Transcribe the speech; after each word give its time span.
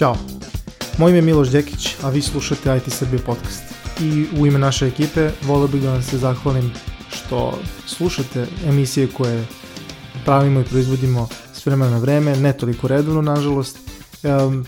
Ćao! 0.00 0.16
Moje 0.98 1.10
ime 1.10 1.18
je 1.18 1.22
Miloš 1.22 1.48
Đekić, 1.48 1.96
a 2.02 2.10
vi 2.10 2.22
slušate 2.22 2.76
IT 2.76 2.92
Srbije 2.92 3.22
podcast. 3.22 3.62
I 4.00 4.26
u 4.40 4.46
ime 4.46 4.58
naše 4.58 4.86
ekipe 4.86 5.30
volio 5.42 5.68
bih 5.68 5.82
da 5.82 5.92
vam 5.92 6.02
se 6.02 6.18
zahvalim 6.18 6.70
što 7.10 7.58
slušate 7.86 8.46
emisije 8.66 9.08
koje 9.16 9.44
pravimo 10.24 10.60
i 10.60 10.64
proizvodimo 10.64 11.28
s 11.52 11.66
vremena 11.66 11.90
na 11.90 11.98
vreme, 11.98 12.36
ne 12.36 12.52
toliko 12.52 12.88
redovno 12.88 13.22
nažalost. 13.22 13.78
Um, 14.22 14.64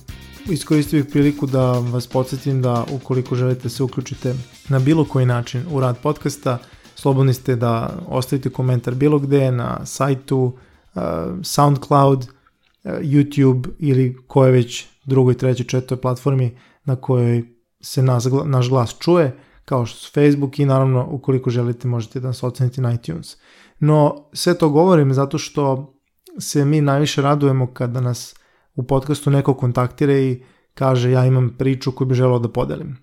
iskoristio 0.48 1.02
bih 1.02 1.10
priliku 1.12 1.46
da 1.46 1.72
vas 1.72 2.06
podsjetim 2.06 2.62
da 2.62 2.84
ukoliko 2.90 3.34
želite 3.34 3.68
se 3.68 3.82
uključite 3.82 4.34
na 4.68 4.78
bilo 4.78 5.04
koji 5.04 5.26
način 5.26 5.64
u 5.70 5.80
rad 5.80 5.98
podcasta, 6.02 6.58
slobodni 6.94 7.34
ste 7.34 7.56
da 7.56 7.96
ostavite 8.08 8.50
komentar 8.50 8.94
bilo 8.94 9.18
gde 9.18 9.50
na 9.50 9.86
sajtu, 9.86 10.52
uh, 10.94 11.02
SoundCloud, 11.42 12.18
uh, 12.20 12.92
YouTube 12.92 13.68
ili 13.78 14.18
koje 14.26 14.52
već 14.52 14.91
drugoj, 15.04 15.34
trećoj, 15.34 15.66
četvrtoj 15.66 16.00
platformi 16.00 16.58
na 16.84 16.96
kojoj 16.96 17.44
se 17.80 18.02
nas, 18.02 18.28
naš 18.44 18.68
glas 18.68 18.96
čuje, 18.98 19.36
kao 19.64 19.86
što 19.86 19.98
su 19.98 20.12
Facebook 20.12 20.58
i 20.58 20.64
naravno 20.64 21.08
ukoliko 21.10 21.50
želite 21.50 21.88
možete 21.88 22.20
da 22.20 22.26
nas 22.28 22.42
ocenite 22.42 22.80
na 22.80 22.94
iTunes. 22.94 23.36
No 23.78 24.28
sve 24.32 24.58
to 24.58 24.68
govorim 24.68 25.14
zato 25.14 25.38
što 25.38 25.94
se 26.38 26.64
mi 26.64 26.80
najviše 26.80 27.22
radujemo 27.22 27.66
kada 27.66 28.00
nas 28.00 28.34
u 28.74 28.82
podcastu 28.82 29.30
neko 29.30 29.54
kontaktira 29.54 30.18
i 30.18 30.42
kaže 30.74 31.10
ja 31.10 31.26
imam 31.26 31.54
priču 31.58 31.92
koju 31.92 32.08
bi 32.08 32.14
želeo 32.14 32.38
da 32.38 32.48
podelim. 32.48 32.96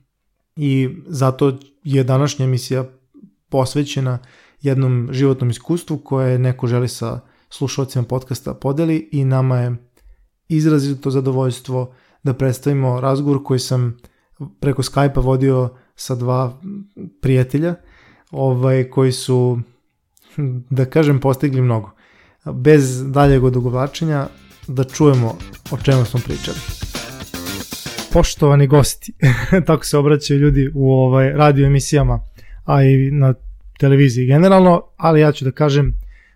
I 0.56 0.90
zato 1.08 1.58
je 1.84 2.04
današnja 2.04 2.46
emisija 2.46 2.86
posvećena 3.50 4.20
jednom 4.62 5.10
životnom 5.12 5.50
iskustvu 5.50 5.98
koje 5.98 6.40
neko 6.40 6.68
želi 6.68 6.88
sa 6.88 7.20
slušalcima 7.50 8.04
podcasta 8.04 8.54
podeli 8.54 9.10
i 9.12 9.26
nama 9.26 9.58
je 9.58 9.76
izrazito 10.50 11.12
zadovoljstvo 11.12 11.94
da 12.24 12.34
predstavimo 12.34 13.02
razgovor 13.02 13.44
koji 13.44 13.60
sam 13.60 13.98
preko 14.60 14.84
Skype-a 14.84 15.20
vodio 15.20 15.70
sa 15.96 16.16
dva 16.16 16.62
prijatelja 17.22 17.76
ovaj, 18.32 18.90
koji 18.90 19.12
su, 19.12 19.60
da 20.70 20.86
kažem, 20.86 21.20
postigli 21.20 21.62
mnogo. 21.62 21.92
Bez 22.46 23.12
daljeg 23.12 23.44
odugovlačenja, 23.44 24.28
da 24.68 24.84
čujemo 24.84 25.38
o 25.72 25.78
čemu 25.78 26.06
smo 26.06 26.20
pričali. 26.26 26.58
Poštovani 28.14 28.68
gosti, 28.68 29.14
tako 29.68 29.86
se 29.86 29.98
obraćaju 29.98 30.40
ljudi 30.40 30.72
u 30.76 30.94
ovaj 30.94 31.30
radio 31.30 31.66
emisijama, 31.66 32.20
a 32.66 32.84
i 32.84 33.12
na 33.12 33.34
televiziji 33.80 34.26
generalno, 34.26 34.84
ali 34.98 35.22
ja 35.22 35.32
ću 35.32 35.46
da 35.46 35.52
kažem 35.52 35.94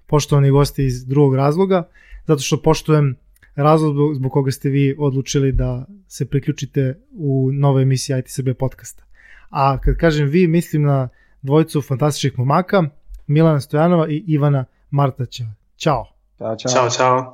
poštovani 0.07 0.51
gosti 0.51 0.85
iz 0.85 1.05
drugog 1.05 1.35
razloga, 1.35 1.87
zato 2.27 2.41
što 2.41 2.61
poštujem 2.61 3.15
razlog 3.55 4.15
zbog 4.15 4.31
koga 4.31 4.51
ste 4.51 4.69
vi 4.69 4.95
odlučili 4.99 5.51
da 5.51 5.85
se 6.07 6.25
priključite 6.25 6.99
u 7.11 7.49
nove 7.53 7.81
emisije 7.81 8.19
IT 8.19 8.25
Srbije 8.27 8.53
podcasta. 8.53 9.03
A 9.49 9.77
kad 9.81 9.97
kažem 9.97 10.27
vi, 10.27 10.47
mislim 10.47 10.83
na 10.83 11.09
dvojicu 11.41 11.81
fantastičnih 11.81 12.39
momaka, 12.39 12.83
Milana 13.27 13.59
Stojanova 13.59 14.09
i 14.09 14.23
Ivana 14.27 14.65
Martaća. 14.89 15.43
Ćao. 15.77 16.05
Ćao, 16.37 16.55
čao. 16.55 16.71
Ćao, 16.71 16.89
čao. 16.89 17.33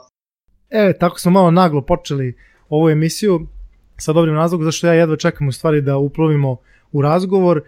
E, 0.70 0.94
tako 1.00 1.20
smo 1.20 1.32
malo 1.32 1.52
naglo 1.52 1.82
počeli 1.82 2.38
ovu 2.70 2.90
emisiju 2.90 3.48
sa 3.98 4.14
dobrim 4.14 4.36
razlogom, 4.36 4.66
zašto 4.66 4.88
ja 4.88 4.94
jedva 4.94 5.16
čekam 5.16 5.48
u 5.48 5.52
stvari 5.52 5.82
da 5.82 5.98
uplovimo 5.98 6.58
u 6.92 7.02
razgovor. 7.02 7.62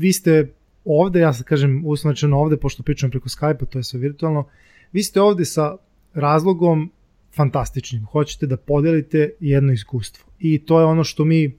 Vi 0.00 0.12
ste 0.12 0.52
ovde, 0.84 1.20
ja 1.20 1.32
sad 1.32 1.44
kažem 1.46 1.82
uslovno 1.86 2.40
ovde, 2.40 2.56
pošto 2.56 2.82
pričam 2.82 3.10
preko 3.10 3.28
Skype-a, 3.28 3.66
to 3.66 3.78
je 3.78 3.84
sve 3.84 4.00
virtualno, 4.00 4.44
vi 4.92 5.02
ste 5.02 5.20
ovde 5.20 5.44
sa 5.44 5.76
razlogom 6.14 6.90
fantastičnim. 7.36 8.04
Hoćete 8.06 8.46
da 8.46 8.56
podelite 8.56 9.30
jedno 9.40 9.72
iskustvo. 9.72 10.24
I 10.38 10.58
to 10.58 10.80
je 10.80 10.84
ono 10.86 11.04
što 11.04 11.24
mi 11.24 11.56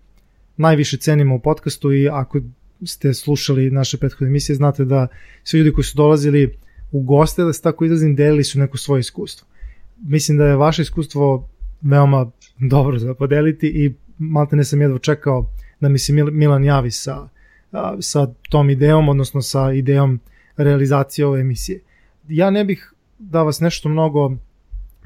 najviše 0.58 0.98
cenimo 0.98 1.36
u 1.36 1.40
podcastu 1.40 1.94
i 1.94 2.10
ako 2.10 2.40
ste 2.86 3.14
slušali 3.14 3.72
naše 3.72 3.98
prethodne 3.98 4.28
emisije, 4.28 4.56
znate 4.56 4.86
da 4.86 5.08
svi 5.44 5.58
ljudi 5.58 5.72
koji 5.72 5.86
su 5.86 5.98
dolazili 5.98 6.58
u 6.92 7.02
goste, 7.02 7.44
da 7.44 7.54
se 7.54 7.62
tako 7.62 7.86
izrazim, 7.86 8.16
delili 8.16 8.44
su 8.44 8.60
neko 8.60 8.78
svoje 8.78 9.00
iskustvo. 9.00 9.48
Mislim 10.04 10.38
da 10.38 10.46
je 10.46 10.56
vaše 10.56 10.82
iskustvo 10.82 11.50
veoma 11.82 12.32
dobro 12.60 13.00
za 13.00 13.14
podeliti 13.14 13.68
i 13.68 13.94
malte 14.18 14.56
ne 14.56 14.64
sam 14.64 14.82
jedva 14.82 15.00
čekao 15.00 15.50
da 15.80 15.90
mi 15.90 16.00
se 16.00 16.14
Milan 16.14 16.64
javi 16.64 16.92
sa, 16.92 17.28
sa 18.00 18.28
tom 18.50 18.70
idejom, 18.70 19.10
odnosno 19.10 19.42
sa 19.42 19.74
idejom 19.74 20.20
realizacije 20.58 21.26
ove 21.26 21.42
emisije. 21.42 21.80
Ja 22.28 22.50
ne 22.50 22.66
bih 22.66 22.94
da 23.20 23.44
vas 23.44 23.60
nešto 23.60 23.90
mnogo 23.90 24.38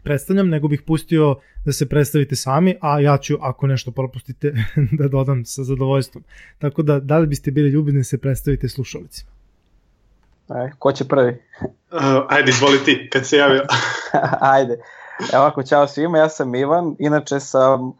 predstavljam, 0.06 0.50
nego 0.50 0.68
bih 0.68 0.82
pustio 0.82 1.36
da 1.66 1.74
se 1.74 1.90
predstavite 1.90 2.36
sami, 2.36 2.76
a 2.82 3.00
ja 3.00 3.18
ću, 3.18 3.38
ako 3.42 3.68
nešto 3.68 3.92
propustite, 3.92 4.54
da 5.00 5.08
dodam 5.08 5.46
sa 5.46 5.64
zadovoljstvom. 5.64 6.24
Tako 6.60 6.82
da, 6.82 7.00
da 7.00 7.18
li 7.18 7.28
biste 7.28 7.52
bili 7.52 7.70
ljubini 7.70 8.00
da 8.00 8.04
se 8.04 8.18
predstavite 8.18 8.70
slušalicima? 8.70 9.32
Aj, 10.48 10.72
ko 10.80 10.92
će 10.92 11.08
prvi? 11.08 11.38
uh, 11.62 12.26
ajde, 12.28 12.50
izvoli 12.50 12.78
ti, 12.86 13.10
kad 13.14 13.26
se 13.26 13.38
javio. 13.38 13.64
ajde. 14.56 14.78
Evo 15.34 15.44
ako, 15.44 15.64
čao 15.64 15.88
svima, 15.88 16.18
ja 16.18 16.30
sam 16.30 16.56
Ivan, 16.56 16.96
inače 17.00 17.40
sam 17.40 17.90
uh, 17.90 17.96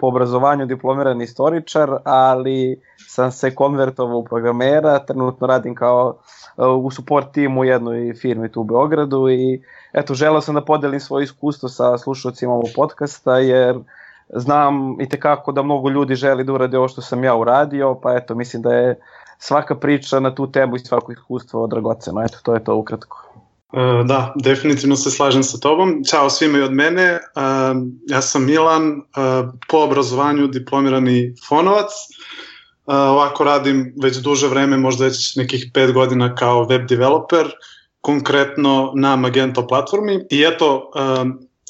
po 0.00 0.06
obrazovanju 0.06 0.66
diplomirani 0.66 1.24
istoričar, 1.24 1.96
ali 2.04 2.80
sam 2.96 3.32
se 3.32 3.54
konvertovao 3.54 4.18
u 4.18 4.24
programera, 4.24 4.98
trenutno 4.98 5.46
radim 5.46 5.74
kao 5.74 6.16
uh, 6.56 6.84
u 6.84 6.90
support 6.90 7.32
timu 7.32 7.60
u 7.60 7.64
jednoj 7.64 8.14
firmi 8.14 8.52
tu 8.52 8.60
u 8.60 8.64
Beogradu 8.64 9.28
i 9.28 9.62
eto, 9.92 10.14
želeo 10.14 10.40
sam 10.40 10.54
da 10.54 10.64
podelim 10.64 11.00
svoje 11.00 11.24
iskustvo 11.24 11.68
sa 11.68 11.98
slušalcima 11.98 12.52
ovog 12.52 12.68
podcasta, 12.76 13.38
jer 13.38 13.78
znam 14.28 15.00
i 15.00 15.08
tekako 15.08 15.52
da 15.52 15.62
mnogo 15.62 15.88
ljudi 15.88 16.14
želi 16.14 16.44
da 16.44 16.52
urade 16.52 16.78
ovo 16.78 16.88
što 16.88 17.02
sam 17.02 17.24
ja 17.24 17.36
uradio, 17.36 17.94
pa 18.02 18.16
eto, 18.16 18.34
mislim 18.34 18.62
da 18.62 18.74
je 18.74 19.00
svaka 19.38 19.74
priča 19.74 20.20
na 20.20 20.34
tu 20.34 20.52
temu 20.52 20.76
i 20.76 20.78
svako 20.78 21.12
iskustvo 21.12 21.66
dragoceno. 21.66 22.22
Eto, 22.22 22.38
to 22.42 22.54
je 22.54 22.64
to 22.64 22.76
ukratko. 22.76 23.32
Uh, 23.72 24.06
da, 24.06 24.32
definitivno 24.36 24.96
se 24.96 25.10
slažem 25.10 25.42
sa 25.42 25.58
tobom. 25.58 26.02
Ćao 26.10 26.30
svima 26.30 26.58
i 26.58 26.62
od 26.62 26.72
mene. 26.72 27.12
Uh, 27.14 27.42
ja 28.08 28.22
sam 28.22 28.44
Milan, 28.44 28.92
uh, 28.92 29.50
po 29.68 29.78
obrazovanju 29.78 30.46
diplomirani 30.46 31.34
fonovac. 31.48 31.90
Ovako 32.86 33.44
radim 33.44 33.94
već 34.02 34.16
duže 34.16 34.48
vreme, 34.48 34.76
možda 34.76 35.04
već 35.04 35.36
nekih 35.36 35.70
pet 35.74 35.92
godina 35.92 36.34
kao 36.34 36.64
web 36.64 36.88
developer 36.88 37.46
konkretno 38.00 38.92
na 38.96 39.16
Magento 39.16 39.66
platformi 39.66 40.18
i 40.30 40.44
eto 40.44 40.90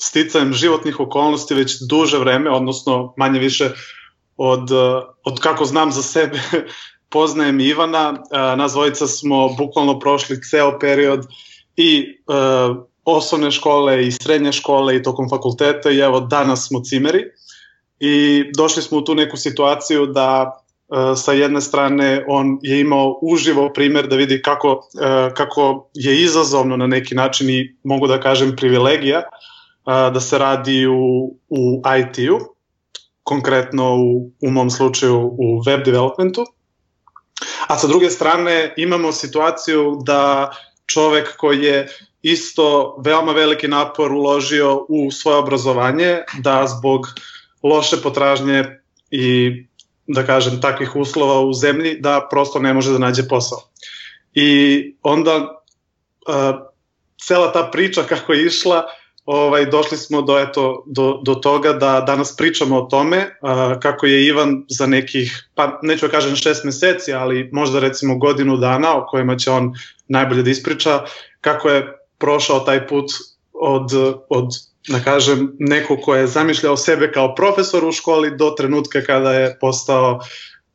sticajem 0.02 0.52
životnih 0.52 1.00
okolnosti 1.00 1.54
već 1.54 1.76
duže 1.88 2.18
vreme, 2.18 2.50
odnosno 2.50 3.14
manje 3.16 3.38
više 3.38 3.70
od, 4.36 4.70
uh, 4.70 5.02
od 5.24 5.40
kako 5.40 5.64
znam 5.64 5.92
za 5.92 6.02
sebe 6.02 6.40
poznajem 7.14 7.60
Ivana, 7.60 8.10
uh, 8.10 8.58
nas 8.58 8.72
dvojica 8.72 9.06
smo 9.06 9.48
bukvalno 9.48 9.98
prošli 9.98 10.42
ceo 10.42 10.78
period 10.78 11.26
i 11.76 12.18
uh, 12.26 12.76
osnovne 13.04 13.50
škole 13.50 14.06
i 14.06 14.12
srednje 14.12 14.52
škole 14.52 14.96
i 14.96 15.02
tokom 15.02 15.28
fakulteta 15.28 15.90
i 15.90 15.98
evo 15.98 16.20
danas 16.20 16.68
smo 16.68 16.80
cimeri 16.80 17.24
i 18.00 18.44
došli 18.56 18.82
smo 18.82 18.98
u 18.98 19.04
tu 19.04 19.14
neku 19.14 19.36
situaciju 19.36 20.06
da 20.06 20.62
E, 20.92 21.16
sa 21.16 21.32
jedne 21.32 21.60
strane 21.60 22.24
on 22.28 22.58
je 22.62 22.80
imao 22.80 23.18
uživo 23.22 23.72
primer 23.72 24.06
da 24.06 24.16
vidi 24.16 24.42
kako, 24.42 24.88
e, 25.00 25.34
kako 25.34 25.88
je 25.94 26.22
izazovno 26.22 26.76
na 26.76 26.86
neki 26.86 27.14
način 27.14 27.50
i 27.50 27.76
mogu 27.84 28.06
da 28.06 28.20
kažem 28.20 28.56
privilegija 28.56 29.18
e, 29.18 29.24
da 29.86 30.20
se 30.20 30.38
radi 30.38 30.86
u, 30.86 31.34
u 31.48 31.82
IT-u, 31.98 32.38
konkretno 33.22 33.94
u, 33.96 34.30
u 34.40 34.50
mom 34.50 34.70
slučaju 34.70 35.18
u 35.38 35.62
web 35.66 35.84
developmentu. 35.84 36.44
A 37.66 37.78
sa 37.78 37.86
druge 37.86 38.10
strane 38.10 38.74
imamo 38.76 39.12
situaciju 39.12 39.98
da 40.04 40.50
čovek 40.92 41.36
koji 41.36 41.62
je 41.62 41.88
isto 42.22 42.96
veoma 43.04 43.32
veliki 43.32 43.68
napor 43.68 44.12
uložio 44.12 44.86
u 44.88 45.10
svoje 45.10 45.38
obrazovanje, 45.38 46.18
da 46.38 46.66
zbog 46.66 47.06
loše 47.62 47.96
potražnje 48.02 48.64
i 49.10 49.52
da 50.06 50.26
kažem, 50.26 50.60
takvih 50.60 50.96
uslova 50.96 51.40
u 51.40 51.52
zemlji 51.52 51.96
da 52.00 52.26
prosto 52.30 52.58
ne 52.58 52.74
može 52.74 52.92
da 52.92 52.98
nađe 52.98 53.28
posao. 53.28 53.58
I 54.34 54.82
onda 55.02 55.36
uh, 55.36 56.72
cela 57.26 57.52
ta 57.52 57.68
priča 57.72 58.02
kako 58.02 58.32
je 58.32 58.46
išla, 58.46 58.84
ovaj, 59.24 59.66
došli 59.66 59.96
smo 59.96 60.22
do, 60.22 60.38
eto, 60.38 60.84
do, 60.86 61.20
do 61.24 61.34
toga 61.34 61.72
da 61.72 62.00
danas 62.00 62.36
pričamo 62.36 62.78
o 62.78 62.86
tome 62.86 63.16
uh, 63.18 63.80
kako 63.80 64.06
je 64.06 64.26
Ivan 64.26 64.64
za 64.68 64.86
nekih, 64.86 65.48
pa 65.54 65.78
neću 65.82 66.06
da 66.06 66.12
kažem 66.12 66.36
šest 66.36 66.64
meseci, 66.64 67.12
ali 67.12 67.50
možda 67.52 67.80
recimo 67.80 68.18
godinu 68.18 68.56
dana 68.56 68.96
o 68.96 69.06
kojima 69.06 69.36
će 69.36 69.50
on 69.50 69.74
najbolje 70.08 70.42
da 70.42 70.50
ispriča, 70.50 71.04
kako 71.40 71.68
je 71.68 71.98
prošao 72.18 72.60
taj 72.60 72.86
put 72.86 73.10
od, 73.52 73.90
od 74.28 74.48
da 74.88 75.00
kažem, 75.00 75.52
neko 75.58 75.96
ko 75.96 76.14
je 76.14 76.26
zamišljao 76.26 76.76
sebe 76.76 77.12
kao 77.12 77.34
profesor 77.34 77.84
u 77.84 77.92
školi 77.92 78.36
do 78.36 78.50
trenutka 78.50 79.02
kada 79.02 79.32
je 79.32 79.58
postao 79.60 80.20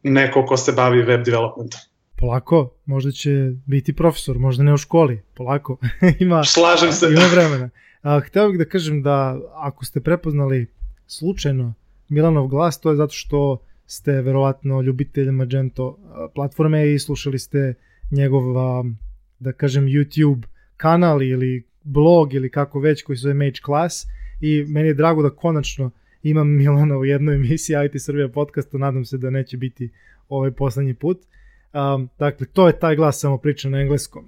neko 0.03 0.45
ko 0.45 0.57
se 0.57 0.71
bavi 0.71 1.01
web 1.01 1.25
developmentom. 1.25 1.79
Polako, 2.15 2.69
možda 2.85 3.11
će 3.11 3.29
biti 3.65 3.95
profesor, 3.95 4.39
možda 4.39 4.63
ne 4.63 4.73
u 4.73 4.77
školi, 4.77 5.23
polako. 5.35 5.77
ima, 6.19 6.43
se. 6.43 7.07
Ima 7.11 7.25
vremena. 7.31 7.69
A, 8.07 8.19
hteo 8.19 8.49
bih 8.49 8.57
da 8.57 8.65
kažem 8.65 9.01
da 9.03 9.39
ako 9.55 9.85
ste 9.85 9.99
prepoznali 9.99 10.67
slučajno 11.07 11.73
Milanov 12.09 12.47
glas, 12.47 12.79
to 12.79 12.89
je 12.89 12.95
zato 12.95 13.13
što 13.13 13.61
ste 13.85 14.11
verovatno 14.11 14.81
ljubitelj 14.81 15.31
Magento 15.31 15.97
platforme 16.35 16.93
i 16.93 16.99
slušali 16.99 17.39
ste 17.39 17.73
njegov, 18.11 18.43
da 19.39 19.51
kažem, 19.51 19.85
YouTube 19.85 20.43
kanal 20.77 21.23
ili 21.23 21.67
blog 21.83 22.33
ili 22.33 22.49
kako 22.49 22.79
već 22.79 23.03
koji 23.03 23.17
se 23.17 23.21
zove 23.21 23.33
Mage 23.33 23.59
Class 23.65 24.05
i 24.41 24.65
meni 24.67 24.87
je 24.87 24.93
drago 24.93 25.21
da 25.21 25.29
konačno 25.29 25.91
imam 26.23 26.47
Milana 26.47 26.97
u 26.97 27.05
jednoj 27.05 27.35
emisiji 27.35 27.75
IT 27.85 28.01
Srbija 28.01 28.29
podcastu, 28.29 28.77
nadam 28.77 29.05
se 29.05 29.17
da 29.17 29.29
neće 29.29 29.57
biti 29.57 29.89
ovaj 30.29 30.51
poslednji 30.51 30.93
put. 30.93 31.17
Um, 31.73 32.09
dakle, 32.19 32.47
to 32.53 32.67
je 32.67 32.79
taj 32.79 32.95
glas, 32.95 33.19
samo 33.19 33.37
priča 33.37 33.69
na 33.69 33.79
engleskom. 33.79 34.27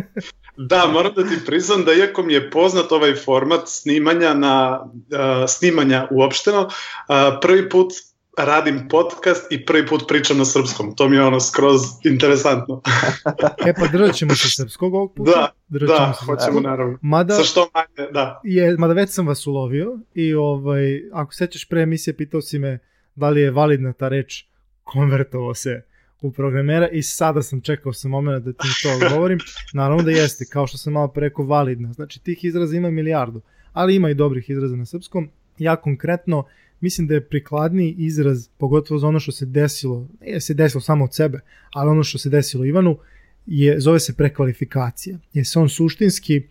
da, 0.70 0.86
moram 0.92 1.14
da 1.14 1.22
ti 1.22 1.36
priznam 1.46 1.84
da 1.84 1.92
iako 1.92 2.22
mi 2.22 2.32
je 2.32 2.50
poznat 2.50 2.92
ovaj 2.92 3.14
format 3.14 3.60
snimanja 3.66 4.34
na 4.34 4.80
uh, 4.82 5.48
snimanja 5.48 6.08
uopšteno, 6.10 6.60
uh, 6.60 7.38
prvi 7.40 7.68
put 7.68 7.92
radim 8.38 8.88
podcast 8.90 9.52
i 9.52 9.66
prvi 9.66 9.86
put 9.86 10.04
pričam 10.08 10.38
na 10.38 10.44
srpskom. 10.44 10.96
To 10.96 11.08
mi 11.08 11.16
je 11.16 11.22
ono 11.22 11.40
skroz 11.40 11.80
interesantno. 12.04 12.82
e 13.68 13.74
pa 13.74 13.86
držat 13.86 14.14
ćemo 14.14 14.34
se 14.34 14.48
srpskog 14.50 14.94
ovog 14.94 15.14
puta. 15.14 15.30
Da, 15.30 15.50
držat 15.68 15.88
da, 15.88 16.14
se 16.18 16.24
hoćemo 16.24 16.60
naravno. 16.60 16.98
Mada, 17.02 17.34
Sa 17.34 17.42
što 17.42 17.68
manje, 17.74 18.10
da. 18.10 18.40
Je, 18.44 18.76
mada 18.76 18.94
već 18.94 19.10
sam 19.10 19.26
vas 19.26 19.46
ulovio 19.46 19.98
i 20.14 20.34
ovaj, 20.34 21.02
ako 21.12 21.32
sećaš 21.34 21.68
pre 21.68 21.82
emisije 21.82 22.16
pitao 22.16 22.40
si 22.40 22.58
me 22.58 22.78
da 23.14 23.30
li 23.30 23.40
je 23.40 23.50
validna 23.50 23.92
ta 23.92 24.08
reč 24.08 24.44
konvertovao 24.84 25.54
se 25.54 25.82
u 26.24 26.32
programera 26.32 26.88
i 26.88 27.02
sada 27.02 27.42
sam 27.42 27.60
čekao 27.60 27.92
sam 27.92 28.10
moment 28.10 28.44
da 28.44 28.52
ti 28.52 28.68
to 28.82 28.88
odgovorim. 28.94 29.38
Naravno 29.72 30.02
da 30.02 30.10
jeste, 30.10 30.44
kao 30.44 30.66
što 30.66 30.78
sam 30.78 30.92
malo 30.92 31.08
preko 31.08 31.44
validna. 31.44 31.92
Znači 31.92 32.22
tih 32.22 32.44
izraza 32.44 32.76
ima 32.76 32.90
milijardu, 32.90 33.40
ali 33.72 33.96
ima 33.96 34.10
i 34.10 34.14
dobrih 34.14 34.50
izraza 34.50 34.76
na 34.76 34.86
srpskom. 34.86 35.28
Ja 35.58 35.76
konkretno 35.76 36.44
mislim 36.80 37.06
da 37.06 37.14
je 37.14 37.28
prikladniji 37.28 37.94
izraz, 37.98 38.48
pogotovo 38.48 38.98
za 38.98 39.08
ono 39.08 39.20
što 39.20 39.32
se 39.32 39.46
desilo, 39.46 40.08
ne 40.20 40.40
se 40.40 40.54
desilo 40.54 40.80
samo 40.80 41.04
od 41.04 41.14
sebe, 41.14 41.40
ali 41.72 41.90
ono 41.90 42.02
što 42.02 42.18
se 42.18 42.30
desilo 42.30 42.64
Ivanu, 42.64 42.98
je, 43.46 43.80
zove 43.80 44.00
se 44.00 44.16
prekvalifikacija. 44.16 45.18
Je 45.32 45.44
se 45.44 45.58
on 45.58 45.68
suštinski 45.68 46.42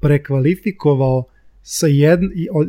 prekvalifikovao 0.00 1.24
sa, 1.62 1.86
jed, 1.86 2.20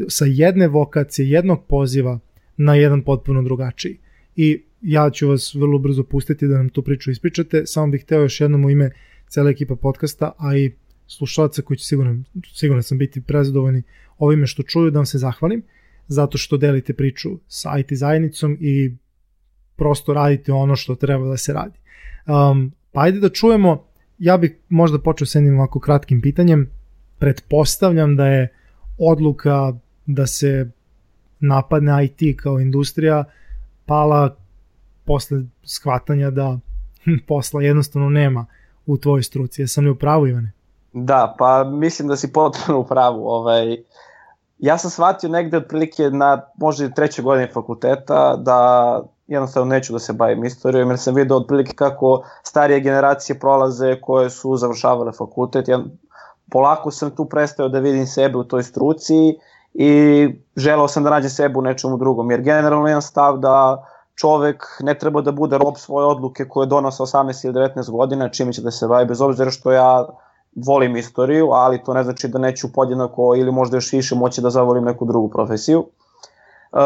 sa 0.08 0.26
jedne 0.26 0.68
vokacije, 0.68 1.30
jednog 1.30 1.66
poziva 1.68 2.20
na 2.58 2.76
jedan 2.76 3.02
potpuno 3.02 3.44
drugačiji. 3.44 3.98
I 4.36 4.64
ja 4.86 5.10
ću 5.10 5.28
vas 5.28 5.54
vrlo 5.54 5.80
brzo 5.80 6.04
pustiti 6.04 6.48
da 6.48 6.58
nam 6.58 6.70
tu 6.70 6.82
priču 6.82 7.12
ispričate, 7.12 7.66
samo 7.66 7.92
bih 7.92 8.02
hteo 8.02 8.22
još 8.22 8.42
jednom 8.42 8.66
u 8.66 8.70
ime 8.70 8.92
cele 9.28 9.52
ekipa 9.52 9.76
podcasta, 9.76 10.32
a 10.38 10.58
i 10.58 10.72
slušalaca 11.08 11.62
koji 11.62 11.78
će 11.78 11.86
sigurno, 11.86 12.24
sigurno 12.54 12.82
sam 12.82 12.98
biti 12.98 13.22
prezadovoljni 13.22 13.84
ovime 14.18 14.48
što 14.48 14.64
čuju, 14.64 14.92
da 14.92 15.00
vam 15.00 15.06
se 15.06 15.18
zahvalim 15.18 15.64
zato 16.08 16.38
što 16.38 16.58
delite 16.58 16.94
priču 16.94 17.30
sa 17.48 17.80
IT 17.80 17.88
zajednicom 17.92 18.58
i 18.60 18.96
prosto 19.76 20.14
radite 20.14 20.54
ono 20.54 20.76
što 20.76 20.96
treba 20.96 21.28
da 21.28 21.38
se 21.38 21.54
radi. 21.54 21.80
Um, 22.26 22.72
pa 22.92 23.02
ajde 23.02 23.20
da 23.20 23.30
čujemo, 23.30 23.86
ja 24.20 24.38
bih 24.38 24.56
možda 24.70 25.00
počeo 25.00 25.26
sa 25.26 25.40
jednim 25.40 25.60
ovako 25.60 25.80
kratkim 25.80 26.22
pitanjem. 26.22 26.70
Pretpostavljam 27.20 28.16
da 28.16 28.28
je 28.28 28.48
odluka 28.98 29.74
da 30.06 30.28
se 30.28 30.72
napadne 31.40 32.06
IT 32.06 32.40
kao 32.40 32.60
industrija 32.60 33.24
pala 33.86 34.45
posle 35.06 35.38
shvatanja 35.64 36.30
da 36.30 36.58
hm, 37.04 37.26
posla 37.28 37.62
jednostavno 37.62 38.10
nema 38.10 38.46
u 38.86 38.98
tvojoj 38.98 39.24
struci. 39.24 39.62
Jesam 39.62 39.84
li 39.84 39.90
u 39.90 39.96
pravu, 39.96 40.28
Ivane? 40.28 40.52
Da, 40.94 41.36
pa 41.38 41.64
mislim 41.64 42.08
da 42.08 42.16
si 42.16 42.34
potpuno 42.34 42.80
u 42.80 42.86
pravu. 42.86 43.28
Ovaj, 43.28 43.78
ja 44.60 44.78
sam 44.78 44.92
shvatio 44.92 45.30
negde 45.30 45.58
otprilike 45.58 46.10
na 46.10 46.42
možda 46.58 46.86
i 46.86 46.94
trećoj 46.94 47.24
godini 47.24 47.52
fakulteta 47.54 48.36
da 48.36 49.02
jednostavno 49.28 49.70
neću 49.70 49.94
da 49.94 50.00
se 50.00 50.14
bavim 50.14 50.46
istorijom 50.46 50.90
jer 50.90 51.00
sam 51.00 51.16
vidio 51.16 51.38
otprilike 51.38 51.74
kako 51.74 52.24
starije 52.44 52.80
generacije 52.80 53.40
prolaze 53.40 54.02
koje 54.02 54.30
su 54.30 54.58
završavale 54.58 55.12
fakultet. 55.12 55.68
Ja, 55.68 55.84
polako 56.52 56.92
sam 56.92 57.12
tu 57.12 57.26
prestao 57.26 57.70
da 57.70 57.80
vidim 57.80 58.08
sebe 58.08 58.38
u 58.38 58.44
toj 58.44 58.64
struci 58.64 59.38
i 59.74 60.28
želeo 60.56 60.88
sam 60.88 61.04
da 61.04 61.10
nađem 61.10 61.30
sebe 61.30 61.60
u 61.60 61.62
nečemu 61.62 61.98
drugom 61.98 62.32
jer 62.32 62.42
generalno 62.42 62.88
imam 62.88 63.02
stav 63.02 63.38
da 63.38 63.86
čovek 64.16 64.64
ne 64.80 64.94
treba 64.94 65.22
da 65.22 65.32
bude 65.32 65.58
rob 65.58 65.78
svoje 65.78 66.06
odluke 66.08 66.46
koje 66.48 66.68
donosa 66.68 67.04
18 67.04 67.46
ili 67.46 67.54
19 67.54 67.92
godina 67.92 68.30
čime 68.30 68.54
će 68.54 68.62
da 68.62 68.72
se 68.72 68.88
bavi 68.88 69.06
bez 69.06 69.22
obzira 69.22 69.52
što 69.52 69.72
ja 69.72 70.06
volim 70.56 70.96
istoriju, 70.96 71.50
ali 71.52 71.84
to 71.84 71.94
ne 71.94 72.04
znači 72.04 72.28
da 72.28 72.40
neću 72.40 72.74
podjednako 72.74 73.34
ili 73.38 73.52
možda 73.52 73.78
još 73.78 73.94
više 73.94 74.16
moći 74.16 74.42
da 74.42 74.50
zavolim 74.50 74.84
neku 74.84 75.06
drugu 75.06 75.30
profesiju. 75.30 75.80
Uh, 75.80 76.82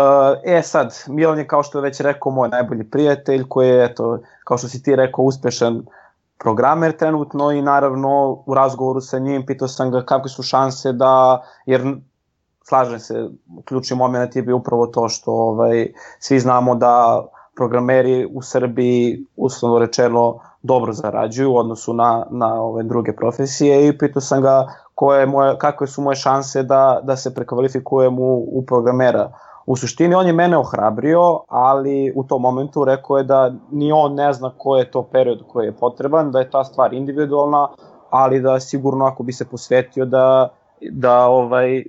e 0.46 0.62
sad, 0.62 0.96
Milan 1.08 1.38
je 1.38 1.48
kao 1.48 1.64
što 1.64 1.78
je 1.78 1.82
već 1.82 2.00
rekao 2.00 2.32
moj 2.32 2.50
najbolji 2.50 2.84
prijatelj 2.84 3.48
koji 3.50 3.70
je, 3.70 3.86
eto, 3.86 4.20
kao 4.44 4.58
što 4.58 4.68
si 4.68 4.84
ti 4.84 4.96
rekao, 4.96 5.26
uspešan 5.26 5.86
programer 6.40 6.98
trenutno 6.98 7.52
i 7.52 7.62
naravno 7.62 8.44
u 8.46 8.54
razgovoru 8.54 9.02
sa 9.02 9.20
njim 9.20 9.46
pitao 9.46 9.68
sam 9.68 9.92
ga 9.92 10.06
kakve 10.06 10.30
su 10.30 10.44
šanse 10.44 10.92
da, 10.94 11.44
jer 11.66 11.96
slažem 12.70 13.00
se, 13.00 13.30
ključni 13.66 13.98
moment 13.98 14.36
je 14.36 14.42
bio 14.42 14.58
upravo 14.58 14.88
to 14.88 15.10
što 15.10 15.32
ovaj, 15.32 15.88
svi 16.20 16.40
znamo 16.40 16.76
da 16.76 17.26
programeri 17.56 18.28
u 18.34 18.42
Srbiji, 18.42 19.26
uslovno 19.36 19.80
rečeno, 19.80 20.40
dobro 20.62 20.94
zarađuju 20.94 21.52
u 21.52 21.58
odnosu 21.58 21.94
na, 21.94 22.26
na 22.30 22.62
ove 22.62 22.84
druge 22.84 23.16
profesije 23.16 23.88
i 23.88 23.98
pitao 23.98 24.22
sam 24.22 24.42
ga 24.42 24.68
koje 24.96 25.26
moje, 25.26 25.58
kakve 25.58 25.88
su 25.88 26.02
moje 26.02 26.16
šanse 26.16 26.64
da, 26.64 27.00
da 27.04 27.16
se 27.16 27.34
prekvalifikujem 27.36 28.20
u, 28.20 28.38
u 28.52 28.64
programera. 28.68 29.32
U 29.66 29.76
suštini 29.76 30.16
on 30.16 30.28
je 30.28 30.34
mene 30.34 30.58
ohrabrio, 30.58 31.40
ali 31.48 32.14
u 32.16 32.24
tom 32.24 32.42
momentu 32.42 32.86
rekao 32.86 33.18
je 33.18 33.24
da 33.24 33.52
ni 33.72 33.92
on 33.92 34.16
ne 34.16 34.34
zna 34.34 34.52
koji 34.58 34.80
je 34.80 34.92
to 34.92 35.04
period 35.04 35.44
koji 35.48 35.66
je 35.66 35.76
potreban, 35.76 36.32
da 36.32 36.40
je 36.40 36.50
ta 36.50 36.64
stvar 36.64 36.94
individualna, 36.94 37.68
ali 38.10 38.42
da 38.42 38.60
sigurno 38.60 39.06
ako 39.06 39.24
bi 39.24 39.34
se 39.34 39.46
posvetio 39.46 40.06
da, 40.06 40.50
da, 40.92 41.28
ovaj, 41.28 41.84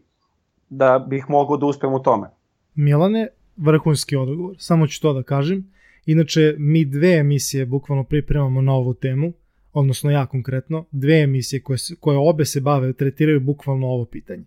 da 0.71 1.07
bih 1.09 1.25
mogao 1.29 1.57
da 1.57 1.67
uspem 1.67 1.93
u 1.93 2.03
tome. 2.03 2.27
Milane, 2.75 3.29
vrhunski 3.57 4.17
odgovor, 4.17 4.57
samo 4.59 4.87
ću 4.87 5.03
to 5.03 5.13
da 5.13 5.23
kažem. 5.23 5.73
Inače, 6.07 6.55
mi 6.59 6.85
dve 6.85 7.13
emisije 7.13 7.67
bukvalno 7.67 8.05
pripremamo 8.05 8.63
na 8.63 8.73
ovu 8.73 8.95
temu, 8.95 9.33
odnosno 9.73 10.11
ja 10.11 10.27
konkretno, 10.27 10.85
dve 10.91 11.21
emisije 11.21 11.63
koje, 11.63 11.79
koje 12.01 12.19
obe 12.19 12.45
se 12.45 12.61
bave, 12.61 12.93
tretiraju 12.93 13.41
bukvalno 13.41 13.87
ovo 13.87 14.05
pitanje. 14.05 14.45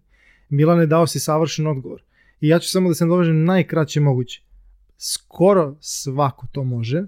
Milane 0.49 0.85
dao 0.85 1.07
si 1.07 1.19
savršen 1.19 1.67
odgovor. 1.67 2.03
I 2.41 2.47
ja 2.47 2.59
ću 2.59 2.69
samo 2.69 2.89
da 2.89 2.95
se 2.95 3.05
nadovežem 3.05 3.43
najkraće 3.43 3.99
moguće. 3.99 4.41
Skoro 4.97 5.75
svako 5.79 6.47
to 6.51 6.63
može, 6.63 7.03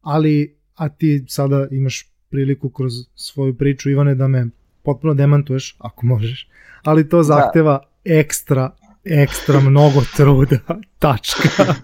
ali 0.00 0.56
a 0.74 0.88
ti 0.88 1.24
sada 1.28 1.68
imaš 1.70 2.12
priliku 2.30 2.70
kroz 2.70 2.92
svoju 3.14 3.54
priču 3.54 3.90
Ivane 3.90 4.14
da 4.14 4.28
me 4.28 4.46
potpuno 4.82 5.14
demantuješ, 5.14 5.76
ako 5.78 6.06
možeš, 6.06 6.48
ali 6.82 7.08
to 7.08 7.16
da. 7.16 7.22
zahteva 7.22 7.78
da. 7.78 7.87
Ekstra, 8.04 8.70
ekstra 9.04 9.60
mnogo 9.60 10.00
truda, 10.16 10.56
tačka. 10.98 11.48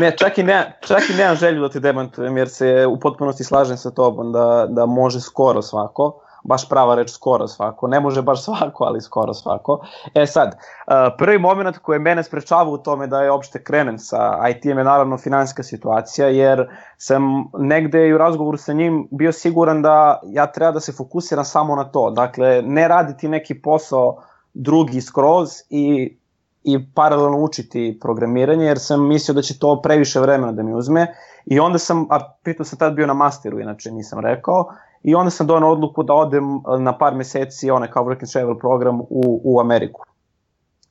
Ne, 0.00 0.16
čak 0.16 0.38
i, 0.38 0.42
ne, 0.42 0.78
čak 0.80 1.10
i 1.10 1.14
nemam 1.14 1.36
želju 1.36 1.60
da 1.62 1.68
te 1.68 1.80
demantujem, 1.80 2.36
jer 2.36 2.48
se 2.48 2.86
u 2.86 2.98
potpunosti 3.00 3.44
slažem 3.44 3.76
sa 3.76 3.90
tobom 3.90 4.32
da, 4.32 4.66
da 4.68 4.86
može 4.86 5.20
skoro 5.20 5.62
svako, 5.62 6.20
baš 6.44 6.68
prava 6.68 6.94
reč 6.94 7.10
skoro 7.10 7.48
svako, 7.48 7.88
ne 7.88 8.00
može 8.00 8.22
baš 8.22 8.44
svako, 8.44 8.84
ali 8.84 9.00
skoro 9.00 9.34
svako. 9.34 9.86
E 10.14 10.26
sad, 10.26 10.56
prvi 11.18 11.38
moment 11.38 11.78
koji 11.78 11.98
mene 11.98 12.24
sprečava 12.24 12.70
u 12.70 12.78
tome 12.78 13.06
da 13.06 13.22
je 13.22 13.30
opšte 13.30 13.62
krenem 13.62 13.98
sa 13.98 14.48
IT-em 14.50 14.78
je 14.78 14.84
naravno 14.84 15.18
finansijska 15.18 15.62
situacija, 15.62 16.28
jer 16.28 16.68
sam 16.96 17.22
negde 17.58 18.08
i 18.08 18.14
u 18.14 18.18
razgovoru 18.18 18.58
sa 18.58 18.72
njim 18.72 19.08
bio 19.10 19.32
siguran 19.32 19.82
da 19.82 20.20
ja 20.26 20.46
treba 20.46 20.72
da 20.72 20.80
se 20.80 20.92
fokusiram 20.92 21.44
samo 21.44 21.76
na 21.76 21.84
to, 21.84 22.10
dakle 22.10 22.62
ne 22.62 22.88
raditi 22.88 23.28
neki 23.28 23.62
posao 23.62 24.22
drugi 24.54 25.00
skroz 25.00 25.50
i 25.70 26.16
i 26.64 26.92
paralelno 26.94 27.38
učiti 27.38 27.98
programiranje, 28.00 28.64
jer 28.64 28.78
sam 28.78 29.06
mislio 29.08 29.34
da 29.34 29.42
će 29.42 29.58
to 29.58 29.80
previše 29.82 30.20
vremena 30.20 30.52
da 30.52 30.62
mi 30.62 30.74
uzme. 30.74 31.14
I 31.46 31.60
onda 31.60 31.78
sam, 31.78 32.06
a 32.10 32.32
pritom 32.42 32.66
sam 32.66 32.78
tad 32.78 32.94
bio 32.94 33.06
na 33.06 33.14
masteru, 33.14 33.60
inače 33.60 33.90
nisam 33.90 34.20
rekao, 34.20 34.66
i 35.02 35.14
onda 35.14 35.30
sam 35.30 35.46
donao 35.46 35.72
odluku 35.72 36.02
da 36.02 36.14
odem 36.14 36.56
e, 36.56 36.78
na 36.78 36.98
par 36.98 37.14
meseci, 37.14 37.70
onaj 37.70 37.90
kao 37.90 38.04
work 38.04 38.22
and 38.22 38.32
travel 38.32 38.58
program 38.58 39.00
u, 39.00 39.40
u 39.44 39.60
Ameriku. 39.60 40.06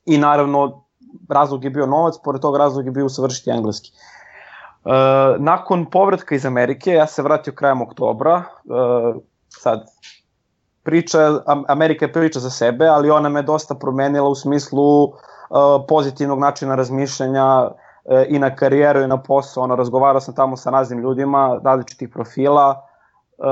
I 0.06 0.18
naravno, 0.18 0.84
razlog 1.28 1.64
je 1.64 1.70
bio 1.70 1.86
novac, 1.86 2.14
pored 2.24 2.40
toga 2.40 2.58
razlog 2.58 2.86
je 2.86 2.92
bio 2.92 3.06
usavršiti 3.06 3.50
engleski. 3.50 3.92
Uh, 4.84 4.90
nakon 5.38 5.86
povratka 5.90 6.34
iz 6.34 6.46
Amerike, 6.46 6.90
ja 6.90 7.06
se 7.06 7.22
vratio 7.22 7.52
krajem 7.52 7.82
oktobra, 7.82 8.34
uh, 8.36 9.22
sad, 9.48 9.86
priča, 10.84 11.40
Amerika 11.68 12.04
je 12.04 12.12
priča 12.12 12.40
za 12.40 12.50
sebe, 12.50 12.86
ali 12.86 13.10
ona 13.10 13.28
me 13.28 13.42
dosta 13.42 13.74
promenila 13.74 14.28
u 14.28 14.34
smislu 14.34 15.04
uh, 15.04 15.14
pozitivnog 15.88 16.38
načina 16.38 16.74
razmišljanja 16.74 17.70
e, 18.04 18.26
i 18.28 18.38
na 18.38 18.56
karijeru 18.56 19.00
i 19.00 19.06
na 19.06 19.22
posao. 19.22 19.64
Ono, 19.64 19.76
razgovarao 19.76 20.20
sam 20.20 20.34
tamo 20.34 20.56
sa 20.56 20.70
raznim 20.70 21.00
ljudima, 21.00 21.60
različitih 21.64 22.08
profila, 22.08 22.82
e, 23.38 23.42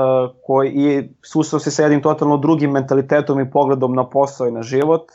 koji 0.45 0.69
i 0.69 1.09
susao 1.21 1.59
se 1.59 1.71
sa 1.71 1.83
jednim 1.83 2.01
totalno 2.01 2.37
drugim 2.37 2.71
mentalitetom 2.71 3.39
i 3.39 3.51
pogledom 3.51 3.95
na 3.95 4.09
posao 4.09 4.47
i 4.47 4.51
na 4.51 4.61
život. 4.61 5.11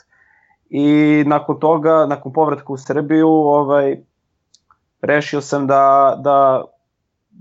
i 0.70 1.25
nakon 1.26 1.60
toga, 1.60 2.06
nakon 2.06 2.32
povratka 2.32 2.72
u 2.72 2.76
Srbiju, 2.76 3.28
ovaj, 3.28 3.96
rešio 5.02 5.40
sam 5.40 5.66
da, 5.66 6.16
da 6.20 6.64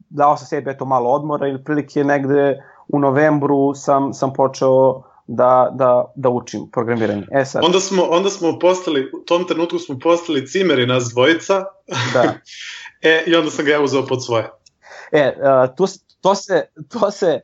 dao 0.10 0.38
sam 0.38 0.48
sebi 0.48 0.72
eto 0.72 0.86
malo 0.86 1.10
odmora 1.10 1.48
i 1.48 1.64
prilike 1.64 2.04
negde 2.04 2.64
u 2.88 3.00
novembru 3.00 3.74
sam, 3.76 4.14
sam 4.14 4.34
počeo 4.34 5.02
da, 5.28 5.70
da, 5.74 6.12
da 6.16 6.30
učim 6.30 6.72
programiranje. 6.72 7.28
E 7.32 7.46
sad. 7.46 7.64
Onda 7.66 7.80
smo, 7.80 8.04
onda 8.04 8.30
smo 8.30 8.60
postali, 8.60 9.12
u 9.22 9.26
tom 9.26 9.48
trenutku 9.48 9.80
smo 9.80 10.00
postali 10.00 10.48
cimeri 10.48 10.86
nas 10.86 11.10
dvojica. 11.14 11.64
Da. 12.14 12.34
e, 13.10 13.24
I 13.28 13.36
onda 13.36 13.52
sam 13.52 13.66
ga 13.66 13.72
ja 13.72 13.82
uzeo 13.82 14.06
pod 14.06 14.26
svoje. 14.26 14.50
E, 15.12 15.34
uh, 15.38 15.76
to, 15.76 15.86
to 16.22 16.36
se, 16.36 16.68
to 16.90 17.12
se 17.12 17.42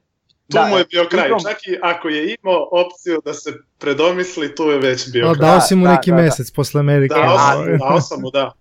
Tu 0.48 0.58
da, 0.58 0.66
mu 0.66 0.78
je 0.78 0.86
bio 0.86 1.08
kraj, 1.10 1.26
igrom... 1.26 1.40
čak 1.40 1.68
i 1.68 1.78
ako 1.82 2.08
je 2.10 2.36
imao 2.40 2.70
opciju 2.72 3.22
da 3.26 3.34
se 3.34 3.54
predomisli, 3.78 4.56
tu 4.56 4.64
je 4.64 4.80
već 4.80 5.12
bio 5.12 5.28
da, 5.28 5.34
kraj. 5.34 5.50
Dao 5.50 5.62
si 5.62 5.76
mu 5.76 5.86
da, 5.86 5.92
neki 5.92 6.12
da, 6.12 6.16
da. 6.16 6.24
mesec 6.24 6.48
da. 6.48 6.56
posle 6.56 6.80
Amerike. 6.80 7.16
Dao 7.16 7.38
sam, 7.38 7.78
dao 7.78 8.02
sam 8.02 8.22
mu, 8.22 8.32
da. 8.32 8.52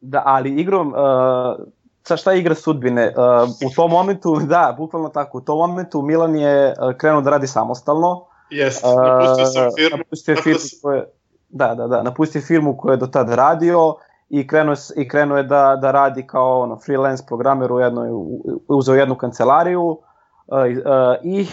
Da, 0.00 0.22
ali 0.26 0.60
igrom, 0.60 0.88
uh, 0.88 1.66
sa 2.02 2.16
šta 2.16 2.32
igra 2.32 2.54
sudbine? 2.54 3.14
Uh, 3.16 3.48
u 3.70 3.74
tom 3.74 3.90
momentu, 3.90 4.38
da, 4.54 4.74
bukvalno 4.78 5.08
tako, 5.08 5.38
u 5.38 5.40
tom 5.40 5.58
momentu 5.58 6.02
Milan 6.02 6.36
je 6.36 6.74
uh, 6.80 6.96
krenuo 6.96 7.20
da 7.20 7.30
radi 7.30 7.46
samostalno. 7.46 8.24
Jeste, 8.50 8.86
napustio 8.88 9.46
sam 9.46 9.70
firmu. 9.78 9.98
Napustio 9.98 10.36
firmu 10.36 10.60
koje, 10.82 11.04
da, 11.48 11.74
da, 11.74 11.86
da, 11.86 12.02
napustio 12.02 12.42
firmu 12.42 12.76
koju 12.76 12.92
je 12.92 12.96
do 12.96 13.06
tada 13.06 13.34
radio 13.34 13.94
i 14.28 14.46
krenuo, 14.46 14.74
i 14.96 15.08
krenuo 15.08 15.36
je 15.36 15.42
da, 15.42 15.78
da 15.82 15.90
radi 15.90 16.26
kao 16.26 16.60
ono, 16.60 16.76
freelance 16.76 17.24
programer 17.26 17.72
u 17.72 17.80
jednoj, 17.80 18.08
uzeo 18.68 18.94
jednu 18.94 19.14
kancelariju 19.14 19.98
i 21.22 21.46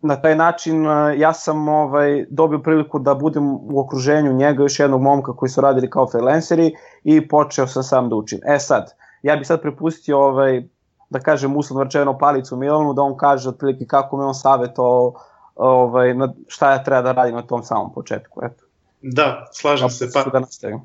na 0.00 0.16
taj 0.16 0.36
način 0.36 0.84
ja 1.16 1.32
sam 1.32 1.68
ovaj 1.68 2.26
dobio 2.30 2.58
priliku 2.58 2.98
da 2.98 3.14
budem 3.14 3.54
u 3.54 3.80
okruženju 3.80 4.32
njega 4.32 4.62
još 4.62 4.80
jednog 4.80 5.02
momka 5.02 5.36
koji 5.36 5.48
su 5.48 5.60
radili 5.60 5.90
kao 5.90 6.06
freelanceri 6.06 6.74
i 7.04 7.28
počeo 7.28 7.66
sam 7.66 7.82
sam 7.82 8.08
da 8.08 8.16
učim. 8.16 8.40
E 8.46 8.58
sad, 8.58 8.94
ja 9.22 9.36
bih 9.36 9.46
sad 9.46 9.62
prepustio 9.62 10.18
ovaj 10.18 10.62
da 11.10 11.20
kažem 11.20 11.56
uslovno 11.56 11.84
rečeno 11.84 12.18
palicu 12.18 12.56
Milanu 12.56 12.92
da 12.92 13.02
on 13.02 13.16
kaže 13.16 13.48
otprilike 13.48 13.86
kako 13.86 14.16
mi 14.16 14.24
on 14.24 14.34
savjetovao 14.34 15.14
ovaj, 15.54 16.14
na 16.14 16.32
šta 16.48 16.70
ja 16.70 16.84
treba 16.84 17.02
da 17.02 17.12
radim 17.12 17.34
na 17.34 17.42
tom 17.42 17.62
samom 17.62 17.92
početku. 17.94 18.40
Eto. 18.44 18.64
Da, 19.02 19.48
slažem 19.52 19.90
se. 19.90 20.10
Pa, 20.14 20.22
da 20.22 20.40
nastavim. 20.40 20.80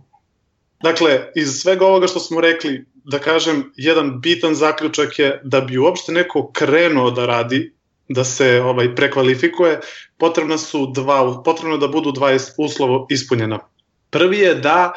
Dakle, 0.83 1.31
iz 1.35 1.61
svega 1.61 1.85
ovoga 1.85 2.07
što 2.07 2.19
smo 2.19 2.41
rekli, 2.41 2.85
da 2.93 3.19
kažem, 3.19 3.71
jedan 3.75 4.21
bitan 4.21 4.55
zaključak 4.55 5.19
je 5.19 5.41
da 5.43 5.61
bi 5.61 5.77
uopšte 5.77 6.11
neko 6.11 6.51
krenuo 6.53 7.11
da 7.11 7.25
radi, 7.25 7.73
da 8.09 8.23
se 8.23 8.61
ovaj 8.61 8.95
prekvalifikuje, 8.95 9.79
potrebna 10.17 10.57
su 10.57 10.87
dva, 10.93 11.41
potrebno 11.45 11.77
da 11.77 11.87
budu 11.87 12.11
dva 12.11 12.29
uslova 12.57 13.05
ispunjena. 13.09 13.59
Prvi 14.09 14.37
je 14.37 14.55
da 14.55 14.93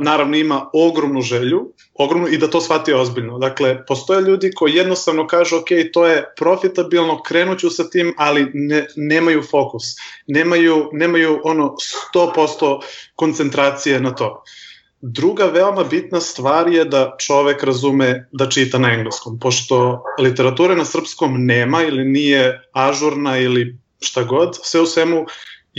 naravno 0.00 0.36
ima 0.36 0.70
ogromnu 0.72 1.20
želju 1.20 1.72
ogromnu 1.94 2.28
i 2.28 2.38
da 2.38 2.50
to 2.50 2.60
shvati 2.60 2.92
ozbiljno. 2.92 3.38
Dakle, 3.38 3.86
postoje 3.86 4.22
ljudi 4.22 4.50
koji 4.54 4.74
jednostavno 4.74 5.26
kažu 5.26 5.56
ok, 5.56 5.68
to 5.92 6.06
je 6.06 6.24
profitabilno, 6.36 7.22
krenuću 7.22 7.70
sa 7.70 7.90
tim, 7.90 8.14
ali 8.16 8.50
ne, 8.54 8.86
nemaju 8.96 9.42
fokus, 9.42 9.84
nemaju, 10.26 10.90
nemaju 10.92 11.40
ono 11.44 11.74
100% 12.14 12.80
koncentracije 13.14 14.00
na 14.00 14.14
to. 14.14 14.42
Druga 15.00 15.44
veoma 15.44 15.84
bitna 15.84 16.20
stvar 16.20 16.68
je 16.72 16.84
da 16.84 17.16
čovek 17.18 17.62
razume 17.62 18.28
da 18.32 18.48
čita 18.48 18.78
na 18.78 18.92
engleskom, 18.92 19.38
pošto 19.38 20.02
literature 20.18 20.76
na 20.76 20.84
srpskom 20.84 21.44
nema 21.46 21.82
ili 21.82 22.04
nije 22.04 22.60
ažurna 22.72 23.38
ili 23.38 23.78
šta 24.00 24.22
god, 24.22 24.58
sve 24.62 24.80
u 24.80 24.86
svemu 24.86 25.26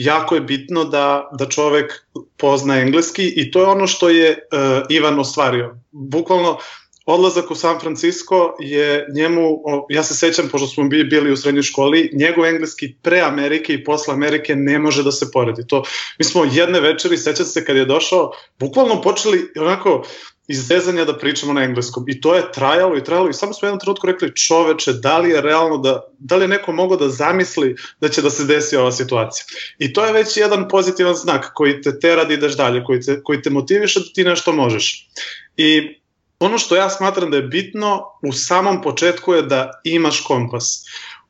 jako 0.04 0.36
je 0.36 0.42
bitno 0.42 0.84
da, 0.84 1.30
da 1.40 1.50
čovek 1.50 1.94
pozna 2.38 2.80
engleski 2.80 3.34
i 3.36 3.52
to 3.52 3.62
je 3.62 3.68
ono 3.68 3.88
što 3.88 4.10
je 4.10 4.30
uh, 4.32 4.86
Ivan 4.90 5.20
ostvario. 5.20 5.76
Bukvalno 5.92 6.58
odlazak 7.06 7.52
u 7.52 7.56
San 7.56 7.80
Francisco 7.80 8.54
je 8.60 9.08
njemu, 9.16 9.42
ja 9.90 10.04
se 10.04 10.16
sećam, 10.16 10.50
pošto 10.52 10.68
smo 10.68 10.84
bili 10.88 11.32
u 11.32 11.38
srednjoj 11.38 11.64
školi, 11.64 12.10
njegov 12.14 12.46
engleski 12.46 12.96
pre 13.02 13.20
Amerike 13.20 13.74
i 13.74 13.84
posle 13.84 14.14
Amerike 14.14 14.56
ne 14.56 14.80
može 14.80 15.04
da 15.04 15.12
se 15.12 15.32
poredi. 15.34 15.68
To, 15.68 15.84
mi 16.20 16.26
smo 16.26 16.46
jedne 16.52 16.80
večeri, 16.80 17.18
sećam 17.18 17.46
se 17.46 17.66
kad 17.66 17.76
je 17.76 17.86
došao, 17.86 18.32
bukvalno 18.60 19.02
počeli 19.02 19.52
onako 19.60 20.04
iz 20.50 20.68
zezanja 20.68 21.06
da 21.06 21.18
pričamo 21.18 21.54
na 21.54 21.64
engleskom. 21.64 22.06
I 22.08 22.22
to 22.22 22.36
je 22.36 22.52
trajalo 22.52 22.98
i 22.98 23.04
trajalo 23.04 23.30
i 23.30 23.34
samo 23.34 23.54
smo 23.54 23.68
jednom 23.68 23.80
trenutku 23.80 24.08
rekli 24.08 24.36
čoveče, 24.36 24.94
da 24.94 25.18
li 25.18 25.30
je 25.30 25.42
realno 25.42 25.78
da, 25.78 26.02
da 26.20 26.36
li 26.36 26.44
je 26.44 26.48
neko 26.48 26.72
mogao 26.72 26.98
da 26.98 27.10
zamisli 27.10 27.76
da 28.02 28.10
će 28.10 28.22
da 28.22 28.30
se 28.30 28.46
desi 28.46 28.76
ova 28.76 28.92
situacija. 28.92 29.46
I 29.78 29.94
to 29.94 30.06
je 30.06 30.14
već 30.14 30.38
jedan 30.38 30.68
pozitivan 30.68 31.16
znak 31.16 31.52
koji 31.54 31.82
te 31.82 32.00
tera 32.00 32.26
da 32.26 32.34
ideš 32.34 32.58
dalje, 32.58 32.84
koji 32.84 33.02
te, 33.02 33.22
koji 33.24 33.42
te 33.42 33.50
motiviše 33.50 34.00
da 34.00 34.06
ti 34.14 34.24
nešto 34.24 34.52
možeš. 34.52 35.10
I 35.58 36.00
ono 36.40 36.58
što 36.58 36.76
ja 36.76 36.90
smatram 36.90 37.32
da 37.32 37.38
je 37.38 37.44
bitno 37.44 38.04
u 38.24 38.34
samom 38.34 38.82
početku 38.82 39.34
je 39.34 39.42
da 39.42 39.82
imaš 39.84 40.22
kompas. 40.22 40.86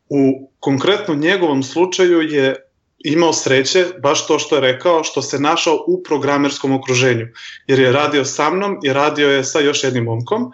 U 0.10 0.52
konkretno 0.60 1.16
njegovom 1.16 1.64
slučaju 1.64 2.22
je 2.22 2.69
imao 3.06 3.34
sreće, 3.34 3.86
baš 4.04 4.28
to 4.28 4.40
što 4.40 4.56
je 4.56 4.62
rekao, 4.62 5.04
što 5.04 5.22
se 5.22 5.40
našao 5.40 5.84
u 5.88 6.04
programerskom 6.04 6.72
okruženju. 6.72 7.28
Jer 7.68 7.80
je 7.80 7.92
radio 7.92 8.26
sa 8.26 8.50
mnom 8.50 8.80
i 8.84 8.94
radio 8.94 9.30
je 9.30 9.44
sa 9.44 9.60
još 9.60 9.84
jednim 9.84 10.04
momkom 10.04 10.52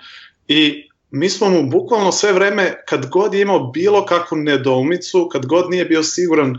i 0.47 0.89
mi 1.11 1.29
smo 1.29 1.49
mu 1.49 1.69
bukvalno 1.69 2.11
sve 2.11 2.33
vreme, 2.33 2.83
kad 2.87 3.09
god 3.09 3.33
je 3.33 3.41
imao 3.41 3.59
bilo 3.59 4.05
kakvu 4.05 4.37
nedoumicu, 4.37 5.29
kad 5.31 5.45
god 5.45 5.69
nije 5.69 5.85
bio 5.85 6.03
siguran 6.03 6.57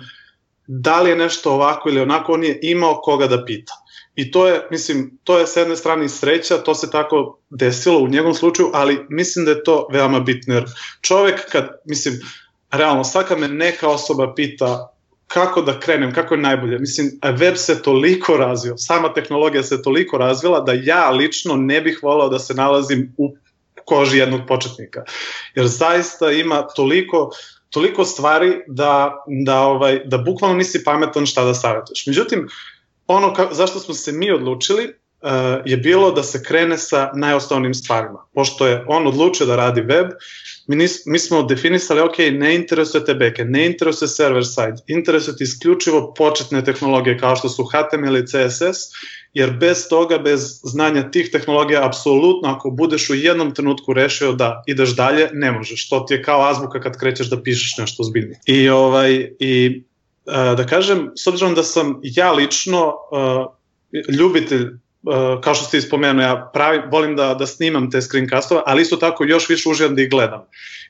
da 0.67 1.01
li 1.01 1.11
je 1.11 1.17
nešto 1.17 1.53
ovako 1.53 1.89
ili 1.89 2.01
onako, 2.01 2.33
on 2.33 2.45
je 2.45 2.59
imao 2.63 3.01
koga 3.03 3.27
da 3.27 3.45
pita. 3.45 3.73
I 4.15 4.31
to 4.31 4.47
je, 4.47 4.67
mislim, 4.71 5.19
to 5.25 5.39
je 5.39 5.47
s 5.47 5.57
jedne 5.57 5.77
strane 5.77 6.09
sreća, 6.09 6.59
to 6.59 6.75
se 6.75 6.91
tako 6.91 7.39
desilo 7.51 7.99
u 7.99 8.09
njegovom 8.09 8.35
slučaju, 8.35 8.71
ali 8.73 9.07
mislim 9.09 9.45
da 9.45 9.51
je 9.51 9.65
to 9.65 9.89
veoma 9.93 10.21
bitno, 10.21 10.55
jer 10.55 10.65
čovek 11.01 11.51
kad, 11.53 11.69
mislim, 11.85 12.21
realno, 12.71 13.05
svaka 13.05 13.37
me 13.37 13.49
neka 13.49 13.89
osoba 13.89 14.35
pita 14.35 14.96
kako 15.27 15.63
da 15.63 15.81
krenem, 15.81 16.13
kako 16.15 16.35
je 16.35 16.41
najbolje. 16.41 16.79
Mislim, 16.79 17.11
web 17.23 17.57
se 17.57 17.83
toliko 17.83 18.37
razvio, 18.37 18.77
sama 18.77 19.13
tehnologija 19.15 19.63
se 19.63 19.83
toliko 19.83 20.19
razvila 20.19 20.61
da 20.61 20.73
ja 20.73 21.11
lično 21.11 21.57
ne 21.57 21.81
bih 21.81 21.99
volao 22.03 22.29
da 22.29 22.39
se 22.39 22.55
nalazim 22.55 23.15
u 23.17 23.37
koži 23.85 24.19
jednog 24.19 24.41
početnika. 24.49 25.05
Jer 25.55 25.67
zaista 25.67 26.31
ima 26.31 26.63
toliko 26.63 27.31
toliko 27.71 28.05
stvari 28.05 28.61
da, 28.67 29.25
da, 29.27 29.61
ovaj, 29.61 30.01
da 30.05 30.19
bukvalno 30.19 30.57
nisi 30.57 30.85
pametan 30.85 31.27
šta 31.27 31.45
da 31.45 31.55
savjetuješ. 31.55 32.07
Međutim, 32.07 32.49
ono 33.07 33.35
ka, 33.35 33.49
zašto 33.53 33.81
smo 33.81 33.95
se 33.95 34.13
mi 34.13 34.31
odlučili 34.31 34.85
uh, 34.85 35.31
je 35.65 35.77
bilo 35.77 36.11
da 36.11 36.23
se 36.23 36.43
krene 36.43 36.79
sa 36.79 37.11
najosnovnim 37.15 37.75
stvarima. 37.75 38.25
Pošto 38.35 38.67
je 38.67 38.85
on 38.89 39.07
odlučio 39.07 39.47
da 39.47 39.57
radi 39.57 39.81
web, 39.81 40.07
mi, 40.67 40.77
nis, 40.77 41.07
mi 41.07 41.19
smo 41.19 41.43
definisali, 41.43 42.01
ok, 42.01 42.19
ne 42.33 42.55
interesuje 42.55 43.05
te 43.05 43.15
backend, 43.15 43.51
ne 43.51 43.67
interesuje 43.67 44.09
server 44.09 44.47
side, 44.47 44.83
interesuje 44.87 45.37
ti 45.37 45.45
isključivo 45.45 46.15
početne 46.15 46.65
tehnologije 46.65 47.19
kao 47.19 47.37
što 47.37 47.49
su 47.49 47.65
HTML 47.65 48.17
i 48.17 48.27
CSS, 48.27 48.91
jer 49.35 49.51
bez 49.51 49.89
toga, 49.89 50.19
bez 50.19 50.61
znanja 50.65 51.11
tih 51.11 51.31
tehnologija, 51.33 51.87
apsolutno 51.87 52.49
ako 52.49 52.71
budeš 52.71 53.11
u 53.11 53.15
jednom 53.15 53.55
trenutku 53.55 53.93
rešio 53.93 54.33
da 54.33 54.63
ideš 54.67 54.97
dalje, 54.97 55.29
ne 55.33 55.53
možeš. 55.53 55.89
To 55.89 56.01
ti 56.01 56.15
je 56.15 56.23
kao 56.23 56.49
azbuka 56.49 56.81
kad 56.81 56.99
krećeš 56.99 57.31
da 57.31 57.43
pišeš 57.43 57.79
nešto 57.79 58.03
zbiljnije. 58.03 58.41
I, 58.47 58.69
ovaj, 58.69 59.31
i 59.39 59.83
da 60.27 60.67
kažem, 60.67 61.11
s 61.17 61.27
obzirom 61.27 61.55
da 61.55 61.63
sam 61.63 62.01
ja 62.03 62.33
lično 62.33 62.87
uh, 62.89 64.15
ljubitelj 64.19 64.69
kao 65.43 65.55
što 65.55 65.65
ste 65.65 65.79
ispomenuo, 65.79 66.23
ja 66.23 66.51
pravi, 66.55 66.81
volim 66.91 67.17
da, 67.17 67.35
da 67.35 67.47
snimam 67.47 67.91
te 67.91 68.03
screencastove, 68.03 68.63
ali 68.67 68.83
isto 68.83 68.97
tako 68.97 69.25
još 69.25 69.49
više 69.49 69.69
uživam 69.69 69.95
da 69.95 70.03
ih 70.03 70.11
gledam. 70.11 70.41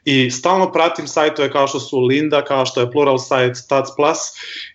I 0.04 0.30
stalno 0.30 0.72
pratim 0.72 1.06
sajtove 1.06 1.52
kao 1.52 1.66
što 1.66 1.80
su 1.80 2.00
Linda, 2.00 2.44
kao 2.44 2.66
što 2.66 2.80
je 2.80 2.90
Plural 2.90 3.18
Site, 3.18 3.54
Stats 3.54 3.90
Plus 3.96 4.18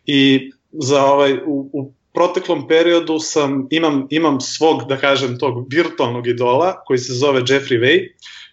i 0.06 0.52
za 0.72 1.06
ovaj, 1.06 1.34
u, 1.34 1.70
u 1.74 1.94
proteklom 2.14 2.68
periodu 2.68 3.20
sam, 3.20 3.68
imam, 3.72 4.08
imam 4.10 4.42
svog, 4.42 4.84
da 4.90 4.98
kažem, 4.98 5.40
tog 5.40 5.68
virtualnog 5.72 6.28
idola 6.28 6.84
koji 6.86 7.00
se 7.00 7.14
zove 7.14 7.42
Jeffrey 7.42 7.80
Way, 7.80 8.08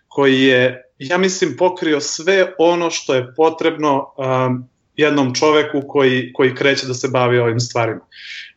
koji 0.09 0.43
je, 0.43 0.83
ja 0.99 1.19
mislim, 1.19 1.57
pokrio 1.57 2.01
sve 2.01 2.53
ono 2.59 2.91
što 2.91 3.15
je 3.15 3.35
potrebno 3.37 4.15
um, 4.17 4.69
jednom 4.97 5.35
čoveku 5.35 5.83
koji, 5.89 6.33
koji 6.33 6.55
kreće 6.55 6.87
da 6.87 6.95
se 6.95 7.09
bavi 7.09 7.39
ovim 7.39 7.61
stvarima. 7.61 8.01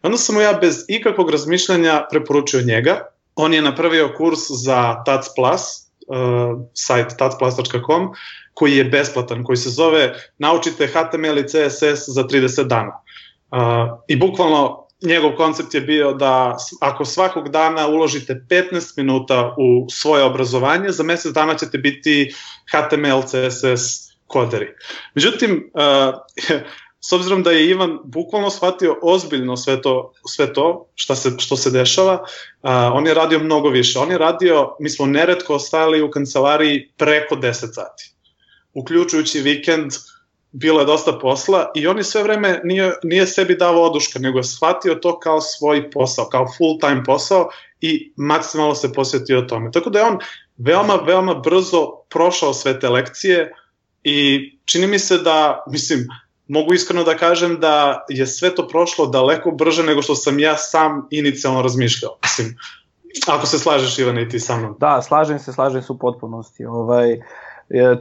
Onda 0.01 0.17
sam 0.17 0.35
mu 0.35 0.41
ja 0.41 0.53
bez 0.53 0.85
ikakvog 0.87 1.29
razmišljanja 1.29 2.05
preporučio 2.11 2.61
njega. 2.61 3.05
On 3.35 3.53
je 3.53 3.61
napravio 3.61 4.13
kurs 4.17 4.39
za 4.49 5.03
TAC 5.05 5.25
Plus, 5.35 5.61
uh, 6.07 6.61
sajt 6.73 7.17
tacplus.com, 7.17 8.09
koji 8.53 8.77
je 8.77 8.83
besplatan, 8.83 9.43
koji 9.43 9.57
se 9.57 9.69
zove 9.69 10.13
Naučite 10.37 10.87
HTML 10.87 11.37
i 11.37 11.47
CSS 11.47 12.07
za 12.07 12.23
30 12.23 12.63
dana. 12.63 13.01
Uh, 13.51 13.59
I 14.07 14.15
bukvalno 14.15 14.87
njegov 15.01 15.31
koncept 15.35 15.73
je 15.73 15.81
bio 15.81 16.13
da 16.13 16.57
ako 16.81 17.05
svakog 17.05 17.49
dana 17.49 17.87
uložite 17.87 18.45
15 18.49 18.97
minuta 18.97 19.55
u 19.57 19.89
svoje 19.89 20.23
obrazovanje, 20.23 20.89
za 20.89 21.03
mesec 21.03 21.33
dana 21.33 21.55
ćete 21.55 21.77
biti 21.77 22.33
HTML, 22.71 23.21
CSS 23.21 24.11
koderi. 24.27 24.67
Međutim, 25.15 25.71
uh, 25.73 26.21
s 27.03 27.11
obzirom 27.11 27.43
da 27.43 27.51
je 27.51 27.69
Ivan 27.69 27.99
bukvalno 28.03 28.49
shvatio 28.49 28.99
ozbiljno 29.01 29.57
sve 29.57 29.81
to, 29.81 30.13
sve 30.27 30.53
to 30.53 30.87
šta 30.95 31.15
se, 31.15 31.31
što 31.37 31.57
se 31.57 31.71
dešava, 31.71 32.13
uh, 32.13 32.69
on 32.93 33.07
je 33.07 33.13
radio 33.13 33.39
mnogo 33.39 33.69
više. 33.69 33.99
On 33.99 34.11
je 34.11 34.17
radio, 34.17 34.75
mi 34.79 34.89
smo 34.89 35.05
neretko 35.05 35.55
ostajali 35.55 36.01
u 36.01 36.11
kancelariji 36.11 36.91
preko 36.97 37.35
10 37.35 37.51
sati. 37.53 38.13
Uključujući 38.73 39.39
vikend, 39.39 39.91
bilo 40.51 40.79
je 40.79 40.85
dosta 40.85 41.19
posla 41.19 41.71
i 41.75 41.87
on 41.87 41.97
je 41.97 42.03
sve 42.03 42.23
vreme 42.23 42.61
nije, 42.63 42.91
nije 43.03 43.27
sebi 43.27 43.55
dao 43.55 43.83
oduška, 43.83 44.19
nego 44.19 44.39
je 44.39 44.43
shvatio 44.43 44.95
to 44.95 45.19
kao 45.19 45.41
svoj 45.41 45.91
posao, 45.91 46.25
kao 46.25 46.45
full 46.57 46.79
time 46.79 47.03
posao 47.03 47.49
i 47.81 48.13
maksimalno 48.15 48.75
se 48.75 48.93
posvetio 48.93 49.41
tome. 49.41 49.71
Tako 49.71 49.89
da 49.89 49.99
je 49.99 50.05
on 50.05 50.17
veoma, 50.57 50.95
veoma 50.95 51.33
brzo 51.33 51.87
prošao 52.09 52.53
sve 52.53 52.79
te 52.79 52.89
lekcije 52.89 53.53
i 54.03 54.39
čini 54.65 54.87
mi 54.87 54.99
se 54.99 55.17
da, 55.17 55.63
mislim, 55.67 56.07
mogu 56.47 56.73
iskreno 56.73 57.03
da 57.03 57.17
kažem 57.17 57.59
da 57.59 58.05
je 58.09 58.27
sve 58.27 58.55
to 58.55 58.67
prošlo 58.67 59.05
daleko 59.05 59.51
brže 59.51 59.83
nego 59.83 60.01
što 60.01 60.15
sam 60.15 60.39
ja 60.39 60.57
sam 60.57 61.07
inicijalno 61.09 61.61
razmišljao. 61.61 62.17
Mislim, 62.23 62.55
ako 63.27 63.45
se 63.45 63.59
slažeš 63.59 63.99
Ivana 63.99 64.21
i 64.21 64.29
ti 64.29 64.39
sa 64.39 64.57
mnom. 64.57 64.75
Da, 64.79 65.01
slažem 65.01 65.39
se, 65.39 65.53
slažem 65.53 65.81
se 65.81 65.91
u 65.91 65.97
potpunosti. 65.97 66.65
Ovaj, 66.65 67.11
e, 67.13 67.19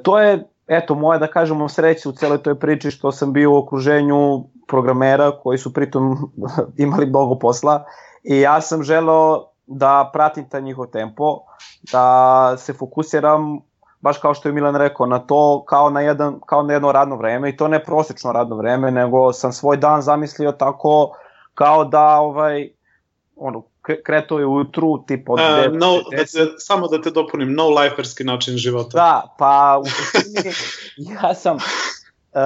to 0.03 0.19
je, 0.19 0.45
eto, 0.67 0.95
moje 0.95 1.19
da 1.19 1.27
kažemo 1.27 1.69
sreće 1.69 2.09
u 2.09 2.13
celoj 2.13 2.43
toj 2.43 2.59
priči 2.59 2.91
što 2.91 3.13
sam 3.13 3.33
bio 3.33 3.53
u 3.53 3.57
okruženju 3.57 4.45
programera 4.69 5.31
koji 5.43 5.59
su 5.59 5.73
pritom 5.73 6.17
imali 6.77 7.07
mnogo 7.07 7.39
posla 7.39 7.85
i 8.23 8.41
ja 8.41 8.61
sam 8.61 8.83
želeo 8.83 9.47
da 9.67 10.11
pratim 10.13 10.49
ta 10.49 10.61
njihov 10.61 10.87
tempo, 10.87 11.39
da 11.93 12.57
se 12.59 12.73
fokusiram 12.73 13.61
baš 14.00 14.19
kao 14.19 14.35
što 14.35 14.49
je 14.49 14.52
Milan 14.52 14.76
rekao, 14.76 15.07
na 15.07 15.19
to 15.19 15.64
kao 15.69 15.90
na, 15.90 16.00
jedan, 16.00 16.40
kao 16.47 16.62
na 16.62 16.73
jedno 16.73 16.92
radno 16.92 17.16
vreme 17.16 17.50
i 17.50 17.57
to 17.57 17.69
ne 17.69 17.85
prosečno 17.85 18.33
radno 18.33 18.57
vreme, 18.57 18.90
nego 18.90 19.33
sam 19.33 19.52
svoj 19.52 19.76
dan 19.76 20.02
zamislio 20.02 20.52
tako 20.52 21.16
kao 21.54 21.85
da 21.85 22.07
ovaj, 22.07 22.69
ono, 23.37 23.62
kreto 24.04 24.38
je 24.38 24.47
ujutru, 24.47 25.04
tipa 25.07 25.33
od 25.33 25.40
uh, 25.40 25.78
no, 25.78 25.92
da 26.11 26.16
te, 26.16 26.54
samo 26.59 26.88
da 26.88 27.02
te 27.02 27.11
dopunim, 27.11 27.54
no 27.54 27.69
liferski 27.69 28.25
način 28.25 28.57
života. 28.57 28.90
Da, 28.97 29.35
pa 29.38 29.80
u 29.83 29.87
suštini 29.87 30.52
ja 31.14 31.35
sam 31.35 31.59
Uh, 32.33 32.38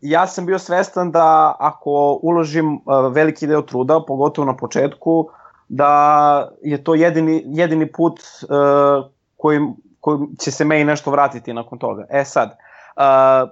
ja 0.00 0.26
sam 0.26 0.46
bio 0.46 0.58
svestan 0.58 1.10
da 1.12 1.56
ako 1.58 2.18
uložim 2.22 2.74
uh, 2.74 3.12
veliki 3.12 3.46
deo 3.46 3.62
truda, 3.62 4.00
pogotovo 4.06 4.46
na 4.46 4.56
početku, 4.56 5.28
da 5.68 6.50
je 6.62 6.84
to 6.84 6.94
jedini, 6.94 7.42
jedini 7.46 7.92
put 7.92 8.20
uh, 8.20 9.10
kojim 9.36 9.76
koji 10.00 10.18
će 10.38 10.50
se 10.50 10.64
meni 10.64 10.84
nešto 10.84 11.10
vratiti 11.10 11.52
nakon 11.52 11.78
toga. 11.78 12.06
E 12.10 12.24
sad, 12.24 12.56
uh, 12.96 13.50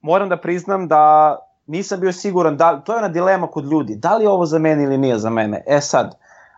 moram 0.00 0.28
da 0.28 0.36
priznam 0.36 0.88
da 0.88 1.36
nisam 1.66 2.00
bio 2.00 2.12
siguran, 2.12 2.56
da, 2.56 2.80
to 2.80 2.92
je 2.92 2.98
ona 2.98 3.08
dilema 3.08 3.46
kod 3.46 3.64
ljudi, 3.64 3.96
da 3.96 4.16
li 4.16 4.24
je 4.24 4.28
ovo 4.28 4.46
za 4.46 4.58
mene 4.58 4.82
ili 4.82 4.98
nije 4.98 5.18
za 5.18 5.30
mene. 5.30 5.62
E 5.66 5.80
sad, 5.80 6.06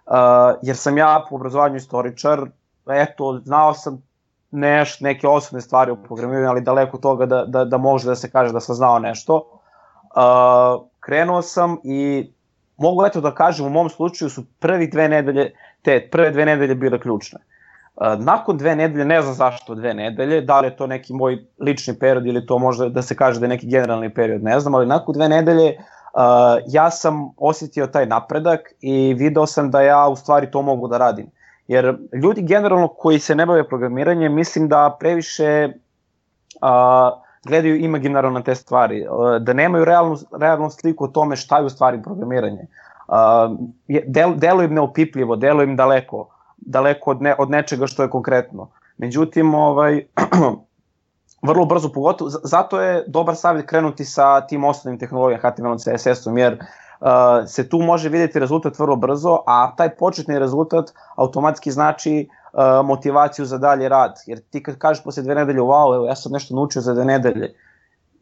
uh, 0.06 0.14
jer 0.62 0.76
sam 0.76 0.98
ja 0.98 1.24
po 1.28 1.34
obrazovanju 1.34 1.76
istoričar, 1.76 2.40
eto, 2.90 3.40
znao 3.44 3.74
sam 3.74 4.02
neš, 4.50 5.00
neke 5.00 5.28
osnovne 5.28 5.60
stvari 5.60 5.92
u 5.92 5.96
programiranju, 5.96 6.48
ali 6.48 6.60
daleko 6.60 6.98
toga 6.98 7.26
da, 7.26 7.44
da, 7.44 7.64
da 7.64 7.78
može 7.78 8.06
da 8.08 8.14
se 8.14 8.30
kaže 8.30 8.52
da 8.52 8.60
sam 8.60 8.74
znao 8.74 8.98
nešto. 8.98 9.34
Uh, 9.34 10.86
krenuo 11.00 11.42
sam 11.42 11.76
i 11.84 12.32
mogu 12.76 13.06
eto 13.06 13.20
da 13.20 13.34
kažem, 13.34 13.66
u 13.66 13.70
mom 13.70 13.88
slučaju 13.88 14.30
su 14.30 14.44
prvi 14.58 14.86
dve 14.86 15.08
nedelje, 15.08 15.52
te 15.82 16.08
prve 16.12 16.30
dve 16.30 16.44
nedelje 16.44 16.74
bile 16.74 17.00
ključne. 17.00 17.38
Uh, 17.38 17.57
Nakon 18.00 18.56
dve 18.56 18.76
nedelje, 18.76 19.04
ne 19.04 19.22
znam 19.22 19.34
zašto 19.34 19.74
dve 19.74 19.94
nedelje, 19.94 20.40
da 20.40 20.60
li 20.60 20.66
je 20.66 20.76
to 20.76 20.86
neki 20.86 21.12
moj 21.12 21.44
lični 21.60 21.98
period 21.98 22.26
ili 22.26 22.46
to 22.46 22.58
možda 22.58 22.88
da 22.88 23.02
se 23.02 23.16
kaže 23.16 23.40
da 23.40 23.46
je 23.46 23.48
neki 23.48 23.66
generalni 23.66 24.14
period, 24.14 24.42
ne 24.42 24.60
znam, 24.60 24.74
ali 24.74 24.86
nakon 24.86 25.14
dve 25.14 25.28
nedelje 25.28 25.74
uh, 25.74 26.62
ja 26.66 26.90
sam 26.90 27.30
osetio 27.36 27.86
taj 27.86 28.06
napredak 28.06 28.72
i 28.80 29.14
video 29.14 29.46
sam 29.46 29.70
da 29.70 29.80
ja 29.82 30.08
u 30.08 30.16
stvari 30.16 30.50
to 30.50 30.62
mogu 30.62 30.88
da 30.88 30.98
radim. 30.98 31.26
Jer 31.68 31.96
ljudi 32.22 32.42
generalno 32.42 32.88
koji 32.88 33.18
se 33.18 33.34
ne 33.34 33.46
bave 33.46 33.68
programiranjem, 33.68 34.34
mislim 34.34 34.68
da 34.68 34.96
previše 35.00 35.68
uh, 36.62 37.18
gledaju 37.46 37.76
imaginarno 37.76 38.30
na 38.30 38.42
te 38.42 38.54
stvari, 38.54 39.06
uh, 39.08 39.36
da 39.42 39.52
nemaju 39.52 39.84
realnu, 39.84 40.16
realnu 40.40 40.70
sliku 40.70 41.04
o 41.04 41.08
tome 41.08 41.36
šta 41.36 41.58
je 41.58 41.64
u 41.64 41.68
stvari 41.68 42.02
programiranje. 42.02 42.66
Uh, 43.08 43.14
del, 44.06 44.34
delo 44.36 44.62
im 44.62 44.74
neopipljivo, 44.74 45.36
delo 45.36 45.62
im 45.62 45.76
daleko 45.76 46.37
daleko 46.60 47.10
od, 47.10 47.22
ne, 47.22 47.34
od 47.38 47.50
nečega 47.50 47.86
što 47.86 48.02
je 48.02 48.10
konkretno. 48.10 48.70
Međutim, 48.98 49.54
ovaj, 49.54 50.04
vrlo 51.48 51.64
brzo 51.64 51.92
pogotovo, 51.92 52.30
zato 52.30 52.80
je 52.80 53.04
dobar 53.06 53.36
savjet 53.36 53.66
krenuti 53.66 54.04
sa 54.04 54.40
tim 54.46 54.64
osnovnim 54.64 54.98
tehnologijama 54.98 55.50
HTML-om, 55.50 55.78
CSS-om, 55.78 56.38
jer 56.38 56.52
uh, 56.54 57.08
se 57.46 57.68
tu 57.68 57.78
može 57.78 58.08
videti 58.08 58.38
rezultat 58.38 58.78
vrlo 58.78 58.96
brzo, 58.96 59.38
a 59.46 59.72
taj 59.76 59.96
početni 59.96 60.38
rezultat 60.38 60.92
automatski 61.16 61.70
znači 61.70 62.28
uh, 62.52 62.86
motivaciju 62.86 63.44
za 63.44 63.58
dalje 63.58 63.88
rad. 63.88 64.18
Jer 64.26 64.40
ti 64.40 64.62
kad 64.62 64.78
kažeš 64.78 65.04
posle 65.04 65.22
dve 65.22 65.34
nedelje, 65.34 65.60
wow, 65.60 65.94
evo, 65.94 66.06
ja 66.06 66.16
sam 66.16 66.32
nešto 66.32 66.54
naučio 66.54 66.82
za 66.82 66.94
dve 66.94 67.04
nedelje, 67.04 67.54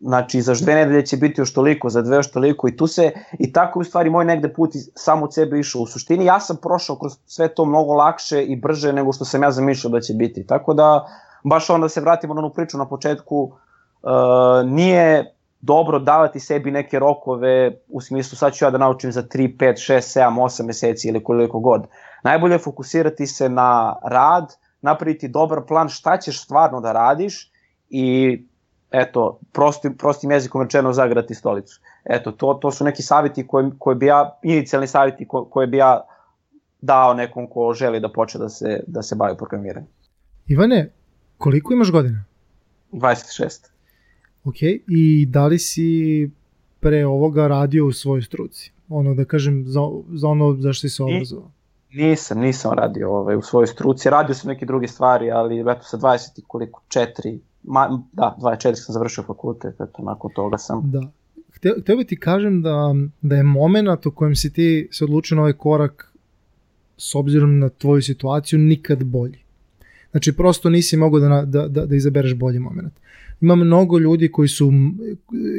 Znači, 0.00 0.40
za 0.42 0.54
dve 0.54 0.74
nedelje 0.74 1.06
će 1.06 1.16
biti 1.16 1.40
još 1.40 1.52
toliko, 1.52 1.90
za 1.90 2.02
dve 2.02 2.16
još 2.16 2.30
toliko 2.30 2.68
i 2.68 2.76
tu 2.76 2.86
se, 2.86 3.10
i 3.38 3.52
tako 3.52 3.80
u 3.80 3.84
stvari 3.84 4.10
moj 4.10 4.24
negde 4.24 4.52
put 4.52 4.70
samo 4.94 5.24
od 5.24 5.34
sebe 5.34 5.58
išao. 5.58 5.82
U 5.82 5.86
suštini 5.86 6.24
ja 6.24 6.40
sam 6.40 6.56
prošao 6.56 6.96
kroz 6.96 7.12
sve 7.26 7.48
to 7.48 7.64
mnogo 7.64 7.94
lakše 7.94 8.42
i 8.42 8.56
brže 8.56 8.92
nego 8.92 9.12
što 9.12 9.24
sam 9.24 9.42
ja 9.42 9.50
zamišljao 9.50 9.90
da 9.90 10.00
će 10.00 10.14
biti. 10.14 10.46
Tako 10.46 10.74
da, 10.74 11.06
baš 11.44 11.70
onda 11.70 11.88
se 11.88 12.00
vratimo 12.00 12.34
na 12.34 12.40
onu 12.40 12.52
priču 12.52 12.78
na 12.78 12.88
početku, 12.88 13.42
uh, 13.42 14.70
nije 14.70 15.36
dobro 15.60 15.98
davati 15.98 16.40
sebi 16.40 16.70
neke 16.70 16.98
rokove 16.98 17.72
u 17.88 18.00
smislu 18.00 18.36
sad 18.36 18.52
ću 18.52 18.64
ja 18.64 18.70
da 18.70 18.78
naučim 18.78 19.12
za 19.12 19.22
3, 19.22 19.56
5, 19.56 19.92
6, 19.92 20.20
7, 20.20 20.40
8 20.40 20.66
meseci 20.66 21.08
ili 21.08 21.24
koliko 21.24 21.60
god. 21.60 21.86
Najbolje 22.22 22.54
je 22.54 22.58
fokusirati 22.58 23.26
se 23.26 23.48
na 23.48 23.96
rad, 24.04 24.56
napraviti 24.82 25.28
dobar 25.28 25.60
plan 25.68 25.88
šta 25.88 26.16
ćeš 26.18 26.42
stvarno 26.42 26.80
da 26.80 26.92
radiš 26.92 27.52
i 27.90 28.38
eto, 28.90 29.38
prostim, 29.52 29.96
prostim 29.96 30.30
jezikom 30.30 30.62
rečeno 30.62 30.92
zagrati 30.92 31.34
stolicu. 31.34 31.80
Eto, 32.04 32.32
to, 32.32 32.54
to 32.54 32.70
su 32.70 32.84
neki 32.84 33.02
savjeti 33.02 33.46
koje, 33.46 33.70
koje 33.78 33.96
bi 33.96 34.06
ja, 34.06 34.38
inicijalni 34.42 34.86
savjeti 34.86 35.28
koje, 35.28 35.44
koje 35.50 35.66
bi 35.66 35.76
ja 35.76 36.00
dao 36.80 37.14
nekom 37.14 37.46
ko 37.46 37.74
želi 37.74 38.00
da 38.00 38.12
počne 38.12 38.40
da 38.40 38.48
se, 38.48 38.80
da 38.86 39.02
se 39.02 39.14
bavi 39.14 39.36
programiranjem. 39.36 39.90
Ivane, 40.46 40.92
koliko 41.38 41.72
imaš 41.72 41.90
godina? 41.90 42.24
26. 42.92 43.66
Ok, 44.44 44.62
i 44.88 45.26
da 45.28 45.46
li 45.46 45.58
si 45.58 46.30
pre 46.80 47.06
ovoga 47.06 47.46
radio 47.46 47.86
u 47.86 47.92
svojoj 47.92 48.22
struci? 48.22 48.72
Ono 48.88 49.14
da 49.14 49.24
kažem, 49.24 49.64
za, 49.66 49.80
za 50.12 50.28
ono 50.28 50.56
za 50.60 50.72
što 50.72 50.80
si 50.80 50.88
se 50.88 51.02
obrazovao? 51.02 51.50
Nisam, 51.90 52.38
nisam 52.38 52.72
radio 52.72 53.10
ovaj, 53.10 53.36
u 53.36 53.42
svojoj 53.42 53.66
struci. 53.66 54.10
Radio 54.10 54.34
sam 54.34 54.48
neke 54.48 54.66
druge 54.66 54.88
stvari, 54.88 55.30
ali 55.30 55.60
eto 55.60 55.82
sa 55.82 55.96
20 55.98 56.38
i 56.38 56.42
koliko, 56.46 56.82
4, 56.88 57.38
ma, 57.66 58.02
da, 58.12 58.36
24 58.40 58.74
sam 58.74 58.92
završio 58.92 59.24
fakultet, 59.24 59.74
eto, 59.74 60.02
nakon 60.02 60.30
toga 60.34 60.58
sam. 60.58 60.90
Da. 60.90 61.10
Hteo, 61.54 61.74
hteo 61.80 61.96
bih 61.96 62.06
ti 62.06 62.20
kažem 62.20 62.62
da, 62.62 62.94
da 63.22 63.36
je 63.36 63.42
moment 63.42 64.06
u 64.06 64.10
kojem 64.10 64.36
si 64.36 64.52
ti 64.52 64.88
se 64.92 65.04
odlučio 65.04 65.34
na 65.34 65.42
ovaj 65.42 65.52
korak 65.52 66.12
s 66.96 67.14
obzirom 67.14 67.58
na 67.58 67.68
tvoju 67.68 68.02
situaciju 68.02 68.58
nikad 68.58 69.04
bolji. 69.04 69.38
Znači, 70.10 70.32
prosto 70.32 70.70
nisi 70.70 70.96
mogao 70.96 71.20
da, 71.20 71.42
da, 71.46 71.68
da, 71.68 71.86
da 71.86 71.96
izabereš 71.96 72.34
bolji 72.34 72.58
moment. 72.58 72.92
Ima 73.40 73.54
mnogo 73.54 73.98
ljudi 73.98 74.32
koji 74.32 74.48
su, 74.48 74.72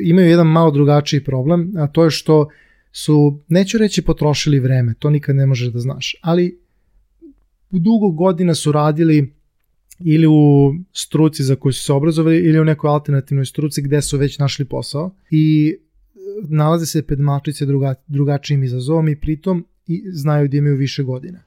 imaju 0.03 0.29
jedan 0.29 0.47
malo 0.47 0.71
drugačiji 0.71 1.23
problem, 1.23 1.73
a 1.77 1.87
to 1.87 2.03
je 2.03 2.11
što 2.11 2.47
su, 2.91 3.39
neću 3.47 3.77
reći 3.77 4.01
potrošili 4.01 4.59
vreme, 4.59 4.93
to 4.99 5.09
nikad 5.09 5.35
ne 5.35 5.45
možeš 5.45 5.67
da 5.67 5.79
znaš, 5.79 6.15
ali 6.21 6.59
dugo 7.69 8.09
godina 8.09 8.55
su 8.55 8.71
radili 8.71 9.33
ili 9.99 10.27
u 10.27 10.73
struci 10.91 11.43
za 11.43 11.55
koju 11.55 11.73
su 11.73 11.83
se 11.83 11.93
obrazovali 11.93 12.37
ili 12.37 12.59
u 12.59 12.65
nekoj 12.65 12.89
alternativnoj 12.89 13.45
struci 13.45 13.81
gde 13.81 14.01
su 14.01 14.17
već 14.17 14.39
našli 14.39 14.65
posao 14.65 15.11
i 15.31 15.75
e, 15.75 16.19
nalaze 16.49 16.85
se 16.85 17.01
pred 17.01 17.19
matrice 17.19 17.65
druga, 17.65 17.95
drugačijim 18.07 18.63
izazovom 18.63 19.07
i 19.07 19.15
pritom 19.15 19.65
i 19.87 20.03
znaju 20.11 20.47
da 20.47 20.57
imaju 20.57 20.75
više 20.75 21.03
godina. 21.03 21.39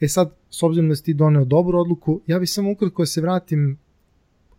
E 0.00 0.08
sad, 0.08 0.34
s 0.50 0.62
obzirom 0.62 0.88
da 0.88 0.96
si 0.96 1.04
ti 1.04 1.14
doneo 1.14 1.44
dobru 1.44 1.78
odluku, 1.78 2.20
ja 2.26 2.38
bih 2.38 2.50
samo 2.50 2.70
ukratko 2.70 3.02
da 3.02 3.06
se 3.06 3.20
vratim, 3.20 3.78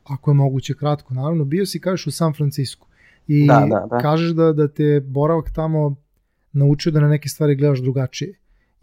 ako 0.04 0.32
je 0.32 0.36
moguće 0.36 0.74
kratko, 0.74 1.14
naravno, 1.14 1.46
bio 1.46 1.66
si, 1.66 1.80
kažeš, 1.80 2.08
u 2.08 2.12
San 2.12 2.34
Francisku 2.34 2.88
i 3.28 3.48
da, 3.48 3.68
da, 3.70 3.88
da. 3.90 3.98
kažeš 3.98 4.32
da, 4.32 4.54
da 4.54 4.68
te 4.68 5.02
boravak 5.06 5.52
tamo 5.56 5.96
naučio 6.52 6.92
da 6.92 7.00
na 7.00 7.08
neke 7.08 7.30
stvari 7.30 7.56
gledaš 7.56 7.80
drugačije. 7.80 8.34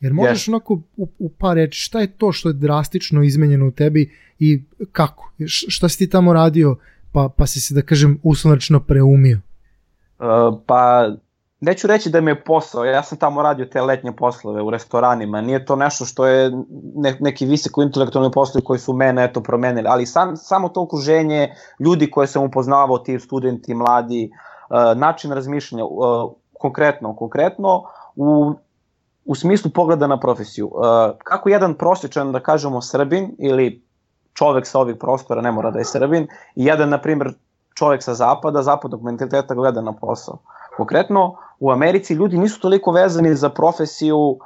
Jer 0.02 0.12
možeš 0.12 0.44
yes. 0.44 0.50
onako 0.50 0.80
u, 0.96 1.08
u 1.18 1.28
par 1.28 1.56
reći 1.56 1.80
šta 1.80 2.00
je 2.00 2.06
to 2.06 2.32
što 2.32 2.48
je 2.48 2.52
drastično 2.52 3.22
izmenjeno 3.22 3.66
u 3.66 3.70
tebi 3.70 4.10
i 4.38 4.62
kako? 4.92 5.32
Šta 5.46 5.88
si 5.88 5.98
ti 5.98 6.10
tamo 6.10 6.32
radio 6.32 6.76
pa, 7.12 7.28
pa 7.36 7.46
si 7.46 7.60
se 7.60 7.74
da 7.74 7.82
kažem 7.82 8.20
uslovnačno 8.22 8.80
preumio? 8.80 9.40
Uh, 10.18 10.60
pa 10.66 11.10
neću 11.60 11.86
reći 11.86 12.10
da 12.10 12.20
mi 12.20 12.30
je 12.30 12.44
posao, 12.44 12.84
ja 12.84 13.02
sam 13.02 13.18
tamo 13.18 13.42
radio 13.42 13.64
te 13.64 13.82
letnje 13.82 14.12
poslove 14.12 14.62
u 14.62 14.70
restoranima, 14.70 15.40
nije 15.40 15.64
to 15.64 15.76
nešto 15.76 16.04
što 16.04 16.26
je 16.26 16.50
ne, 16.94 17.16
neki 17.20 17.46
visoko 17.46 17.82
intelektualni 17.82 18.30
poslovi 18.30 18.64
koji 18.64 18.78
su 18.78 18.92
mene 18.92 19.24
eto 19.24 19.42
promenili, 19.42 19.86
ali 19.88 20.06
sam, 20.06 20.36
samo 20.36 20.68
to 20.68 20.82
okruženje, 20.82 21.54
ljudi 21.80 22.10
koje 22.10 22.26
sam 22.26 22.44
upoznavao, 22.44 22.98
ti 22.98 23.18
studenti, 23.18 23.74
mladi, 23.74 24.30
način 24.96 25.32
razmišljanja, 25.32 25.84
uh, 25.84 26.32
konkretno, 26.52 27.16
konkretno 27.16 27.82
u, 28.16 28.54
u 29.24 29.34
smislu 29.34 29.70
pogleda 29.74 30.06
na 30.06 30.20
profesiju. 30.20 30.66
Uh, 30.66 30.82
kako 31.24 31.48
jedan 31.48 31.74
prosječan, 31.74 32.32
da 32.32 32.40
kažemo, 32.40 32.82
Srbin 32.82 33.34
ili 33.38 33.82
čovek 34.34 34.66
sa 34.66 34.78
ovih 34.78 34.96
prostora, 35.00 35.40
ne 35.40 35.52
mora 35.52 35.70
da 35.70 35.78
je 35.78 35.84
Srbin, 35.84 36.26
i 36.54 36.64
jedan, 36.64 36.88
na 36.88 36.98
primjer, 37.00 37.34
čovek 37.74 38.02
sa 38.02 38.14
zapada, 38.14 38.62
zapadnog 38.62 39.02
mentaliteta 39.02 39.54
gleda 39.54 39.80
na 39.80 39.92
posao. 39.92 40.38
Konkretno, 40.76 41.36
u 41.60 41.70
Americi 41.70 42.14
ljudi 42.14 42.38
nisu 42.38 42.60
toliko 42.60 42.90
vezani 42.90 43.34
za 43.34 43.48
profesiju 43.48 44.18
uh, 44.18 44.38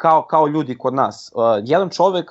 kao, 0.00 0.22
kao 0.22 0.46
ljudi 0.46 0.78
kod 0.78 0.94
nas. 0.94 1.32
Uh, 1.34 1.42
jedan 1.64 1.88
čovek 1.88 2.30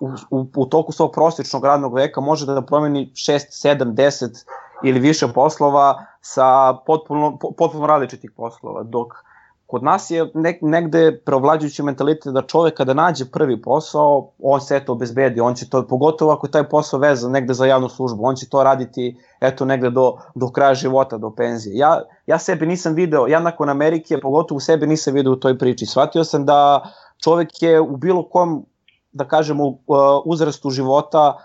u, 0.00 0.10
u, 0.30 0.46
u 0.56 0.66
toku 0.66 0.92
svog 0.92 1.12
prosječnog 1.12 1.64
radnog 1.64 1.94
veka 1.94 2.20
može 2.20 2.46
da 2.46 2.62
promeni 2.62 3.10
6, 3.14 3.38
7, 3.68 3.94
10 3.94 4.44
ili 4.82 5.00
više 5.00 5.28
poslova 5.28 6.06
sa 6.20 6.74
potpuno, 6.86 7.38
potpuno 7.58 7.86
različitih 7.86 8.30
poslova, 8.36 8.82
dok 8.82 9.23
kod 9.66 9.82
nas 9.82 10.10
je 10.10 10.30
nek, 10.34 10.58
negde 10.62 11.20
preovlađujući 11.24 11.82
mentalitet 11.82 12.32
da 12.32 12.42
čovek 12.42 12.74
kada 12.74 12.94
nađe 12.94 13.24
prvi 13.24 13.62
posao, 13.62 14.30
on 14.38 14.60
se 14.60 14.80
to 14.84 14.92
obezbedi, 14.92 15.40
on 15.40 15.54
će 15.54 15.68
to, 15.68 15.86
pogotovo 15.86 16.32
ako 16.32 16.46
je 16.46 16.50
taj 16.50 16.68
posao 16.68 17.00
vezan 17.00 17.32
negde 17.32 17.54
za 17.54 17.66
javnu 17.66 17.88
službu, 17.88 18.24
on 18.24 18.36
će 18.36 18.48
to 18.48 18.62
raditi 18.62 19.16
eto 19.40 19.64
negde 19.64 19.90
do, 19.90 20.16
do 20.34 20.50
kraja 20.50 20.74
života, 20.74 21.18
do 21.18 21.30
penzije. 21.30 21.76
Ja, 21.76 22.02
ja 22.26 22.38
sebe 22.38 22.66
nisam 22.66 22.94
video, 22.94 23.26
ja 23.26 23.40
nakon 23.40 23.70
Amerike, 23.70 24.20
pogotovo 24.20 24.56
u 24.56 24.60
sebe 24.60 24.86
nisam 24.86 25.14
video 25.14 25.32
u 25.32 25.36
toj 25.36 25.58
priči. 25.58 25.86
Shvatio 25.86 26.24
sam 26.24 26.46
da 26.46 26.82
čovek 27.24 27.62
je 27.62 27.80
u 27.80 27.96
bilo 27.96 28.28
kom, 28.28 28.66
da 29.12 29.24
kažemo, 29.24 29.78
uzrastu 30.24 30.70
života 30.70 31.38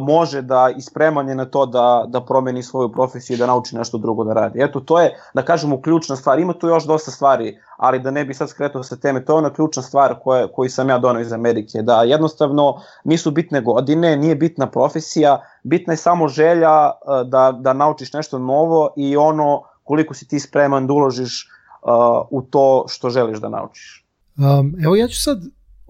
može 0.00 0.42
da 0.42 0.70
ispreman 0.76 1.28
je 1.28 1.34
na 1.34 1.44
to 1.44 1.66
da, 1.66 2.04
da 2.08 2.20
promeni 2.20 2.62
svoju 2.62 2.92
profesiju 2.92 3.34
i 3.34 3.38
da 3.38 3.46
nauči 3.46 3.76
nešto 3.76 3.98
drugo 3.98 4.24
da 4.24 4.32
radi. 4.32 4.62
Eto, 4.62 4.80
to 4.80 5.00
je, 5.00 5.16
da 5.34 5.42
kažemo, 5.42 5.80
ključna 5.80 6.16
stvar. 6.16 6.38
Ima 6.38 6.52
tu 6.52 6.68
još 6.68 6.84
dosta 6.84 7.10
stvari, 7.10 7.58
ali 7.76 8.00
da 8.00 8.10
ne 8.10 8.24
bi 8.24 8.34
sad 8.34 8.48
skretao 8.48 8.82
sa 8.82 8.96
teme, 8.96 9.24
to 9.24 9.32
je 9.32 9.38
ona 9.38 9.50
ključna 9.50 9.82
stvar 9.82 10.14
koje, 10.22 10.48
koju 10.52 10.70
sam 10.70 10.88
ja 10.88 10.98
donao 10.98 11.22
iz 11.22 11.32
Amerike, 11.32 11.82
da 11.82 12.02
jednostavno 12.02 12.74
nisu 13.04 13.30
bitne 13.30 13.60
godine, 13.60 14.16
nije 14.16 14.36
bitna 14.36 14.66
profesija, 14.66 15.40
bitna 15.62 15.92
je 15.92 15.96
samo 15.96 16.28
želja 16.28 16.90
da, 17.26 17.52
da 17.60 17.72
naučiš 17.72 18.12
nešto 18.12 18.38
novo 18.38 18.92
i 18.96 19.16
ono 19.16 19.62
koliko 19.82 20.14
si 20.14 20.28
ti 20.28 20.40
spreman 20.40 20.86
da 20.86 20.92
uložiš 20.92 21.48
uh, 21.82 21.90
u 22.30 22.42
to 22.42 22.84
što 22.88 23.10
želiš 23.10 23.38
da 23.38 23.48
naučiš. 23.48 24.06
Um, 24.38 24.74
evo 24.84 24.96
ja 24.96 25.08
ću 25.08 25.22
sad 25.22 25.38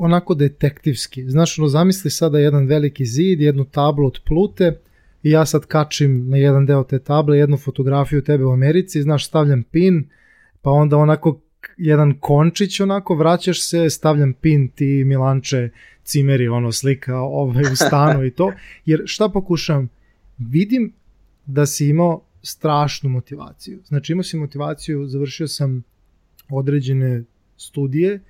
onako 0.04 0.34
detektivski. 0.34 1.30
Znaš, 1.30 1.58
ono, 1.58 1.68
zamisli 1.68 2.10
sada 2.10 2.38
jedan 2.38 2.66
veliki 2.66 3.06
zid, 3.06 3.40
jednu 3.40 3.64
tablu 3.64 4.06
od 4.06 4.18
plute 4.26 4.78
i 5.22 5.30
ja 5.30 5.46
sad 5.46 5.66
kačim 5.66 6.28
na 6.28 6.36
jedan 6.36 6.66
deo 6.66 6.84
te 6.84 6.98
table 6.98 7.38
jednu 7.38 7.56
fotografiju 7.56 8.22
tebe 8.22 8.44
u 8.44 8.52
Americi, 8.52 9.02
znaš, 9.02 9.26
stavljam 9.26 9.62
pin, 9.62 10.08
pa 10.62 10.70
onda 10.70 10.96
onako 10.96 11.40
jedan 11.76 12.18
končić 12.20 12.80
onako, 12.80 13.14
vraćaš 13.14 13.68
se, 13.68 13.90
stavljam 13.90 14.32
pin 14.32 14.68
ti 14.68 15.04
Milanče 15.04 15.68
cimeri, 16.04 16.48
ono, 16.48 16.72
slika 16.72 17.18
ovaj, 17.18 17.62
u 17.72 17.76
stanu 17.76 18.24
i 18.24 18.30
to, 18.30 18.52
jer 18.86 19.02
šta 19.04 19.28
pokušam? 19.28 19.88
Vidim 20.38 20.92
da 21.46 21.66
si 21.66 21.88
imao 21.88 22.22
strašnu 22.42 23.10
motivaciju. 23.10 23.80
Znači 23.84 24.12
imao 24.12 24.22
si 24.22 24.36
motivaciju, 24.36 25.06
završio 25.06 25.48
sam 25.48 25.82
određene 26.48 27.22
studije, 27.56 28.20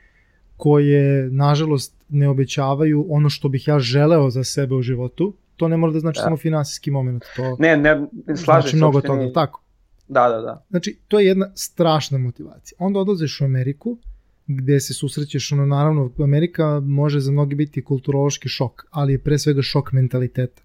koje 0.63 1.31
nažalost 1.31 1.95
ne 2.09 2.29
obećavaju 2.29 3.07
ono 3.09 3.31
što 3.31 3.49
bih 3.49 3.69
ja 3.69 3.79
želeo 3.79 4.31
za 4.31 4.45
sebe 4.45 4.75
u 4.75 4.83
životu. 4.83 5.35
To 5.57 5.69
ne 5.69 5.77
mora 5.77 5.93
da 5.93 6.01
znači 6.01 6.19
da. 6.19 6.23
samo 6.23 6.37
finansijski 6.37 6.91
moment, 6.91 7.25
to 7.37 7.57
ne, 7.59 7.77
ne, 7.77 8.07
slažem 8.27 8.63
znači 8.63 8.77
mnogo 8.77 9.01
toga, 9.01 9.23
ni... 9.23 9.33
tako. 9.33 9.63
Da, 10.09 10.29
da, 10.29 10.41
da. 10.41 10.65
Znači, 10.71 10.99
to 11.09 11.21
je 11.21 11.27
jedna 11.27 11.51
strašna 11.55 12.19
motivacija. 12.19 12.77
Onda 12.81 13.01
odlaziš 13.01 13.41
u 13.41 13.45
Ameriku, 13.45 13.99
gde 14.47 14.81
se 14.81 14.95
susrećeš, 14.95 15.53
ono, 15.53 15.67
naravno, 15.67 16.11
Amerika 16.19 16.81
može 16.81 17.21
za 17.21 17.33
mnogi 17.33 17.55
biti 17.55 17.85
kulturološki 17.85 18.49
šok, 18.49 18.87
ali 18.91 19.13
je 19.13 19.19
pre 19.19 19.39
svega 19.39 19.63
šok 19.63 19.93
mentaliteta. 19.93 20.63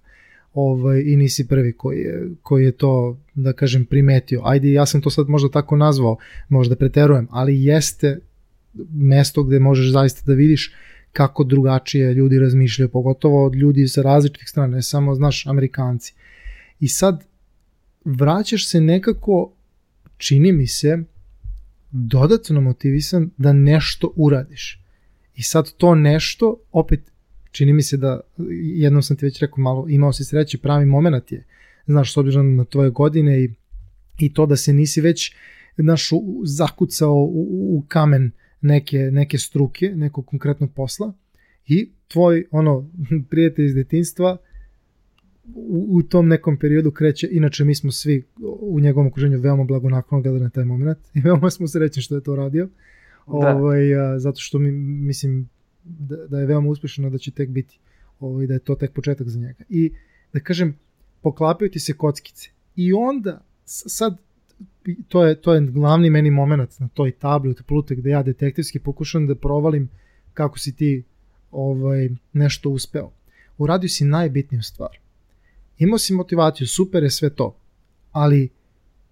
Ovaj, 0.53 1.01
I 1.05 1.15
nisi 1.15 1.47
prvi 1.47 1.73
koji 1.73 1.99
je, 1.99 2.29
koji 2.41 2.65
je 2.65 2.71
to, 2.71 3.17
da 3.33 3.53
kažem, 3.53 3.85
primetio. 3.85 4.41
Ajde, 4.45 4.71
ja 4.71 4.85
sam 4.85 5.01
to 5.01 5.09
sad 5.09 5.29
možda 5.29 5.49
tako 5.49 5.75
nazvao, 5.75 6.17
možda 6.49 6.75
preterujem, 6.75 7.27
ali 7.31 7.63
jeste 7.63 8.19
mesto 8.89 9.43
gde 9.43 9.59
možeš 9.59 9.91
zaista 9.91 10.21
da 10.25 10.33
vidiš 10.33 10.73
kako 11.17 11.43
drugačije 11.43 12.13
ljudi 12.13 12.39
razmišljaju, 12.39 12.89
pogotovo 12.89 13.45
od 13.45 13.55
ljudi 13.55 13.87
sa 13.87 14.01
različitih 14.01 14.49
strana, 14.49 14.75
ne 14.75 14.81
samo, 14.81 15.15
znaš, 15.15 15.47
Amerikanci. 15.47 16.13
I 16.79 16.87
sad 16.87 17.23
vraćaš 18.05 18.69
se 18.69 18.81
nekako, 18.81 19.53
čini 20.17 20.51
mi 20.51 20.67
se, 20.67 21.03
dodatno 21.91 22.61
motivisan 22.61 23.29
da 23.37 23.53
nešto 23.53 24.11
uradiš. 24.15 24.83
I 25.35 25.43
sad 25.43 25.73
to 25.73 25.95
nešto, 25.95 26.55
opet, 26.71 27.01
čini 27.51 27.73
mi 27.73 27.83
se 27.83 27.97
da, 27.97 28.19
jednom 28.75 29.03
sam 29.03 29.17
ti 29.17 29.25
već 29.25 29.39
rekao 29.39 29.63
malo, 29.63 29.89
imao 29.89 30.13
si 30.13 30.25
sreće, 30.25 30.57
pravi 30.57 30.85
moment 30.85 31.31
je, 31.31 31.43
znaš, 31.87 32.13
s 32.13 32.17
obzirom 32.17 32.55
na 32.55 32.65
tvoje 32.65 32.89
godine 32.89 33.43
i, 33.43 33.49
i 34.19 34.33
to 34.33 34.45
da 34.45 34.55
se 34.55 34.73
nisi 34.73 35.01
već, 35.01 35.35
znaš, 35.77 36.09
zakucao 36.43 37.13
u, 37.13 37.77
u 37.77 37.83
kamen 37.87 38.25
uh, 38.25 38.46
neke, 38.67 38.97
neke 38.97 39.37
struke, 39.37 39.89
nekog 39.95 40.25
konkretnog 40.25 40.73
posla 40.73 41.13
i 41.67 41.91
tvoj 42.07 42.45
ono 42.51 42.89
prijatelj 43.29 43.65
iz 43.65 43.75
detinstva 43.75 44.37
u, 45.55 45.87
u 45.89 46.03
tom 46.03 46.27
nekom 46.27 46.57
periodu 46.57 46.91
kreće, 46.91 47.29
inače 47.31 47.65
mi 47.65 47.75
smo 47.75 47.91
svi 47.91 48.23
u 48.59 48.79
njegovom 48.79 49.07
okruženju 49.07 49.39
veoma 49.39 49.63
blagonaklono 49.63 50.21
gledali 50.21 50.43
na 50.43 50.49
taj 50.49 50.65
moment 50.65 50.97
i 51.15 51.21
veoma 51.21 51.49
smo 51.49 51.67
srećni 51.67 52.01
što 52.01 52.15
je 52.15 52.23
to 52.23 52.35
radio. 52.35 52.65
Da. 53.27 53.33
Ovaj, 53.55 53.95
a, 53.95 54.19
zato 54.19 54.39
što 54.39 54.59
mi 54.59 54.71
mislim 54.71 55.49
da, 55.83 56.15
da 56.15 56.39
je 56.39 56.45
veoma 56.45 56.69
uspešno 56.69 57.09
da 57.09 57.17
će 57.17 57.31
tek 57.31 57.49
biti 57.49 57.79
ovaj, 58.19 58.47
da 58.47 58.53
je 58.53 58.59
to 58.59 58.75
tek 58.75 58.93
početak 58.93 59.27
za 59.27 59.39
njega. 59.39 59.63
I 59.69 59.91
da 60.33 60.39
kažem, 60.39 60.77
poklapaju 61.21 61.71
ti 61.71 61.79
se 61.79 61.93
kockice. 61.93 62.49
I 62.75 62.93
onda, 62.93 63.45
sad 63.65 64.17
to 65.07 65.25
je, 65.25 65.35
to 65.41 65.53
je 65.53 65.61
glavni 65.61 66.09
meni 66.09 66.31
moment 66.31 66.79
na 66.79 66.87
toj 66.87 67.11
tabli 67.11 67.51
od 67.51 67.63
plute 67.67 67.95
gde 67.95 68.09
ja 68.09 68.23
detektivski 68.23 68.79
pokušam 68.79 69.27
da 69.27 69.35
provalim 69.35 69.89
kako 70.33 70.59
si 70.59 70.75
ti 70.75 71.03
ovaj, 71.51 72.09
nešto 72.33 72.69
uspeo. 72.69 73.11
Uradio 73.57 73.89
si 73.89 74.05
najbitniju 74.05 74.63
stvar. 74.63 74.97
Imao 75.77 75.97
si 75.97 76.13
motivaciju, 76.13 76.67
super 76.67 77.03
je 77.03 77.09
sve 77.09 77.29
to, 77.29 77.55
ali 78.11 78.49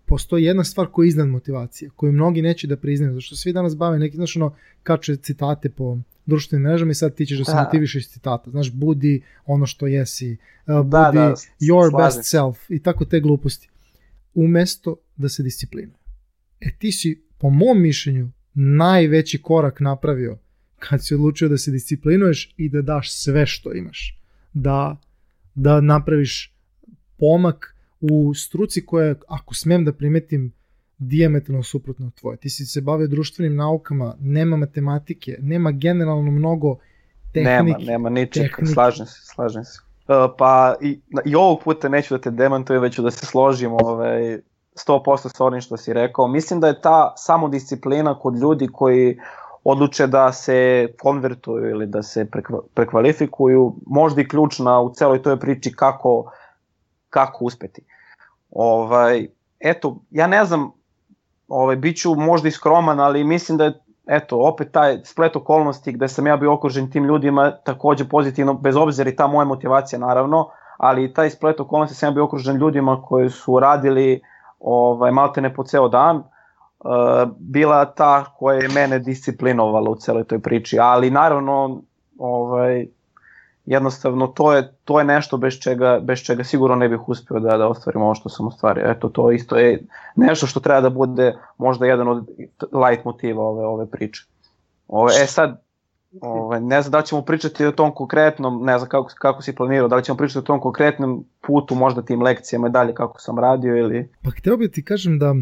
postoji 0.05 0.43
jedna 0.43 0.63
stvar 0.63 0.87
koja 0.87 1.05
je 1.05 1.07
iznad 1.07 1.27
motivacije, 1.27 1.89
koju 1.95 2.11
mnogi 2.11 2.41
neće 2.41 2.67
da 2.67 2.77
priznaju, 2.77 3.13
zašto 3.13 3.35
svi 3.35 3.53
danas 3.53 3.77
bave 3.77 3.99
neki, 3.99 4.15
znaš, 4.15 4.35
ono, 4.35 4.55
kače 4.83 5.15
citate 5.15 5.69
po 5.69 5.97
društvenim 6.25 6.67
mrežama 6.67 6.91
i 6.91 6.95
sad 6.95 7.15
ti 7.15 7.25
ćeš 7.25 7.37
da 7.37 7.45
se 7.45 7.51
da. 7.51 7.63
motiviš 7.63 7.95
iz 7.95 8.07
citata. 8.07 8.51
Znaš, 8.51 8.71
budi 8.71 9.21
ono 9.45 9.65
što 9.65 9.87
jesi, 9.87 10.31
uh, 10.31 10.67
da, 10.67 10.81
budi 10.81 10.91
da, 10.91 11.11
da, 11.11 11.35
your 11.61 11.89
slažem. 11.89 12.05
best 12.05 12.29
self 12.29 12.69
i 12.69 12.79
tako 12.79 13.05
te 13.05 13.19
gluposti 13.19 13.69
umesto 14.35 14.95
da 15.15 15.29
se 15.29 15.43
disciplinuje. 15.43 15.97
E 16.59 16.77
ti 16.79 16.91
si, 16.91 17.23
po 17.37 17.49
mom 17.49 17.81
mišljenju, 17.81 18.31
najveći 18.53 19.41
korak 19.41 19.79
napravio 19.79 20.37
kad 20.79 21.05
si 21.05 21.13
odlučio 21.13 21.49
da 21.49 21.57
se 21.57 21.71
disciplinuješ 21.71 22.53
i 22.57 22.69
da 22.69 22.81
daš 22.81 23.13
sve 23.13 23.45
što 23.45 23.73
imaš. 23.73 24.19
Da, 24.53 24.97
da 25.55 25.81
napraviš 25.81 26.53
pomak 27.17 27.75
u 27.99 28.33
struci 28.33 28.85
koja, 28.85 29.15
ako 29.27 29.55
smem 29.55 29.85
da 29.85 29.93
primetim, 29.93 30.53
diametralno 30.97 31.63
suprotno 31.63 32.11
tvoje. 32.19 32.37
Ti 32.37 32.49
si 32.49 32.65
se 32.65 32.81
bavio 32.81 33.07
društvenim 33.07 33.55
naukama, 33.55 34.15
nema 34.19 34.57
matematike, 34.57 35.37
nema 35.41 35.71
generalno 35.71 36.31
mnogo 36.31 36.77
tehnike. 37.33 37.79
Nema, 37.79 37.91
nema 37.91 38.09
ničeg, 38.09 38.51
slažem 38.73 39.05
se, 39.05 39.19
slažem 39.23 39.63
se. 39.63 39.79
Uh, 40.07 40.15
pa 40.37 40.75
i, 40.81 40.99
i 41.25 41.35
ovog 41.35 41.63
puta 41.63 41.89
neću 41.89 42.13
da 42.13 42.21
te 42.21 42.31
demantujem, 42.31 42.81
već 42.81 42.99
da 42.99 43.11
se 43.11 43.25
složim 43.25 43.73
ovaj, 43.73 44.39
100% 44.75 45.37
sa 45.37 45.45
onim 45.45 45.61
što 45.61 45.77
si 45.77 45.93
rekao. 45.93 46.27
Mislim 46.27 46.59
da 46.59 46.67
je 46.67 46.81
ta 46.81 47.13
samodisciplina 47.17 48.19
kod 48.19 48.37
ljudi 48.37 48.67
koji 48.73 49.19
odluče 49.63 50.07
da 50.07 50.33
se 50.33 50.87
konvertuju 51.01 51.69
ili 51.69 51.85
da 51.85 52.03
se 52.03 52.27
prekvalifikuju, 52.73 53.75
možda 53.85 54.21
i 54.21 54.27
ključna 54.27 54.81
u 54.81 54.93
celoj 54.93 55.21
toj 55.21 55.39
priči 55.39 55.71
kako, 55.75 56.31
kako 57.09 57.45
uspeti. 57.45 57.81
Ovaj, 58.51 59.27
eto, 59.59 59.97
ja 60.11 60.27
ne 60.27 60.45
znam, 60.45 60.71
ovaj, 61.47 61.75
bit 61.75 61.97
ću 61.97 62.15
možda 62.15 62.47
i 62.47 62.51
skroman, 62.51 62.99
ali 62.99 63.23
mislim 63.23 63.57
da 63.57 63.65
je 63.65 63.79
eto, 64.07 64.39
opet 64.39 64.71
taj 64.71 64.97
splet 65.03 65.35
okolnosti 65.35 65.91
gde 65.91 66.07
sam 66.07 66.27
ja 66.27 66.37
bio 66.37 66.53
okružen 66.53 66.91
tim 66.91 67.05
ljudima 67.05 67.51
takođe 67.51 68.09
pozitivno, 68.09 68.53
bez 68.53 68.75
obzira 68.75 69.09
i 69.09 69.15
ta 69.15 69.27
moja 69.27 69.45
motivacija 69.45 69.99
naravno, 69.99 70.49
ali 70.77 71.13
taj 71.13 71.29
splet 71.29 71.59
okolnosti 71.59 71.95
sam 71.95 72.07
ja 72.07 72.13
bio 72.13 72.23
okružen 72.23 72.55
ljudima 72.55 73.01
koji 73.01 73.29
su 73.29 73.59
radili 73.59 74.21
ovaj, 74.59 75.11
maltene 75.11 75.53
po 75.53 75.63
ceo 75.63 75.89
dan, 75.89 76.17
uh, 76.17 76.23
bila 77.39 77.85
ta 77.85 78.23
koja 78.37 78.57
je 78.59 78.69
mene 78.69 78.99
disciplinovala 78.99 79.89
u 79.89 79.95
celoj 79.95 80.23
toj 80.23 80.39
priči, 80.39 80.79
ali 80.79 81.09
naravno 81.09 81.81
ovaj, 82.17 82.87
jednostavno 83.65 84.27
to 84.27 84.53
je, 84.53 84.73
to 84.83 84.99
je 84.99 85.05
nešto 85.05 85.37
bez 85.37 85.53
čega, 85.53 85.99
bez 86.03 86.19
čega 86.19 86.43
sigurno 86.43 86.75
ne 86.75 86.89
bih 86.89 87.09
uspio 87.09 87.39
da, 87.39 87.57
da 87.57 87.67
ostvarim 87.67 88.01
ovo 88.01 88.15
što 88.15 88.29
sam 88.29 88.47
ostvario. 88.47 88.91
Eto, 88.91 89.09
to 89.09 89.31
isto 89.31 89.57
je 89.57 89.83
nešto 90.15 90.47
što 90.47 90.59
treba 90.59 90.81
da 90.81 90.89
bude 90.89 91.33
možda 91.57 91.85
jedan 91.85 92.07
od 92.07 92.27
light 92.61 93.05
motiva 93.05 93.43
ove, 93.43 93.65
ove 93.65 93.85
priče. 93.85 94.25
Ove, 94.87 95.13
e 95.23 95.27
sad, 95.27 95.61
ove, 96.21 96.59
ne 96.59 96.81
znam 96.81 96.91
da 96.91 96.97
li 96.97 97.05
ćemo 97.05 97.21
pričati 97.21 97.65
o 97.65 97.71
tom 97.71 97.91
konkretnom, 97.91 98.65
ne 98.65 98.77
znam 98.77 98.89
kako, 98.89 99.09
kako 99.19 99.41
si 99.41 99.55
planirao, 99.55 99.87
da 99.87 99.95
li 99.95 100.03
ćemo 100.03 100.17
pričati 100.17 100.39
o 100.39 100.41
tom 100.41 100.59
konkretnom 100.59 101.25
putu, 101.41 101.75
možda 101.75 102.01
tim 102.01 102.21
lekcijama 102.21 102.67
i 102.67 102.71
dalje 102.71 102.93
kako 102.93 103.21
sam 103.21 103.39
radio 103.39 103.77
ili... 103.77 104.09
Pa 104.23 104.29
hteo 104.29 104.57
bih 104.57 104.71
ti 104.73 104.85
kažem 104.85 105.19
da 105.19 105.35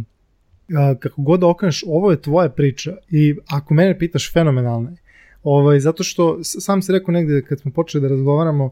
a, 0.77 0.95
kako 0.99 1.21
god 1.21 1.39
da 1.39 1.47
okreneš, 1.47 1.83
ovo 1.87 2.11
je 2.11 2.21
tvoja 2.21 2.49
priča 2.49 2.91
i 3.09 3.35
ako 3.49 3.73
mene 3.73 3.99
pitaš 3.99 4.33
fenomenalno 4.33 4.89
je. 4.89 5.02
Ovaj, 5.43 5.79
zato 5.79 6.03
što 6.03 6.43
sam 6.43 6.81
se 6.81 6.91
rekao 6.91 7.11
negde 7.11 7.41
kad 7.41 7.59
smo 7.59 7.71
počeli 7.71 8.01
da 8.01 8.07
razgovaramo, 8.07 8.71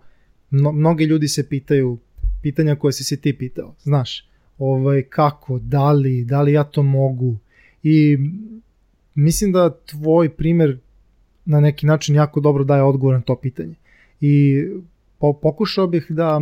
mno, 0.51 0.71
mnogi 0.71 1.03
ljudi 1.03 1.27
se 1.27 1.49
pitaju 1.49 1.97
pitanja 2.41 2.75
koje 2.75 2.93
si 2.93 3.03
se 3.03 3.17
ti 3.17 3.37
pitao, 3.37 3.75
znaš, 3.83 4.27
ovaj, 4.57 5.03
kako, 5.03 5.59
da 5.59 5.91
li, 5.91 6.25
da 6.25 6.41
li 6.41 6.53
ja 6.53 6.63
to 6.63 6.83
mogu 6.83 7.37
i 7.83 8.17
mislim 9.15 9.51
da 9.51 9.77
tvoj 9.85 10.29
primer 10.29 10.77
na 11.45 11.59
neki 11.59 11.85
način 11.85 12.15
jako 12.15 12.39
dobro 12.39 12.63
daje 12.63 12.83
odgovor 12.83 13.15
na 13.15 13.21
to 13.21 13.35
pitanje. 13.35 13.75
I 14.21 14.63
po, 15.19 15.33
pokušao 15.33 15.87
bih 15.87 16.05
da 16.09 16.41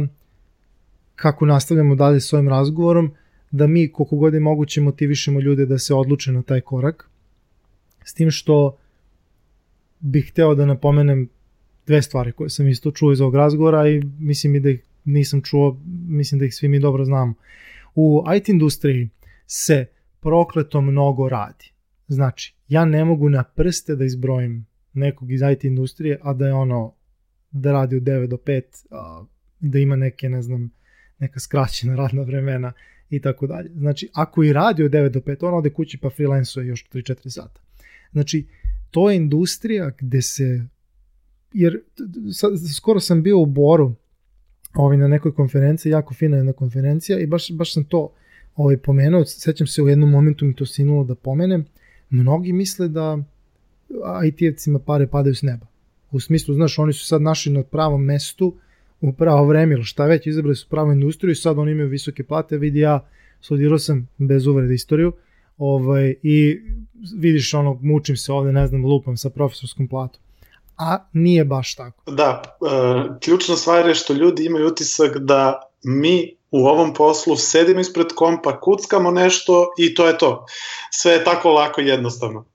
kako 1.15 1.45
nastavljamo 1.45 1.95
dalje 1.95 2.19
s 2.19 2.33
ovim 2.33 2.49
razgovorom, 2.49 3.11
da 3.51 3.67
mi 3.67 3.91
koliko 3.91 4.15
god 4.15 4.33
je 4.33 4.39
moguće 4.39 4.81
motivišemo 4.81 5.39
ljude 5.39 5.65
da 5.65 5.77
se 5.77 5.93
odluče 5.93 6.31
na 6.31 6.41
taj 6.41 6.61
korak. 6.61 7.09
S 8.03 8.13
tim 8.13 8.31
što 8.31 8.77
bih 9.99 10.29
hteo 10.31 10.55
da 10.55 10.65
napomenem 10.65 11.29
dve 11.87 12.01
stvari 12.01 12.31
koje 12.31 12.49
sam 12.49 12.67
isto 12.67 12.91
čuo 12.91 13.11
iz 13.11 13.21
ovog 13.21 13.35
razgovora 13.35 13.89
i 13.89 14.01
mislim 14.19 14.55
i 14.55 14.59
da 14.59 14.69
ih 14.69 14.83
nisam 15.05 15.41
čuo, 15.41 15.79
mislim 16.07 16.39
da 16.39 16.45
ih 16.45 16.55
svi 16.55 16.67
mi 16.67 16.79
dobro 16.79 17.05
znamo. 17.05 17.33
U 17.95 18.23
IT 18.35 18.49
industriji 18.49 19.09
se 19.47 19.85
prokleto 20.19 20.81
mnogo 20.81 21.29
radi. 21.29 21.71
Znači, 22.07 22.55
ja 22.67 22.85
ne 22.85 23.05
mogu 23.05 23.29
na 23.29 23.43
prste 23.43 23.95
da 23.95 24.05
izbrojim 24.05 24.65
nekog 24.93 25.31
iz 25.31 25.41
IT 25.51 25.63
industrije, 25.63 26.19
a 26.21 26.33
da 26.33 26.47
je 26.47 26.53
ono, 26.53 26.93
da 27.51 27.71
radi 27.71 27.95
od 27.95 28.03
9 28.03 28.27
do 28.27 28.37
5, 28.37 28.61
a, 28.91 29.25
da 29.59 29.79
ima 29.79 29.95
neke, 29.95 30.29
ne 30.29 30.41
znam, 30.41 30.71
neka 31.19 31.39
skraćena 31.39 31.95
radna 31.95 32.21
vremena 32.21 32.73
i 33.09 33.21
tako 33.21 33.47
dalje. 33.47 33.69
Znači, 33.75 34.09
ako 34.13 34.43
i 34.43 34.53
radi 34.53 34.83
od 34.83 34.91
9 34.91 35.09
do 35.09 35.19
5, 35.19 35.47
on 35.47 35.53
ode 35.53 35.69
kući 35.69 35.97
pa 35.97 36.09
freelancuje 36.09 36.67
još 36.67 36.89
3-4 36.89 37.29
sata. 37.29 37.61
Znači, 38.11 38.47
to 38.91 39.09
je 39.09 39.15
industrija 39.15 39.91
gde 39.99 40.21
se, 40.21 40.65
jer 41.53 41.81
skoro 42.77 42.99
sam 42.99 43.23
bio 43.23 43.39
u 43.39 43.45
Boru 43.45 43.95
ovaj, 44.73 44.97
na 44.97 45.07
nekoj 45.07 45.33
konferenciji, 45.33 45.91
jako 45.91 46.13
fina 46.13 46.37
jedna 46.37 46.53
konferencija 46.53 47.19
i 47.19 47.27
baš, 47.27 47.51
baš 47.51 47.73
sam 47.73 47.83
to 47.83 48.11
ovaj, 48.55 48.77
pomenuo, 48.77 49.25
sećam 49.25 49.67
se 49.67 49.81
u 49.81 49.87
jednom 49.87 50.09
momentu 50.09 50.45
mi 50.45 50.55
to 50.55 50.65
sinulo 50.65 51.03
da 51.03 51.15
pomenem, 51.15 51.65
mnogi 52.09 52.53
misle 52.53 52.87
da 52.87 53.17
IT-evcima 54.25 54.79
pare 54.79 55.07
padaju 55.07 55.35
s 55.35 55.41
neba. 55.41 55.65
U 56.11 56.19
smislu, 56.19 56.55
znaš, 56.55 56.79
oni 56.79 56.93
su 56.93 57.05
sad 57.05 57.21
našli 57.21 57.53
na 57.53 57.63
pravom 57.63 58.03
mestu, 58.03 58.55
u 59.01 59.13
pravo 59.13 59.45
vreme 59.45 59.73
ili 59.73 59.83
šta 59.83 60.05
već, 60.05 60.27
izabrali 60.27 60.55
su 60.55 60.69
pravu 60.69 60.91
industriju 60.91 61.31
i 61.31 61.35
sad 61.35 61.59
oni 61.59 61.71
imaju 61.71 61.89
visoke 61.89 62.23
plate, 62.23 62.57
vidi 62.57 62.79
ja 62.79 63.07
studirao 63.41 63.79
sam 63.79 64.07
bez 64.17 64.47
uvrede 64.47 64.73
istoriju 64.73 65.13
ovaj, 65.59 66.15
i 66.23 66.61
vidiš 67.17 67.53
ono, 67.53 67.79
mučim 67.81 68.17
se 68.17 68.31
ovde, 68.31 68.51
ne 68.51 68.67
znam, 68.67 68.85
lupam 68.85 69.17
sa 69.17 69.29
profesorskom 69.29 69.87
platom. 69.87 70.21
A 70.77 70.97
nije 71.13 71.45
baš 71.45 71.75
tako. 71.75 72.11
Da, 72.11 72.57
uh, 72.61 73.17
ključna 73.19 73.55
stvar 73.55 73.87
je 73.87 73.95
što 73.95 74.13
ljudi 74.13 74.45
imaju 74.45 74.67
utisak 74.67 75.17
da 75.17 75.61
mi 75.83 76.35
u 76.51 76.67
ovom 76.67 76.93
poslu 76.93 77.35
sedimo 77.35 77.79
ispred 77.79 78.07
kompa, 78.15 78.59
kuckamo 78.59 79.11
nešto 79.11 79.67
i 79.77 79.93
to 79.95 80.07
je 80.07 80.17
to. 80.17 80.45
Sve 80.91 81.11
je 81.11 81.23
tako 81.23 81.51
lako 81.51 81.81
jednostavno. 81.81 82.45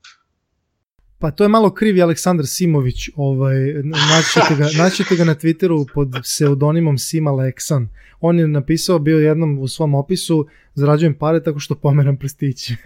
Pa 1.25 1.31
to 1.31 1.45
je 1.45 1.49
malo 1.49 1.71
krivi 1.75 2.03
Aleksandar 2.03 2.47
Simović, 2.47 3.09
ovaj, 3.17 3.57
naćete 3.85 4.57
ga, 4.59 4.69
naćete 4.85 5.17
ga 5.17 5.25
na 5.25 5.35
Twitteru 5.35 5.87
pod 5.95 6.09
pseudonimom 6.23 6.99
Sima 6.99 7.31
Leksan. 7.31 7.89
On 8.21 8.39
je 8.39 8.49
napisao, 8.49 8.99
bio 8.99 9.19
jednom 9.19 9.59
u 9.59 9.69
svom 9.69 9.95
opisu, 9.95 10.47
zarađujem 10.75 11.15
pare 11.15 11.43
tako 11.43 11.59
što 11.59 11.75
pomeram 11.75 12.17
prstiće. 12.17 12.77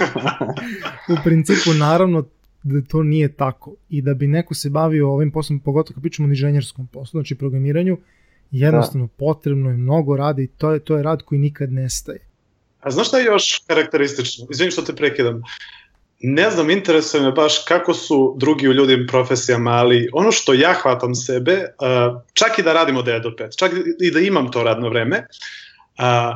u 1.12 1.16
principu, 1.24 1.74
naravno, 1.74 2.24
da 2.62 2.82
to 2.82 3.02
nije 3.02 3.32
tako 3.32 3.74
i 3.88 4.02
da 4.02 4.14
bi 4.14 4.26
neko 4.26 4.54
se 4.54 4.70
bavio 4.70 5.12
ovim 5.12 5.30
poslom, 5.30 5.60
pogotovo 5.60 5.94
kad 5.94 6.02
pričamo 6.02 6.28
o 6.28 6.30
inženjerskom 6.30 6.86
poslu, 6.86 7.18
znači 7.18 7.34
programiranju, 7.34 7.98
jednostavno 8.50 9.06
da. 9.06 9.12
potrebno 9.18 9.70
je 9.70 9.76
mnogo 9.76 10.16
rada 10.16 10.42
i 10.42 10.46
to 10.46 10.72
je, 10.72 10.80
to 10.80 10.96
je 10.96 11.02
rad 11.02 11.22
koji 11.22 11.38
nikad 11.38 11.72
nestaje. 11.72 12.18
A 12.80 12.90
znaš 12.90 13.08
šta 13.08 13.18
je 13.18 13.24
još 13.24 13.62
karakteristično? 13.66 14.46
Izvinim 14.50 14.70
što 14.70 14.82
te 14.82 14.96
prekidam 14.96 15.42
ne 16.20 16.50
znam, 16.50 16.70
interesuje 16.70 17.22
me 17.22 17.32
baš 17.32 17.64
kako 17.64 17.94
su 17.94 18.34
drugi 18.38 18.68
u 18.68 18.72
ljudim 18.72 19.06
profesijama, 19.08 19.70
ali 19.70 20.08
ono 20.12 20.32
što 20.32 20.54
ja 20.54 20.72
hvatam 20.72 21.14
sebe, 21.14 21.64
čak 22.32 22.58
i 22.58 22.62
da 22.62 22.72
radim 22.72 22.96
od 22.96 23.06
9 23.06 23.22
do 23.22 23.30
5, 23.30 23.58
čak 23.58 23.72
i 24.00 24.10
da 24.10 24.20
imam 24.20 24.50
to 24.50 24.62
radno 24.62 24.88
vreme, 24.88 25.26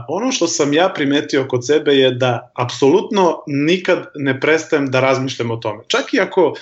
ono 0.09 0.33
što 0.33 0.47
sam 0.47 0.73
ja 0.73 0.89
primetio 0.95 1.47
kod 1.49 1.67
sebe 1.67 1.93
je 1.93 2.11
da 2.11 2.53
apsolutno 2.55 3.43
nikad 3.47 4.07
ne 4.15 4.41
prestajem 4.41 4.91
da 4.91 5.01
razmišljam 5.01 5.51
o 5.51 5.57
tome. 5.57 5.83
Čak 5.89 6.15
i 6.15 6.21
ako 6.21 6.55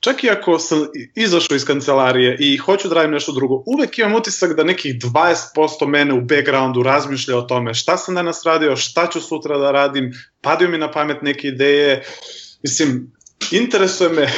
čak 0.00 0.24
i 0.24 0.30
ako 0.30 0.58
sam 0.58 0.86
izašao 1.14 1.54
iz 1.54 1.64
kancelarije 1.64 2.36
i 2.40 2.56
hoću 2.56 2.88
da 2.88 2.94
radim 2.94 3.10
nešto 3.10 3.32
drugo, 3.32 3.62
uvek 3.66 3.98
imam 3.98 4.14
utisak 4.14 4.56
da 4.56 4.64
nekih 4.64 4.94
20% 4.94 5.86
mene 5.86 6.14
u 6.14 6.20
backgroundu 6.20 6.82
razmišlja 6.82 7.36
o 7.36 7.42
tome 7.42 7.74
šta 7.74 7.96
sam 7.96 8.14
danas 8.14 8.44
radio, 8.44 8.76
šta 8.76 9.06
ću 9.06 9.20
sutra 9.20 9.58
da 9.58 9.70
radim, 9.70 10.12
padaju 10.40 10.70
mi 10.70 10.78
na 10.78 10.90
pamet 10.90 11.22
neke 11.22 11.48
ideje, 11.48 11.98
uh, 11.98 12.49
Mislim, 12.62 13.12
interesuje 13.50 14.10
me 14.10 14.28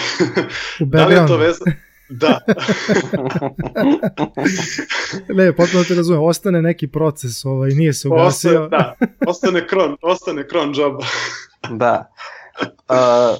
da 0.92 1.06
li 1.06 1.14
je 1.14 1.26
to 1.26 1.37
veza... 1.37 1.64
Da. 2.14 2.40
ne, 5.37 5.56
potpuno 5.56 5.85
te 5.85 5.94
razumem, 5.94 6.22
ostane 6.22 6.62
neki 6.62 6.88
proces, 6.88 7.44
ovaj, 7.44 7.70
nije 7.70 7.92
se 7.92 8.08
ugasio. 8.08 8.64
Ostane, 8.64 8.68
da, 8.68 8.96
ostane 9.26 9.66
kron, 9.66 9.96
ostane 10.02 10.48
kron 10.48 10.72
job. 10.76 11.02
da. 11.70 12.12
Uh, 12.88 13.38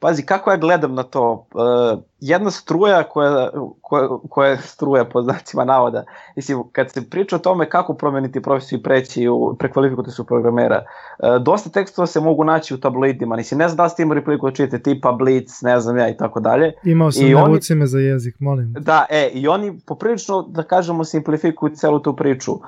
Pazi, 0.00 0.22
kako 0.22 0.50
ja 0.50 0.56
gledam 0.56 0.94
na 0.94 1.02
to, 1.02 1.46
uh, 1.54 2.00
jedna 2.20 2.50
struja 2.50 3.02
koja, 3.02 3.50
koja, 3.80 4.08
koja 4.30 4.50
je 4.50 4.56
struja 4.56 5.04
po 5.04 5.22
znacima 5.22 5.64
navoda, 5.64 6.04
mislim, 6.36 6.62
kad 6.72 6.92
se 6.92 7.10
priča 7.10 7.36
o 7.36 7.38
tome 7.38 7.68
kako 7.68 7.94
promeniti 7.94 8.42
profesiju 8.42 8.78
i 8.78 8.82
preći 8.82 9.28
u 9.28 9.56
prekvalifikovati 9.58 10.10
su 10.10 10.24
programera, 10.24 10.84
uh, 11.18 11.42
dosta 11.42 11.70
tekstova 11.70 12.06
se 12.06 12.20
mogu 12.20 12.44
naći 12.44 12.74
u 12.74 12.80
tabloidima, 12.80 13.36
mislim, 13.36 13.58
ne 13.58 13.68
znam 13.68 13.76
da 13.76 13.88
ste 13.88 14.02
imali 14.02 14.24
priliku 14.24 14.50
da 14.50 14.54
čujete 14.54 14.82
tipa 14.82 15.12
Blitz, 15.12 15.62
ne 15.62 15.80
znam 15.80 15.98
ja 15.98 16.08
i 16.08 16.16
tako 16.16 16.40
dalje. 16.40 16.72
Imao 16.84 17.12
sam 17.12 17.30
naucime 17.30 17.86
za 17.86 17.98
jezik, 17.98 18.36
molim. 18.38 18.72
Da, 18.72 19.06
e, 19.10 19.30
i 19.34 19.48
oni 19.48 19.80
poprilično, 19.86 20.42
da 20.42 20.62
kažemo, 20.62 21.04
simplifikuju 21.04 21.74
celu 21.74 21.98
tu 21.98 22.16
priču. 22.16 22.52
Uh, 22.52 22.60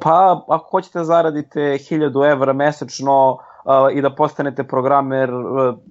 pa, 0.00 0.44
ako 0.48 0.70
hoćete 0.70 0.98
da 0.98 1.04
zaradite 1.04 1.60
1000 1.60 2.32
evra 2.32 2.52
mesečno, 2.52 3.38
i 3.94 4.02
da 4.02 4.14
postanete 4.14 4.64
programer, 4.64 5.30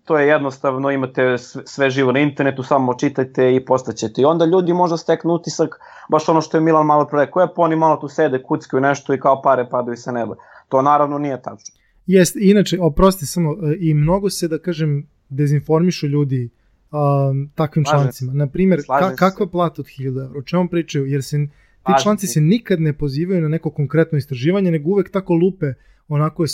to 0.05 0.17
je 0.17 0.27
jednostavno, 0.27 0.91
imate 0.91 1.37
sve 1.65 1.89
živo 1.89 2.11
na 2.11 2.19
internetu, 2.19 2.63
samo 2.63 2.93
čitajte 2.93 3.55
i 3.55 3.65
postaćete. 3.65 4.21
I 4.21 4.25
onda 4.25 4.45
ljudi 4.45 4.73
možda 4.73 4.97
steknu 4.97 5.33
utisak, 5.33 5.79
baš 6.11 6.29
ono 6.29 6.41
što 6.41 6.57
je 6.57 6.61
Milan 6.61 6.85
malo 6.85 7.05
pre 7.05 7.19
rekao, 7.19 7.41
je 7.41 7.47
pa 7.55 7.61
oni 7.61 7.75
malo 7.75 7.95
tu 7.95 8.07
sede, 8.07 8.43
kuckaju 8.43 8.81
nešto 8.81 9.13
i 9.13 9.19
kao 9.19 9.41
pare 9.41 9.69
padaju 9.69 9.97
sa 9.97 10.11
neba. 10.11 10.35
To 10.69 10.81
naravno 10.81 11.17
nije 11.17 11.41
tačno. 11.41 11.75
Jest, 12.05 12.35
inače, 12.39 12.77
oprosti 12.81 13.25
samo, 13.25 13.51
e, 13.51 13.77
i 13.79 13.93
mnogo 13.93 14.29
se, 14.29 14.47
da 14.47 14.57
kažem, 14.57 15.07
dezinformišu 15.29 16.07
ljudi 16.07 16.49
um, 16.91 17.49
takvim 17.55 17.85
Slažem 17.85 18.03
člancima. 18.03 18.33
Na 18.33 18.47
primjer, 18.47 18.81
ka, 18.99 19.15
kakva 19.15 19.47
plata 19.47 19.81
od 19.81 19.85
1000 19.85 20.07
evra? 20.07 20.39
O 20.39 20.41
čemu 20.41 20.67
pričaju? 20.67 21.05
Jer 21.05 21.23
se, 21.23 21.37
ti 21.85 21.93
članci 22.03 22.27
se 22.27 22.41
nikad 22.41 22.81
ne 22.81 22.93
pozivaju 22.93 23.41
na 23.41 23.47
neko 23.47 23.71
konkretno 23.71 24.17
istraživanje, 24.17 24.71
nego 24.71 24.89
uvek 24.89 25.11
tako 25.11 25.33
lupe 25.33 25.73
onako 26.07 26.45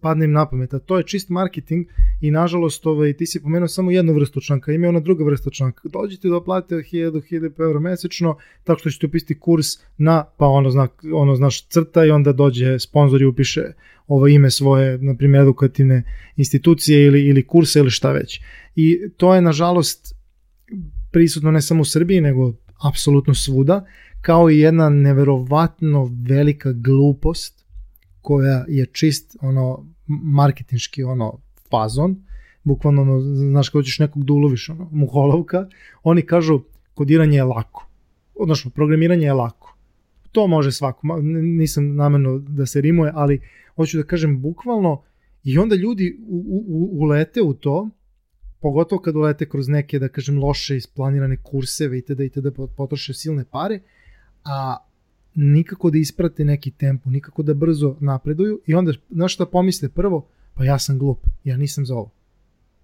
padne 0.00 0.24
im 0.24 0.32
na 0.32 0.46
pamet, 0.46 0.74
a 0.74 0.78
to 0.78 0.98
je 0.98 1.04
čist 1.06 1.28
marketing 1.28 1.86
i 2.20 2.30
nažalost 2.30 2.86
ovaj, 2.86 3.12
ti 3.12 3.26
si 3.26 3.42
pomenuo 3.42 3.68
samo 3.68 3.90
jednu 3.90 4.12
vrstu 4.12 4.40
članka, 4.40 4.72
ima 4.72 4.88
ona 4.88 5.00
druga 5.00 5.24
vrsta 5.24 5.50
članka. 5.50 5.88
Dođite 5.88 6.28
da 6.28 6.40
platite 6.40 6.74
1000-1000 6.74 7.62
evra 7.62 7.80
mesečno, 7.80 8.36
tako 8.64 8.80
što 8.80 8.90
ćete 8.90 9.06
upisati 9.06 9.38
kurs 9.38 9.66
na, 9.98 10.24
pa 10.36 10.46
ono, 10.46 10.70
zna, 10.70 10.88
ono 11.14 11.36
znaš 11.36 11.66
crta 11.68 12.04
i 12.04 12.10
onda 12.10 12.32
dođe 12.32 12.78
sponsor 12.78 13.22
i 13.22 13.26
upiše 13.26 13.62
ovo 14.06 14.28
ime 14.28 14.50
svoje, 14.50 14.98
na 14.98 15.16
primjer, 15.16 15.42
edukativne 15.42 16.02
institucije 16.36 17.06
ili, 17.06 17.26
ili 17.26 17.46
kurse 17.46 17.78
ili 17.78 17.90
šta 17.90 18.12
već. 18.12 18.40
I 18.76 19.00
to 19.16 19.34
je 19.34 19.40
nažalost 19.40 20.14
prisutno 21.10 21.50
ne 21.50 21.62
samo 21.62 21.80
u 21.80 21.84
Srbiji, 21.84 22.20
nego 22.20 22.52
apsolutno 22.88 23.34
svuda, 23.34 23.86
kao 24.20 24.50
i 24.50 24.58
jedna 24.58 24.88
neverovatno 24.88 26.10
velika 26.28 26.72
glupost 26.72 27.59
koja 28.22 28.64
je 28.68 28.86
čist 28.86 29.36
ono 29.40 29.86
marketinški 30.06 31.02
ono 31.02 31.38
fazon, 31.70 32.16
bukvalno 32.62 33.02
ono, 33.02 33.20
znaš 33.20 33.68
kada 33.68 33.78
hoćeš 33.78 33.98
nekog 33.98 34.24
da 34.24 34.32
uloviš 34.32 34.68
ono, 34.68 34.88
muholovka, 34.92 35.66
oni 36.02 36.22
kažu 36.22 36.60
kodiranje 36.94 37.36
je 37.36 37.44
lako. 37.44 37.86
odnosno 38.34 38.70
programiranje 38.70 39.26
je 39.26 39.32
lako. 39.32 39.76
To 40.32 40.46
može 40.46 40.72
svako, 40.72 41.06
nisam 41.42 41.94
namerno 41.94 42.38
da 42.38 42.66
se 42.66 42.80
rimuje, 42.80 43.12
ali 43.14 43.40
hoću 43.76 43.96
da 43.96 44.04
kažem 44.04 44.40
bukvalno 44.42 45.02
i 45.44 45.58
onda 45.58 45.76
ljudi 45.76 46.16
u, 46.28 46.64
u, 46.68 47.02
ulete 47.02 47.42
u 47.42 47.54
to, 47.54 47.90
pogotovo 48.60 49.02
kad 49.02 49.16
ulete 49.16 49.48
kroz 49.48 49.68
neke, 49.68 49.98
da 49.98 50.08
kažem, 50.08 50.38
loše 50.38 50.76
isplanirane 50.76 51.36
kurseve 51.42 51.98
i 51.98 52.02
tada 52.02 52.24
i 52.24 52.28
tada 52.28 52.50
potroše 52.76 53.14
silne 53.14 53.44
pare, 53.50 53.80
a 54.44 54.76
nikako 55.34 55.90
da 55.90 55.98
isprate 55.98 56.44
neki 56.44 56.70
tempo, 56.70 57.10
nikako 57.10 57.42
da 57.42 57.54
brzo 57.54 57.96
napreduju 58.00 58.60
i 58.66 58.74
onda, 58.74 58.92
znaš 59.10 59.34
šta 59.34 59.46
pomisle 59.46 59.88
prvo? 59.88 60.26
Pa 60.54 60.64
ja 60.64 60.78
sam 60.78 60.98
glup, 60.98 61.18
ja 61.44 61.56
nisam 61.56 61.86
za 61.86 61.94
ovo. 61.94 62.10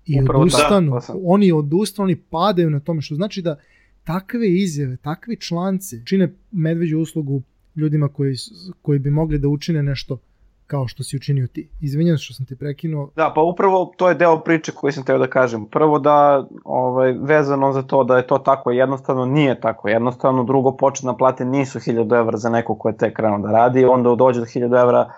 I 0.06 0.22
Upravo 0.22 0.42
odustanu, 0.42 0.92
da, 0.92 1.14
oni 1.24 1.52
odustanu, 1.52 2.04
oni 2.04 2.16
padaju 2.16 2.70
na 2.70 2.80
tome, 2.80 3.02
što 3.02 3.14
znači 3.14 3.42
da 3.42 3.58
takve 4.04 4.48
izjave, 4.48 4.96
takvi 4.96 5.36
članci 5.36 6.02
čine 6.04 6.34
medveđu 6.52 6.98
uslugu 6.98 7.42
ljudima 7.76 8.08
koji, 8.08 8.36
koji 8.82 8.98
bi 8.98 9.10
mogli 9.10 9.38
da 9.38 9.48
učine 9.48 9.82
nešto 9.82 10.18
kao 10.66 10.88
što 10.88 11.02
si 11.02 11.16
učinio 11.16 11.46
ti. 11.46 11.70
Izvinjam 11.80 12.16
što 12.16 12.34
sam 12.34 12.46
te 12.46 12.56
prekinuo. 12.56 13.10
Da, 13.16 13.32
pa 13.34 13.40
upravo 13.40 13.92
to 13.96 14.08
je 14.08 14.14
deo 14.14 14.38
priče 14.38 14.72
koji 14.72 14.92
sam 14.92 15.04
teo 15.04 15.18
da 15.18 15.26
kažem. 15.26 15.66
Prvo 15.66 15.98
da, 15.98 16.46
ovaj, 16.64 17.12
vezano 17.12 17.72
za 17.72 17.82
to 17.82 18.04
da 18.04 18.16
je 18.16 18.26
to 18.26 18.38
tako 18.38 18.70
jednostavno, 18.70 19.26
nije 19.26 19.60
tako 19.60 19.88
jednostavno. 19.88 20.44
Drugo, 20.44 20.76
početna 20.76 21.16
plate 21.16 21.44
nisu 21.44 21.78
1000 21.78 22.18
evra 22.18 22.36
za 22.36 22.50
neko 22.50 22.74
ko 22.78 22.88
je 22.88 22.96
tek 22.96 23.16
krenuo 23.16 23.38
da 23.38 23.50
radi. 23.50 23.84
Onda 23.84 24.14
dođe 24.14 24.40
do 24.40 24.46
1000 24.46 24.82
evra 24.82 25.10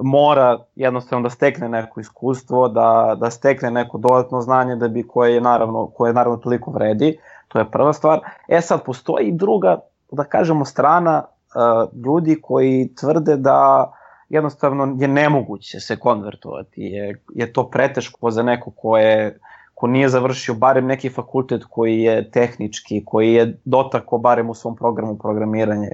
mora 0.00 0.58
jednostavno 0.74 1.22
da 1.22 1.30
stekne 1.30 1.68
neko 1.68 2.00
iskustvo, 2.00 2.68
da, 2.68 3.16
da 3.20 3.30
stekne 3.30 3.70
neko 3.70 3.98
dodatno 3.98 4.40
znanje 4.40 4.76
da 4.76 4.88
bi 4.88 5.06
koje 5.08 5.34
je 5.34 5.40
naravno, 5.40 5.86
koje 5.86 6.10
je 6.10 6.14
naravno 6.14 6.38
toliko 6.38 6.70
vredi. 6.70 7.18
To 7.48 7.58
je 7.58 7.70
prva 7.70 7.92
stvar. 7.92 8.20
E 8.48 8.60
sad, 8.60 8.84
postoji 8.84 9.32
druga, 9.32 9.78
da 10.12 10.24
kažemo, 10.24 10.64
strana 10.64 11.22
uh, 11.24 12.04
ljudi 12.04 12.40
koji 12.42 12.94
tvrde 13.00 13.36
da 13.36 13.92
jednostavno 14.28 14.96
je 15.00 15.08
nemoguće 15.08 15.80
se 15.80 15.96
konvertovati, 15.96 16.82
je, 16.82 17.20
je 17.34 17.52
to 17.52 17.70
preteško 17.70 18.30
za 18.30 18.42
neko 18.42 18.70
ko 18.70 18.98
je 18.98 19.38
ko 19.78 19.86
nije 19.86 20.08
završio 20.08 20.54
barem 20.54 20.86
neki 20.86 21.08
fakultet 21.08 21.64
koji 21.64 22.00
je 22.00 22.30
tehnički, 22.30 23.04
koji 23.04 23.32
je 23.32 23.58
dotako 23.64 24.18
barem 24.18 24.50
u 24.50 24.54
svom 24.54 24.76
programu 24.76 25.18
programiranje. 25.18 25.90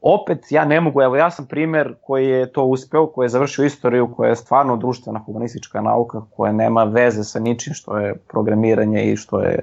Opet 0.00 0.50
ja 0.50 0.64
ne 0.64 0.80
mogu, 0.80 1.02
evo 1.02 1.16
ja 1.16 1.30
sam 1.30 1.46
primer 1.46 1.94
koji 2.02 2.28
je 2.28 2.52
to 2.52 2.64
uspeo, 2.64 3.06
koji 3.06 3.24
je 3.24 3.28
završio 3.36 3.64
istoriju, 3.64 4.08
koja 4.16 4.28
je 4.28 4.36
stvarno 4.36 4.76
društvena 4.76 5.20
humanistička 5.26 5.80
nauka, 5.80 6.24
koja 6.36 6.52
nema 6.52 6.84
veze 6.84 7.24
sa 7.24 7.40
ničim 7.40 7.74
što 7.74 7.98
je 7.98 8.14
programiranje 8.28 9.04
i 9.04 9.16
što 9.16 9.40
je 9.40 9.58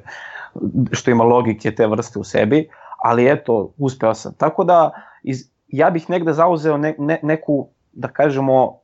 što 0.91 1.11
ima 1.11 1.23
logike 1.23 1.75
te 1.75 1.87
vrste 1.87 2.19
u 2.19 2.23
sebi, 2.23 2.69
ali 3.03 3.31
eto, 3.31 3.73
uspeo 3.77 4.13
sam. 4.13 4.33
Tako 4.33 4.63
da 4.63 4.91
iz, 5.23 5.43
ja 5.67 5.89
bih 5.89 6.09
negde 6.09 6.33
zauzeo 6.33 6.77
ne, 6.77 6.95
ne, 6.97 7.19
neku 7.23 7.67
da 7.91 8.07
kažemo, 8.07 8.79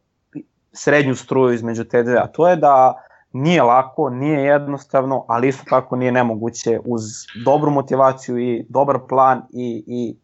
srednju 0.73 1.15
struju 1.15 1.53
između 1.53 1.83
te 1.83 2.03
dve, 2.03 2.17
a 2.17 2.27
to 2.27 2.49
je 2.49 2.55
da 2.55 3.03
nije 3.33 3.63
lako, 3.63 4.09
nije 4.09 4.39
jednostavno, 4.39 5.25
ali 5.27 5.47
isto 5.47 5.63
tako 5.69 5.95
nije 5.95 6.11
nemoguće 6.11 6.79
uz 6.85 7.01
dobru 7.45 7.71
motivaciju 7.71 8.37
i 8.39 8.65
dobar 8.69 8.97
plan 9.09 9.41
i, 9.53 9.83
i, 9.87 10.15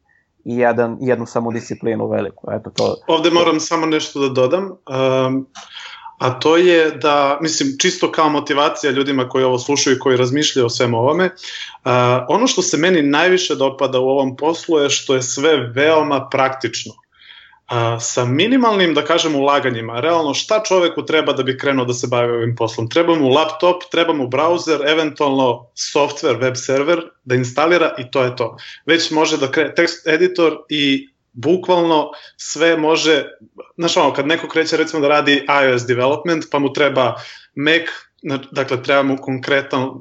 i 0.45 0.57
jedan, 0.57 0.97
jednu 1.01 1.25
samodisciplinu 1.25 2.07
veliku. 2.07 2.47
Eto, 2.51 2.69
to, 2.69 2.95
Ovde 3.07 3.31
moram 3.31 3.59
samo 3.59 3.85
nešto 3.85 4.19
da 4.19 4.29
dodam. 4.29 4.63
Um, 4.65 5.47
a 6.19 6.39
to 6.39 6.57
je 6.57 6.91
da, 6.91 7.37
mislim, 7.41 7.69
čisto 7.79 8.11
kao 8.11 8.29
motivacija 8.29 8.91
ljudima 8.91 9.29
koji 9.29 9.43
ovo 9.43 9.59
slušaju 9.59 9.95
i 9.95 9.99
koji 9.99 10.17
razmišljaju 10.17 10.65
o 10.65 10.69
svem 10.69 10.93
ovome, 10.93 11.25
uh, 11.25 11.91
ono 12.27 12.47
što 12.47 12.61
se 12.61 12.77
meni 12.77 13.01
najviše 13.01 13.55
dopada 13.55 13.99
u 13.99 14.09
ovom 14.09 14.35
poslu 14.35 14.79
je 14.79 14.89
što 14.89 15.15
je 15.15 15.21
sve 15.21 15.57
veoma 15.57 16.27
praktično 16.31 16.93
a, 17.67 17.99
sa 17.99 18.25
minimalnim, 18.25 18.93
da 18.93 19.05
kažem, 19.05 19.35
ulaganjima, 19.35 19.99
realno 19.99 20.33
šta 20.33 20.63
čoveku 20.67 21.05
treba 21.05 21.33
da 21.33 21.43
bi 21.43 21.57
krenuo 21.57 21.85
da 21.85 21.93
se 21.93 22.07
bavi 22.07 22.31
ovim 22.31 22.55
poslom? 22.55 22.89
Treba 22.89 23.15
mu 23.15 23.29
laptop, 23.29 23.83
treba 23.91 24.13
mu 24.13 24.27
browser, 24.27 24.83
eventualno 24.91 25.67
software, 25.75 26.39
web 26.41 26.55
server 26.55 27.01
da 27.23 27.35
instalira 27.35 27.95
i 27.97 28.11
to 28.11 28.23
je 28.23 28.35
to. 28.35 28.57
Već 28.85 29.11
može 29.11 29.37
da 29.37 29.51
krene 29.51 29.75
tekst 29.75 30.07
editor 30.07 30.57
i 30.69 31.07
bukvalno 31.33 32.11
sve 32.37 32.77
može, 32.77 33.25
znaš 33.77 33.97
ono, 33.97 34.13
kad 34.13 34.27
neko 34.27 34.47
kreće 34.47 34.77
recimo 34.77 35.01
da 35.01 35.07
radi 35.07 35.45
iOS 35.63 35.85
development, 35.85 36.45
pa 36.51 36.59
mu 36.59 36.73
treba 36.73 37.15
Mac, 37.55 37.89
dakle 38.51 38.83
treba 38.83 39.03
mu 39.03 39.17
konkretan 39.17 39.83
uh, 39.83 39.97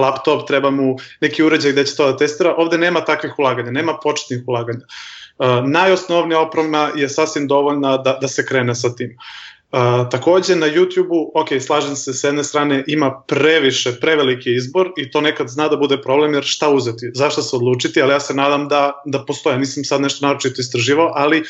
laptop, 0.00 0.46
treba 0.46 0.70
mu 0.70 0.96
neki 1.20 1.42
uređaj 1.42 1.72
gde 1.72 1.84
će 1.84 1.96
to 1.96 2.12
da 2.12 2.16
testira, 2.16 2.54
ovde 2.54 2.78
nema 2.78 3.04
takvih 3.04 3.38
ulaganja, 3.38 3.70
nema 3.70 3.98
početnih 4.02 4.42
ulaganja. 4.46 4.84
Uh, 4.84 5.25
najosnovnija 5.66 6.40
oprema 6.40 6.90
je 6.94 7.08
sasvim 7.08 7.48
dovoljna 7.48 7.96
da, 7.96 8.18
da 8.20 8.28
se 8.28 8.46
krene 8.46 8.74
sa 8.74 8.94
tim. 8.94 9.16
Uh, 9.72 10.10
takođe 10.10 10.56
na 10.56 10.66
YouTube-u, 10.66 11.32
ok, 11.34 11.48
slažem 11.60 11.96
se, 11.96 12.14
s 12.14 12.24
jedne 12.24 12.44
strane 12.44 12.84
ima 12.86 13.22
previše, 13.26 13.92
preveliki 14.00 14.54
izbor 14.54 14.92
i 14.96 15.10
to 15.10 15.20
nekad 15.20 15.48
zna 15.48 15.68
da 15.68 15.76
bude 15.76 16.02
problem 16.02 16.34
jer 16.34 16.44
šta 16.44 16.68
uzeti, 16.70 17.10
zašto 17.14 17.42
se 17.42 17.56
odlučiti, 17.56 18.02
ali 18.02 18.12
ja 18.12 18.20
se 18.20 18.34
nadam 18.34 18.68
da, 18.68 19.02
da 19.04 19.24
postoje, 19.24 19.58
nisam 19.58 19.84
sad 19.84 20.00
nešto 20.00 20.26
naročito 20.26 20.60
istraživao, 20.60 21.12
ali 21.14 21.42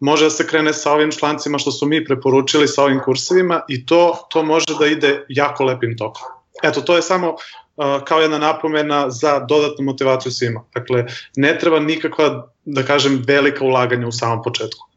može 0.00 0.24
da 0.24 0.30
se 0.30 0.46
krene 0.46 0.72
sa 0.72 0.92
ovim 0.92 1.12
člancima 1.12 1.58
što 1.58 1.72
su 1.72 1.86
mi 1.86 2.04
preporučili 2.04 2.68
sa 2.68 2.82
ovim 2.82 3.00
kursevima 3.04 3.60
i 3.68 3.86
to, 3.86 4.26
to 4.30 4.42
može 4.42 4.78
da 4.78 4.86
ide 4.86 5.24
jako 5.28 5.64
lepim 5.64 5.96
tokom. 5.98 6.22
Eto, 6.62 6.80
to 6.80 6.96
je 6.96 7.02
samo 7.02 7.36
kao 8.04 8.20
jedna 8.20 8.38
napomena 8.38 9.10
za 9.10 9.40
dodatnu 9.48 9.84
motivaciju 9.84 10.32
svima. 10.32 10.64
Dakle, 10.74 11.06
ne 11.36 11.58
treba 11.60 11.80
nikakva, 11.80 12.52
da 12.64 12.82
kažem, 12.82 13.22
velika 13.26 13.64
ulaganja 13.64 14.06
u 14.06 14.12
samom 14.12 14.42
početku. 14.42 14.88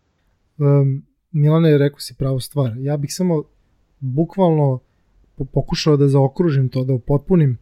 Um, 0.58 1.04
Milane, 1.32 1.78
rekao 1.78 2.00
si 2.00 2.14
pravu 2.14 2.40
stvar. 2.40 2.74
Ja 2.78 2.98
bih 2.98 3.14
samo 3.14 3.44
bukvalno 4.00 4.80
pokušao 5.54 5.98
da 5.98 6.08
zaokružim 6.08 6.70
to, 6.70 6.84
da 6.84 6.94
upotpunim. 6.94 7.58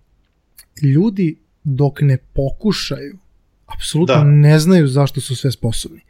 Ljudi 0.81 1.37
dok 1.63 2.01
ne 2.01 2.17
pokušaju, 2.33 3.17
apsolutno 3.65 4.15
da. 4.15 4.23
ne 4.23 4.59
znaju 4.59 4.87
zašto 4.87 5.21
su 5.21 5.35
sve 5.35 5.51
sposobni. 5.51 6.01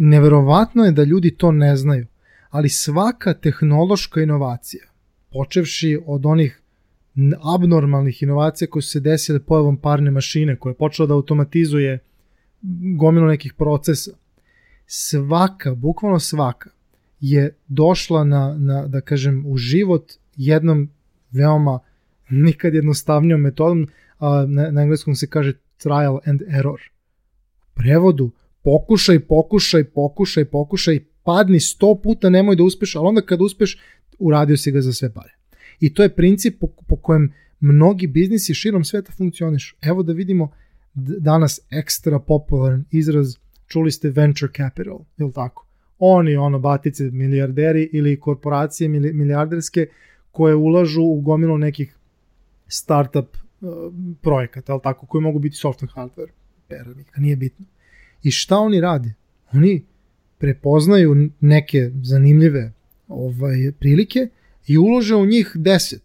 Neverovatno 0.00 0.84
je 0.84 0.92
da 0.92 1.04
ljudi 1.04 1.36
to 1.36 1.52
ne 1.52 1.76
znaju, 1.76 2.06
ali 2.50 2.68
svaka 2.68 3.34
tehnološka 3.34 4.20
inovacija, 4.20 4.84
počevši 5.32 5.98
od 6.06 6.26
onih 6.26 6.61
abnormalnih 7.54 8.22
inovacija 8.22 8.68
koje 8.68 8.82
su 8.82 8.88
se 8.88 9.00
desile 9.00 9.40
pojavom 9.40 9.76
parne 9.76 10.10
mašine 10.10 10.56
koja 10.56 10.70
je 10.70 10.76
počela 10.76 11.06
da 11.06 11.14
automatizuje 11.14 11.98
gomilu 12.96 13.26
nekih 13.26 13.54
procesa. 13.54 14.10
Svaka, 14.86 15.74
bukvalno 15.74 16.20
svaka, 16.20 16.70
je 17.20 17.56
došla 17.68 18.24
na, 18.24 18.56
na 18.58 18.86
da 18.86 19.00
kažem, 19.00 19.44
u 19.46 19.56
život 19.56 20.12
jednom 20.36 20.90
veoma 21.30 21.78
nikad 22.30 22.74
jednostavnijom 22.74 23.40
metodom, 23.40 23.88
a 24.18 24.46
na, 24.48 24.70
na 24.70 24.82
engleskom 24.82 25.14
se 25.14 25.26
kaže 25.26 25.52
trial 25.82 26.18
and 26.26 26.42
error. 26.42 26.80
U 27.62 27.74
prevodu, 27.74 28.30
pokušaj, 28.62 29.20
pokušaj, 29.20 29.84
pokušaj, 29.84 30.44
pokušaj, 30.44 31.04
padni 31.22 31.60
sto 31.60 31.94
puta, 32.02 32.30
nemoj 32.30 32.56
da 32.56 32.62
uspeš, 32.62 32.96
ali 32.96 33.06
onda 33.06 33.20
kad 33.20 33.40
uspeš, 33.40 33.78
uradio 34.18 34.56
si 34.56 34.72
ga 34.72 34.80
za 34.80 34.92
sve 34.92 35.12
pare. 35.12 35.41
I 35.82 35.94
to 35.94 36.02
je 36.02 36.14
princip 36.14 36.60
po, 36.60 36.66
po 36.66 36.96
kojem 36.96 37.32
mnogi 37.60 38.06
biznisi 38.06 38.54
širom 38.54 38.84
sveta 38.84 39.12
funkcionišu. 39.12 39.76
Evo 39.82 40.02
da 40.02 40.12
vidimo 40.12 40.50
danas 40.94 41.60
ekstra 41.70 42.18
popularan 42.18 42.84
izraz, 42.90 43.36
čuli 43.66 43.90
ste 43.90 44.10
venture 44.10 44.52
capital, 44.56 45.00
je 45.16 45.24
li 45.24 45.32
tako? 45.32 45.66
Oni, 45.98 46.36
ono, 46.36 46.58
batice 46.58 47.10
milijarderi 47.10 47.88
ili 47.92 48.20
korporacije 48.20 48.88
milijarderske 48.88 49.86
koje 50.30 50.54
ulažu 50.54 51.02
u 51.02 51.20
gomilu 51.20 51.58
nekih 51.58 51.96
startup 52.66 53.36
uh, 53.36 53.68
projekata, 54.20 54.72
je 54.72 54.74
li 54.74 54.82
tako, 54.82 55.06
koji 55.06 55.22
mogu 55.22 55.38
biti 55.38 55.56
software, 55.56 55.94
hardware, 55.94 56.30
peravnika, 56.68 57.20
nije 57.20 57.36
bitno. 57.36 57.66
I 58.22 58.30
šta 58.30 58.58
oni 58.58 58.80
rade? 58.80 59.14
Oni 59.52 59.84
prepoznaju 60.38 61.30
neke 61.40 61.90
zanimljive 62.02 62.72
ovaj, 63.08 63.72
prilike 63.78 64.28
i 64.66 64.78
ulože 64.78 65.14
u 65.14 65.26
njih 65.26 65.52
10. 65.54 65.98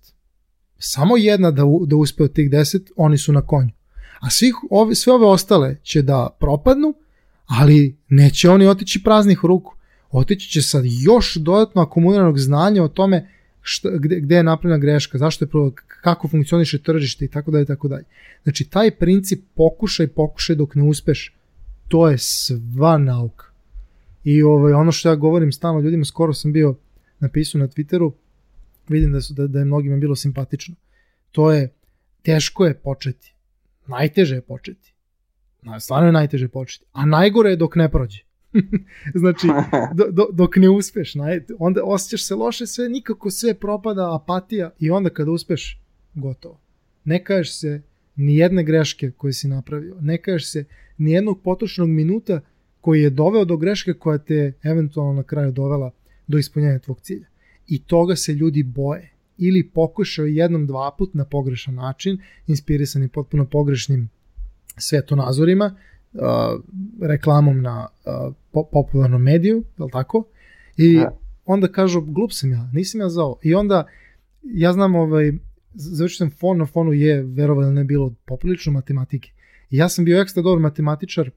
Samo 0.80 1.18
jedna 1.18 1.52
da, 1.52 1.64
da 1.88 1.96
uspe 1.96 2.24
od 2.24 2.34
tih 2.34 2.50
10, 2.50 2.92
oni 2.96 3.18
su 3.18 3.34
na 3.34 3.42
konju. 3.42 3.72
A 4.20 4.30
svih 4.30 4.56
ove, 4.70 4.96
sve 4.96 5.14
ove 5.14 5.26
ostale 5.26 5.76
će 5.84 6.02
da 6.02 6.30
propadnu, 6.40 6.94
ali 7.46 7.98
neće 8.10 8.50
oni 8.50 8.68
otići 8.68 9.04
praznih 9.04 9.40
ruku. 9.44 9.74
Otići 10.12 10.50
će 10.50 10.62
sa 10.62 10.82
još 10.84 11.36
dodatno 11.36 11.82
akumuliranog 11.82 12.40
znanja 12.40 12.84
o 12.84 12.88
tome 12.88 13.30
šta, 13.62 13.90
gde, 13.98 14.20
gde 14.20 14.36
je 14.36 14.44
napravljena 14.44 14.82
greška, 14.82 15.18
zašto 15.18 15.46
je 15.46 15.50
prvo, 15.50 15.72
kako 16.02 16.28
funkcioniše 16.28 16.78
tržište 16.78 17.26
i 17.26 17.28
tako 17.28 17.52
dalje 17.52 17.66
tako 17.66 17.88
dalje. 17.88 18.04
Znači 18.44 18.64
taj 18.64 18.92
princip 18.92 19.44
pokušaj, 19.56 20.08
pokušaj 20.08 20.56
dok 20.56 20.76
ne 20.76 20.84
uspeš, 20.84 21.34
to 21.88 22.10
je 22.10 22.18
sva 22.18 22.98
nauka. 22.98 23.46
I 24.24 24.44
ovaj, 24.44 24.74
ono 24.74 24.92
što 24.92 25.10
ja 25.10 25.16
govorim 25.16 25.52
stalno 25.52 25.82
ljudima, 25.82 26.06
skoro 26.06 26.34
sam 26.34 26.54
bio 26.54 26.76
napisao 27.20 27.60
na 27.60 27.68
Twitteru, 27.68 28.12
vidim 28.90 29.12
da, 29.12 29.22
su, 29.22 29.34
da, 29.34 29.48
da 29.48 29.60
je 29.60 29.66
mnogima 29.66 29.98
bilo 29.98 30.16
simpatično. 30.16 30.76
To 31.32 31.52
je, 31.52 31.74
teško 32.22 32.66
je 32.66 32.74
početi. 32.74 33.34
Najteže 33.88 34.36
je 34.36 34.42
početi. 34.42 34.94
Stvarno 35.80 36.08
je 36.08 36.12
najteže 36.12 36.48
početi. 36.48 36.86
A 36.92 37.06
najgore 37.06 37.50
je 37.50 37.56
dok 37.56 37.76
ne 37.76 37.92
prođe. 37.92 38.20
znači, 39.22 39.48
do, 39.94 40.06
do, 40.12 40.28
dok 40.32 40.56
ne 40.56 40.70
uspeš, 40.70 41.16
naj, 41.16 41.42
onda 41.60 41.82
osjećaš 41.84 42.28
se 42.28 42.36
loše, 42.36 42.68
sve 42.68 42.90
nikako 42.90 43.32
sve 43.32 43.54
propada, 43.54 44.16
apatija 44.16 44.72
i 44.80 44.92
onda 44.92 45.10
kada 45.10 45.32
uspeš, 45.32 45.82
gotovo. 46.14 46.60
Ne 47.04 47.24
kažeš 47.24 47.60
se 47.60 47.82
ni 48.16 48.38
jedne 48.38 48.64
greške 48.64 49.12
koje 49.12 49.34
si 49.34 49.48
napravio, 49.48 49.98
ne 50.02 50.18
kažeš 50.18 50.52
se 50.52 50.66
ni 50.98 51.12
jednog 51.12 51.42
potrošenog 51.42 51.90
minuta 51.90 52.42
koji 52.82 53.02
je 53.02 53.10
doveo 53.10 53.46
do 53.46 53.58
greške 53.58 53.94
koja 53.94 54.18
te 54.18 54.54
eventualno 54.64 55.14
na 55.14 55.24
kraju 55.24 55.52
dovela 55.52 55.92
do 56.28 56.38
ispunjenja 56.38 56.80
tvog 56.80 57.02
cilja. 57.02 57.28
I 57.68 57.80
toga 57.80 58.16
se 58.16 58.34
ljudi 58.34 58.64
boje. 58.64 59.10
Ili 59.38 59.70
pokušaju 59.70 60.28
jednom, 60.28 60.68
dva 60.68 60.92
put 60.98 61.14
na 61.14 61.26
pogrešan 61.26 61.76
način, 61.76 62.22
inspirisani 62.48 63.08
potpuno 63.08 63.46
pogrešnim 63.46 64.10
svetonazorima, 64.78 65.76
uh, 66.14 66.22
reklamom 67.02 67.62
na 67.62 67.88
uh, 68.06 68.34
po 68.52 68.64
popularnom 68.72 69.22
mediju, 69.22 69.64
je 69.78 69.84
li 69.84 69.92
tako? 69.92 70.24
I 70.78 71.00
onda 71.46 71.68
kažu, 71.68 72.02
glup 72.02 72.32
sam 72.32 72.52
ja, 72.52 72.70
nisam 72.74 73.02
ja 73.02 73.10
za 73.10 73.24
ovo. 73.24 73.40
I 73.44 73.56
onda, 73.56 73.88
ja 74.44 74.74
znam, 74.74 74.96
ovaj, 74.96 75.34
završio 75.74 76.18
sam 76.18 76.30
fon, 76.30 76.58
na 76.58 76.66
fonu 76.66 76.94
je, 76.94 77.24
verovali 77.24 77.74
ne 77.74 77.84
bilo, 77.84 78.14
poprilično 78.26 78.72
matematike. 78.72 79.32
I 79.70 79.78
ja 79.78 79.90
sam 79.90 80.06
bio 80.06 80.22
ekstra 80.22 80.44
dobar 80.44 80.60
matematičar, 80.60 81.32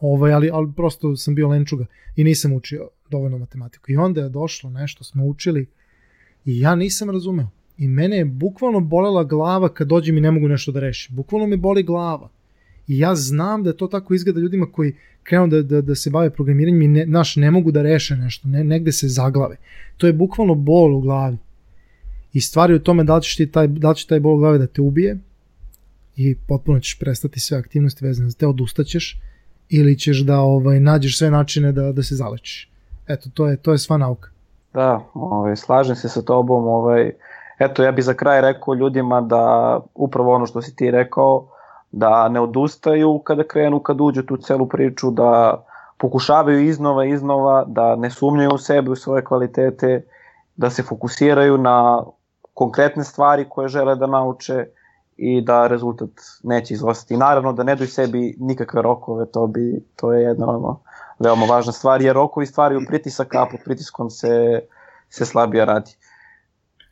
ovaj, 0.00 0.32
ali, 0.32 0.50
ali 0.52 0.72
prosto 0.76 1.16
sam 1.16 1.34
bio 1.34 1.48
lenčuga 1.48 1.86
i 2.16 2.24
nisam 2.24 2.52
učio 2.52 2.88
dovoljno 3.10 3.38
matematiku. 3.38 3.92
I 3.92 3.96
onda 3.96 4.20
je 4.20 4.28
došlo 4.28 4.70
nešto, 4.70 5.04
smo 5.04 5.26
učili 5.26 5.66
i 6.44 6.60
ja 6.60 6.74
nisam 6.74 7.10
razumeo. 7.10 7.48
I 7.78 7.88
mene 7.88 8.16
je 8.16 8.24
bukvalno 8.24 8.80
bolela 8.80 9.24
glava 9.24 9.68
kad 9.68 9.88
dođem 9.88 10.18
i 10.18 10.20
ne 10.20 10.30
mogu 10.30 10.48
nešto 10.48 10.72
da 10.72 10.80
rešim. 10.80 11.16
Bukvalno 11.16 11.46
me 11.46 11.56
boli 11.56 11.82
glava. 11.82 12.28
I 12.88 12.98
ja 12.98 13.14
znam 13.14 13.62
da 13.62 13.72
to 13.72 13.86
tako 13.86 14.14
izgleda 14.14 14.40
ljudima 14.40 14.66
koji 14.72 14.94
krenu 15.22 15.46
da, 15.46 15.62
da, 15.62 15.80
da 15.80 15.94
se 15.94 16.10
bave 16.10 16.30
programiranjem 16.30 16.82
i 16.82 16.88
ne, 16.88 17.06
naš, 17.06 17.36
ne 17.36 17.50
mogu 17.50 17.70
da 17.72 17.82
reše 17.82 18.16
nešto, 18.16 18.48
ne, 18.48 18.64
negde 18.64 18.92
se 18.92 19.08
zaglave. 19.08 19.56
To 19.96 20.06
je 20.06 20.12
bukvalno 20.12 20.54
bol 20.54 20.96
u 20.96 21.00
glavi. 21.00 21.38
I 22.32 22.40
stvari 22.40 22.74
u 22.74 22.78
tome 22.78 23.04
da 23.04 23.16
li, 23.16 23.22
ćeš 23.22 23.36
ti 23.36 23.46
taj, 23.46 23.68
da 23.68 23.90
li 23.90 23.96
će 23.96 24.06
taj 24.06 24.20
bol 24.20 24.34
u 24.34 24.38
glavi 24.38 24.58
da 24.58 24.66
te 24.66 24.82
ubije 24.82 25.18
i 26.16 26.34
potpuno 26.48 26.80
ćeš 26.80 26.98
prestati 26.98 27.40
sve 27.40 27.58
aktivnosti 27.58 28.04
vezane 28.04 28.30
za 28.30 28.36
te, 28.36 28.46
odustaćeš 28.46 29.20
ili 29.68 29.98
ćeš 29.98 30.20
da 30.20 30.40
ovaj, 30.40 30.80
nađeš 30.80 31.18
sve 31.18 31.30
načine 31.30 31.72
da, 31.72 31.92
da 31.92 32.02
se 32.02 32.14
zalečiš. 32.14 32.73
Eto, 33.08 33.28
to 33.34 33.46
je, 33.46 33.56
to 33.56 33.72
je 33.72 33.78
sva 33.78 33.96
nauka. 33.96 34.28
Da, 34.74 35.00
ovaj, 35.14 35.56
slažem 35.56 35.96
se 35.96 36.08
sa 36.08 36.22
tobom. 36.22 36.68
Ovaj, 36.68 37.12
eto, 37.58 37.82
ja 37.82 37.92
bih 37.92 38.04
za 38.04 38.14
kraj 38.14 38.40
rekao 38.40 38.74
ljudima 38.74 39.20
da 39.20 39.80
upravo 39.94 40.34
ono 40.34 40.46
što 40.46 40.62
si 40.62 40.76
ti 40.76 40.90
rekao, 40.90 41.46
da 41.92 42.28
ne 42.28 42.40
odustaju 42.40 43.18
kada 43.18 43.44
krenu, 43.44 43.80
kad 43.80 44.00
uđu 44.00 44.22
tu 44.22 44.36
celu 44.36 44.68
priču, 44.68 45.10
da 45.10 45.64
pokušavaju 45.98 46.60
iznova 46.60 47.04
iznova, 47.04 47.64
da 47.66 47.96
ne 47.96 48.10
sumnjaju 48.10 48.50
u 48.54 48.58
sebe, 48.58 48.90
u 48.90 48.96
svoje 48.96 49.24
kvalitete, 49.24 50.04
da 50.56 50.70
se 50.70 50.82
fokusiraju 50.82 51.58
na 51.58 52.02
konkretne 52.54 53.04
stvari 53.04 53.46
koje 53.48 53.68
žele 53.68 53.96
da 53.96 54.06
nauče 54.06 54.66
i 55.16 55.40
da 55.40 55.66
rezultat 55.66 56.10
neće 56.42 56.74
izostati. 56.74 57.16
Naravno 57.16 57.52
da 57.52 57.62
ne 57.62 57.76
doj 57.76 57.86
sebi 57.86 58.36
nikakve 58.38 58.82
rokove, 58.82 59.26
to 59.32 59.46
bi 59.46 59.84
to 59.96 60.12
je 60.12 60.22
jedna 60.22 60.48
ono, 60.48 60.80
veoma 61.18 61.46
važna 61.46 61.72
stvar, 61.72 62.02
jer 62.02 62.14
rokovi 62.14 62.46
stvaraju 62.46 62.80
pritisak, 62.88 63.34
a 63.34 63.46
pod 63.50 63.60
pritiskom 63.64 64.10
se, 64.10 64.60
se 65.08 65.26
slabije 65.26 65.64
radi. 65.64 65.90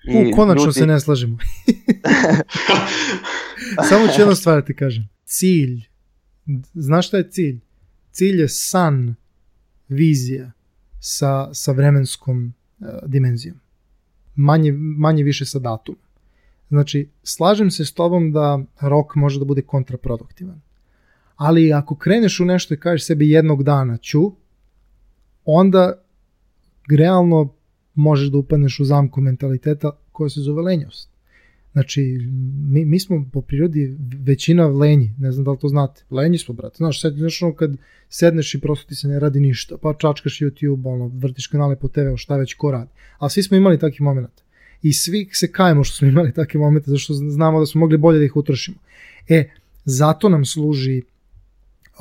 I 0.08 0.32
U, 0.32 0.36
konačno 0.36 0.64
ljudi... 0.64 0.78
se 0.78 0.86
ne 0.86 1.00
slažemo. 1.00 1.36
Samo 3.88 4.06
ću 4.06 4.20
jednu 4.20 4.34
stvar 4.34 4.60
da 4.60 4.64
ti 4.64 4.76
kažem. 4.76 5.08
Cilj. 5.24 5.88
Znaš 6.74 7.08
šta 7.08 7.16
je 7.16 7.30
cilj? 7.30 7.60
Cilj 8.10 8.40
je 8.40 8.48
san, 8.48 9.14
vizija 9.88 10.50
sa, 11.00 11.54
sa 11.54 11.72
vremenskom 11.72 12.54
uh, 12.78 12.88
dimenzijom. 13.06 13.56
Manje, 14.34 14.72
manje 14.72 15.22
više 15.22 15.44
sa 15.44 15.58
datumom. 15.58 15.98
Znači, 16.72 17.08
slažem 17.22 17.70
se 17.70 17.84
s 17.84 17.92
tobom 17.92 18.32
da 18.32 18.64
rok 18.80 19.14
može 19.14 19.38
da 19.38 19.44
bude 19.44 19.62
kontraproduktivan. 19.62 20.60
Ali 21.36 21.72
ako 21.72 21.94
kreneš 21.94 22.40
u 22.40 22.44
nešto 22.44 22.74
i 22.74 22.76
kažeš 22.76 23.06
sebi 23.06 23.30
jednog 23.30 23.62
dana 23.62 23.96
ću, 23.96 24.20
onda 25.44 26.02
realno 26.90 27.54
možeš 27.94 28.28
da 28.28 28.38
upadneš 28.38 28.80
u 28.80 28.84
zamku 28.84 29.20
mentaliteta 29.20 29.90
koja 30.12 30.30
se 30.30 30.40
zove 30.40 30.62
lenjost. 30.62 31.10
Znači, 31.72 32.18
mi, 32.70 32.84
mi 32.84 33.00
smo 33.00 33.28
po 33.32 33.40
prirodi 33.40 33.96
većina 34.24 34.66
lenji, 34.66 35.14
ne 35.18 35.32
znam 35.32 35.44
da 35.44 35.50
li 35.50 35.58
to 35.58 35.68
znate. 35.68 36.04
Lenji 36.10 36.38
smo, 36.38 36.54
brate. 36.54 36.76
Znaš, 36.76 37.00
sed, 37.00 37.14
znaš 37.14 37.42
ono 37.42 37.54
kad 37.54 37.76
sedneš 38.08 38.54
i 38.54 38.60
prosto 38.60 38.88
ti 38.88 38.94
se 38.94 39.08
ne 39.08 39.20
radi 39.20 39.40
ništa, 39.40 39.76
pa 39.76 39.94
čačkaš 39.94 40.38
YouTube, 40.40 40.92
ono, 40.92 41.10
vrtiš 41.14 41.46
kanale 41.46 41.76
po 41.76 41.88
TV-u, 41.88 42.16
šta 42.16 42.36
već 42.36 42.54
ko 42.54 42.70
radi. 42.70 42.90
Ali 43.18 43.30
svi 43.30 43.42
smo 43.42 43.56
imali 43.56 43.78
takih 43.78 44.00
momenta. 44.00 44.41
I 44.82 44.92
svi 44.92 45.28
se 45.32 45.52
kajemo 45.52 45.84
što 45.84 45.96
smo 45.96 46.08
imali 46.08 46.32
takve 46.32 46.60
momente, 46.60 46.90
zašto 46.90 47.14
znamo 47.14 47.60
da 47.60 47.66
smo 47.66 47.78
mogli 47.78 47.98
bolje 47.98 48.18
da 48.18 48.24
ih 48.24 48.36
utrošimo. 48.36 48.76
E, 49.28 49.50
zato 49.84 50.28
nam 50.28 50.44
služi 50.44 51.02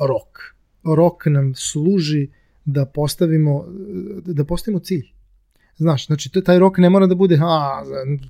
rok. 0.00 0.54
Rok 0.96 1.26
nam 1.26 1.54
služi 1.54 2.28
da 2.64 2.86
postavimo, 2.86 3.64
da 4.26 4.44
postavimo 4.44 4.78
cilj. 4.78 5.06
Znaš, 5.76 6.06
znači 6.06 6.30
taj 6.30 6.58
rok 6.58 6.78
ne 6.78 6.90
mora 6.90 7.06
da 7.06 7.14
bude 7.14 7.38
a, 7.42 7.82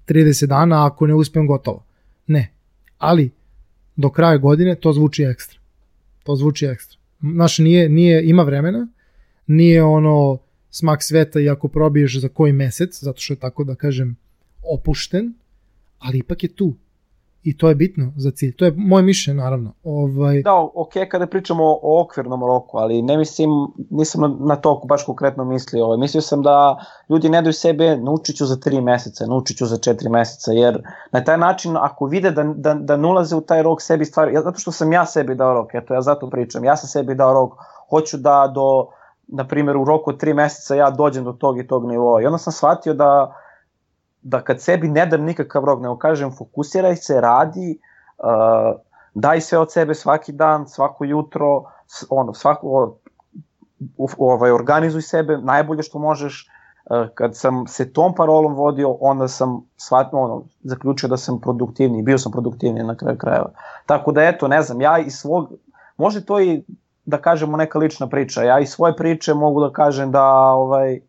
30 0.08 0.46
dana, 0.46 0.86
ako 0.86 1.06
ne 1.06 1.14
uspem 1.14 1.46
gotovo. 1.46 1.84
Ne. 2.26 2.52
Ali 2.98 3.30
do 3.96 4.10
kraja 4.10 4.36
godine 4.36 4.74
to 4.74 4.92
zvuči 4.92 5.22
ekstra. 5.22 5.60
To 6.22 6.36
zvuči 6.36 6.66
ekstra. 6.66 6.98
Znaš, 7.20 7.58
nije, 7.58 7.88
nije, 7.88 8.28
ima 8.28 8.42
vremena, 8.42 8.88
nije 9.46 9.82
ono 9.82 10.38
smak 10.70 11.02
sveta 11.02 11.40
i 11.40 11.48
ako 11.48 11.68
probiješ 11.68 12.20
za 12.20 12.28
koji 12.28 12.52
mesec, 12.52 13.02
zato 13.02 13.20
što 13.20 13.32
je 13.32 13.38
tako 13.38 13.64
da 13.64 13.74
kažem 13.74 14.16
opušten, 14.62 15.34
ali 15.98 16.18
ipak 16.18 16.42
je 16.42 16.54
tu 16.54 16.72
i 17.42 17.56
to 17.58 17.68
je 17.68 17.74
bitno 17.74 18.12
za 18.16 18.30
cilj. 18.30 18.56
To 18.56 18.64
je 18.64 18.72
moje 18.76 19.02
mišljenje 19.02 19.42
naravno. 19.42 19.72
Ovaj... 19.84 20.42
Da, 20.42 20.54
ok, 20.74 20.92
kada 21.10 21.26
pričamo 21.26 21.64
o 21.82 22.02
okvirnom 22.02 22.42
roku, 22.42 22.78
ali 22.78 23.02
ne 23.02 23.16
mislim, 23.16 23.50
nisam 23.90 24.38
na, 24.40 24.56
to 24.56 24.82
baš 24.88 25.04
konkretno 25.04 25.44
mislio. 25.44 25.84
Ovaj. 25.84 25.98
Mislio 25.98 26.20
sam 26.20 26.42
da 26.42 26.84
ljudi 27.08 27.28
ne 27.28 27.42
daju 27.42 27.52
sebe, 27.52 27.96
naučit 27.96 28.36
ću 28.36 28.46
za 28.46 28.56
tri 28.56 28.80
meseca, 28.80 29.26
naučit 29.26 29.56
ću 29.56 29.66
za 29.66 29.76
četiri 29.76 30.08
meseca, 30.08 30.52
jer 30.52 30.82
na 31.12 31.24
taj 31.24 31.38
način 31.38 31.76
ako 31.76 32.06
vide 32.06 32.30
da, 32.30 32.42
da, 32.42 32.74
da 32.74 32.96
nulaze 32.96 33.36
u 33.36 33.40
taj 33.40 33.62
rok 33.62 33.82
sebi 33.82 34.04
stvari, 34.04 34.34
ja, 34.34 34.42
zato 34.42 34.58
što 34.58 34.72
sam 34.72 34.92
ja 34.92 35.06
sebi 35.06 35.34
dao 35.34 35.54
rok, 35.54 35.74
eto 35.74 35.94
ja 35.94 36.00
zato 36.00 36.30
pričam, 36.30 36.64
ja 36.64 36.76
sam 36.76 36.88
sebi 36.88 37.14
dao 37.14 37.32
rok, 37.32 37.52
hoću 37.90 38.16
da 38.16 38.52
do, 38.54 38.86
na 39.28 39.48
primjer 39.48 39.76
u 39.76 39.84
roku 39.84 40.10
od 40.10 40.20
tri 40.20 40.34
meseca 40.34 40.74
ja 40.74 40.90
dođem 40.90 41.24
do 41.24 41.32
tog 41.32 41.58
i 41.58 41.66
tog 41.66 41.86
nivoa 41.86 42.22
i 42.22 42.26
onda 42.26 42.38
sam 42.38 42.52
shvatio 42.52 42.94
da 42.94 43.34
da 44.22 44.40
kad 44.40 44.60
sebi 44.60 44.88
ne 44.88 45.06
dam 45.06 45.24
nikakav 45.24 45.64
rok, 45.64 45.82
nego 45.82 45.96
kažem 45.98 46.30
fokusiraj 46.30 46.96
se, 46.96 47.20
radi, 47.20 47.78
uh, 48.18 48.80
daj 49.14 49.40
sve 49.40 49.58
od 49.58 49.72
sebe 49.72 49.94
svaki 49.94 50.32
dan, 50.32 50.68
svako 50.68 51.04
jutro, 51.04 51.64
ono, 52.10 52.34
svako, 52.34 52.96
ovaj, 54.18 54.50
organizuj 54.50 55.02
sebe 55.02 55.38
najbolje 55.38 55.82
što 55.82 55.98
možeš, 55.98 56.48
uh, 56.90 57.06
kad 57.14 57.36
sam 57.36 57.66
se 57.66 57.92
tom 57.92 58.14
parolom 58.14 58.54
vodio, 58.54 58.96
onda 59.00 59.28
sam 59.28 59.60
shvatno, 59.76 60.20
ono, 60.20 60.44
zaključio 60.62 61.08
da 61.08 61.16
sam 61.16 61.40
produktivniji, 61.40 62.02
bio 62.02 62.18
sam 62.18 62.32
produktivniji 62.32 62.84
na 62.84 62.96
kraju 62.96 63.18
krajeva. 63.18 63.50
Tako 63.86 64.12
da 64.12 64.22
eto, 64.22 64.48
ne 64.48 64.62
znam, 64.62 64.80
ja 64.80 64.98
iz 64.98 65.14
svog, 65.14 65.52
može 65.96 66.24
to 66.24 66.40
i 66.40 66.64
da 67.04 67.18
kažemo 67.18 67.56
neka 67.56 67.78
lična 67.78 68.08
priča, 68.08 68.42
ja 68.42 68.60
iz 68.60 68.68
svoje 68.68 68.96
priče 68.96 69.34
mogu 69.34 69.60
da 69.60 69.72
kažem 69.72 70.10
da 70.10 70.24
ovaj, 70.34 71.00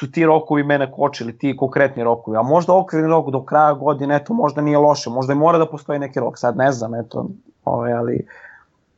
su 0.00 0.10
ti 0.10 0.24
rokovi 0.24 0.64
mene 0.64 0.92
kočili, 0.92 1.38
ti 1.38 1.56
konkretni 1.56 2.04
rokovi, 2.04 2.36
a 2.36 2.42
možda 2.42 2.72
okvirni 2.72 3.08
rok 3.08 3.30
do 3.30 3.44
kraja 3.44 3.72
godine, 3.72 4.16
eto, 4.16 4.34
možda 4.34 4.60
nije 4.60 4.78
loše, 4.78 5.10
možda 5.10 5.32
i 5.32 5.36
mora 5.36 5.58
da 5.58 5.66
postoji 5.66 5.98
neki 5.98 6.20
rok, 6.20 6.38
sad 6.38 6.56
ne 6.56 6.72
znam, 6.72 6.94
eto, 6.94 7.30
ovaj, 7.64 7.92
ali 7.92 8.26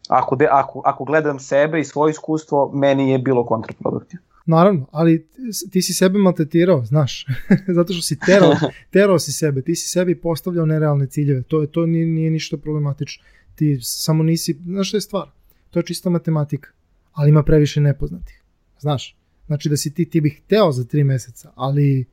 ako, 0.09 0.36
de, 0.36 0.49
ako, 0.51 0.82
ako 0.84 1.05
gledam 1.05 1.38
sebe 1.38 1.80
i 1.80 1.84
svoje 1.84 2.11
iskustvo, 2.11 2.70
meni 2.74 3.11
je 3.11 3.18
bilo 3.18 3.46
kontraproduktivno. 3.46 4.24
Naravno, 4.46 4.86
ali 4.90 5.26
ti 5.70 5.82
si 5.82 5.94
sebe 5.94 6.18
maltretirao, 6.18 6.84
znaš, 6.84 7.26
zato 7.76 7.92
što 7.92 8.03
si 8.03 8.18
terao, 8.18 8.55
terao 8.92 9.18
si 9.18 9.32
sebe, 9.32 9.62
ti 9.62 9.74
si 9.74 9.88
sebi 9.88 10.20
postavljao 10.20 10.66
nerealne 10.66 11.07
ciljeve, 11.07 11.42
to, 11.42 11.61
je, 11.61 11.66
to 11.66 11.86
nije, 11.86 12.07
nije 12.07 12.30
ništa 12.30 12.57
problematično, 12.57 13.24
ti 13.55 13.78
samo 13.82 14.22
nisi, 14.22 14.59
znaš 14.64 14.88
što 14.88 14.96
je 14.96 15.01
stvar, 15.01 15.30
to 15.70 15.78
je 15.78 15.82
čista 15.82 16.11
matematika, 16.11 16.70
ali 17.12 17.30
ima 17.30 17.42
previše 17.42 17.80
nepoznatih, 17.80 18.42
znaš, 18.80 19.16
Znači 19.49 19.68
da 19.68 19.76
si 19.76 19.94
ti, 19.94 20.05
ti 20.05 20.20
bih 20.20 20.40
hteo 20.44 20.72
za 20.72 20.84
tri 20.84 21.05
meseca, 21.05 21.53
ali 21.55 22.05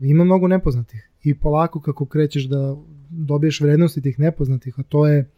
ima 0.00 0.24
mnogo 0.24 0.48
nepoznatih 0.48 1.08
i 1.22 1.34
polako 1.34 1.80
kako 1.80 2.06
krećeš 2.06 2.44
da 2.44 2.76
dobiješ 3.10 3.60
vrednosti 3.60 4.02
tih 4.02 4.18
nepoznatih, 4.18 4.74
a 4.78 4.82
to 4.82 5.06
je 5.06 5.30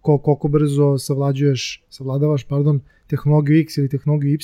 ko, 0.00 0.18
koliko 0.18 0.48
brzo 0.48 0.98
savlađuješ, 0.98 1.84
savladavaš 1.88 2.44
pardon, 2.44 2.80
tehnologiju 3.06 3.60
X 3.60 3.76
ili 3.76 3.88
tehnologiju 3.88 4.32
Y 4.32 4.38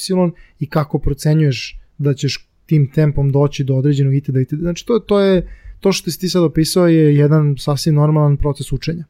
i 0.59 0.69
kako 0.69 0.99
procenjuješ 0.99 1.81
da 1.99 2.15
ćeš 2.15 2.49
tim 2.67 2.91
tempom 2.93 3.33
doći 3.33 3.65
do 3.65 3.77
određenog 3.77 4.15
itd. 4.15 4.37
itd. 4.37 4.61
Znači 4.61 4.87
to, 4.87 4.99
to 4.99 5.21
je 5.21 5.49
to 5.81 5.93
što 5.93 6.11
si 6.11 6.21
ti 6.21 6.29
sad 6.29 6.43
opisao 6.43 6.89
je 6.89 7.17
jedan 7.17 7.55
sasvim 7.59 7.95
normalan 7.95 8.37
proces 8.37 8.73
učenja. 8.73 9.05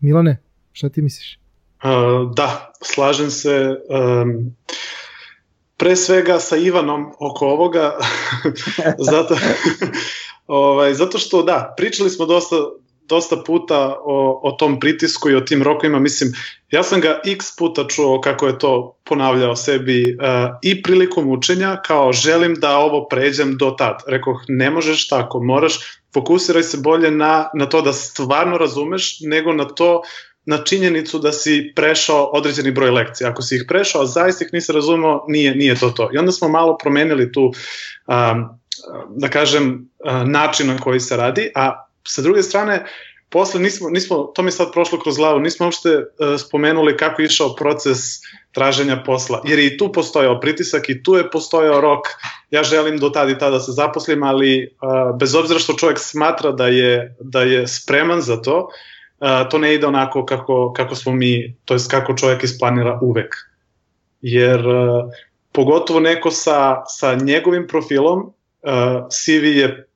Milane, 0.00 0.42
šta 0.72 0.88
ti 0.88 1.02
misliš? 1.02 1.38
Uh, 1.84 2.34
da, 2.36 2.72
slažem 2.82 3.30
se. 3.30 3.76
Um, 4.22 4.56
pre 5.80 5.96
svega 5.96 6.36
sa 6.38 6.56
Ivanom 6.56 7.12
oko 7.18 7.46
ovoga, 7.46 7.98
zato, 9.10 9.36
ovaj, 10.46 10.94
zato 10.94 11.18
što 11.18 11.42
da, 11.42 11.74
pričali 11.76 12.10
smo 12.10 12.26
dosta, 12.26 12.56
dosta 13.08 13.36
puta 13.46 13.96
o, 14.04 14.40
o 14.42 14.52
tom 14.52 14.80
pritisku 14.80 15.30
i 15.30 15.34
o 15.34 15.40
tim 15.40 15.62
rokovima, 15.62 15.98
mislim, 15.98 16.32
ja 16.70 16.82
sam 16.82 17.00
ga 17.00 17.20
x 17.26 17.56
puta 17.56 17.86
čuo 17.88 18.20
kako 18.20 18.46
je 18.46 18.58
to 18.58 18.96
ponavljao 19.04 19.56
sebi 19.56 20.02
uh, 20.02 20.56
i 20.62 20.82
prilikom 20.82 21.30
učenja, 21.30 21.76
kao 21.86 22.12
želim 22.12 22.54
da 22.54 22.78
ovo 22.78 23.06
pređem 23.08 23.56
do 23.56 23.70
tad. 23.70 24.02
Rekao, 24.06 24.34
ne 24.48 24.70
možeš 24.70 25.08
tako, 25.08 25.42
moraš, 25.42 25.78
fokusiraj 26.14 26.62
se 26.62 26.76
bolje 26.76 27.10
na, 27.10 27.50
na 27.54 27.66
to 27.66 27.82
da 27.82 27.92
stvarno 27.92 28.58
razumeš, 28.58 29.16
nego 29.20 29.52
na 29.52 29.64
to 29.64 30.02
na 30.50 30.58
činjenicu 30.64 31.18
da 31.18 31.32
si 31.32 31.72
prešao 31.76 32.24
određeni 32.24 32.70
broj 32.70 32.90
lekcija. 32.90 33.30
Ako 33.30 33.42
si 33.42 33.56
ih 33.56 33.64
prešao, 33.68 34.06
zaista 34.06 34.44
ih 34.44 34.50
nisi 34.52 34.72
razumeo, 34.72 35.24
nije, 35.28 35.54
nije 35.54 35.74
to 35.78 35.90
to. 35.90 36.10
I 36.12 36.18
onda 36.18 36.32
smo 36.32 36.48
malo 36.48 36.76
promenili 36.78 37.32
tu, 37.32 37.52
um, 38.06 38.48
da 39.16 39.28
kažem, 39.28 39.88
način 40.26 40.66
na 40.66 40.78
koji 40.78 41.00
se 41.00 41.16
radi, 41.16 41.52
a 41.54 41.86
sa 42.08 42.22
druge 42.22 42.42
strane, 42.42 42.84
posle 43.30 43.60
nismo, 43.60 43.90
nismo, 43.90 44.32
to 44.34 44.42
mi 44.42 44.50
sad 44.50 44.72
prošlo 44.72 44.98
kroz 44.98 45.16
glavu, 45.16 45.40
nismo 45.40 45.66
uopšte 45.66 45.96
uh, 45.96 46.04
spomenuli 46.38 46.96
kako 46.96 47.22
je 47.22 47.26
išao 47.26 47.54
proces 47.54 47.98
traženja 48.52 49.02
posla, 49.06 49.42
jer 49.46 49.58
i 49.58 49.78
tu 49.78 49.92
postojao 49.92 50.40
pritisak 50.40 50.88
i 50.88 51.02
tu 51.02 51.14
je 51.14 51.30
postojao 51.30 51.80
rok, 51.80 52.06
ja 52.50 52.62
želim 52.62 52.98
do 52.98 53.10
tada 53.10 53.30
i 53.30 53.38
tada 53.38 53.50
da 53.50 53.60
se 53.60 53.72
zaposlim, 53.72 54.22
ali 54.22 54.74
uh, 54.82 55.18
bez 55.18 55.34
obzira 55.34 55.60
što 55.60 55.78
čovjek 55.78 55.98
smatra 55.98 56.52
da 56.52 56.66
je, 56.66 57.16
da 57.20 57.42
je 57.42 57.68
spreman 57.68 58.20
za 58.20 58.42
to, 58.42 58.58
uh, 58.58 58.72
to 59.50 59.58
ne 59.58 59.74
ide 59.74 59.86
onako 59.86 60.24
kako, 60.26 60.72
kako 60.72 60.94
smo 60.94 61.12
mi, 61.12 61.56
to 61.64 61.74
jest 61.74 61.90
kako 61.90 62.16
čovjek 62.16 62.44
isplanira 62.44 62.98
uvek. 63.02 63.36
Jer 64.20 64.68
uh, 64.68 65.10
pogotovo 65.52 66.00
neko 66.00 66.30
sa, 66.30 66.82
sa 66.86 67.14
njegovim 67.14 67.66
profilom, 67.68 68.18
uh, 68.20 69.06
CV 69.10 69.44
je 69.44 69.88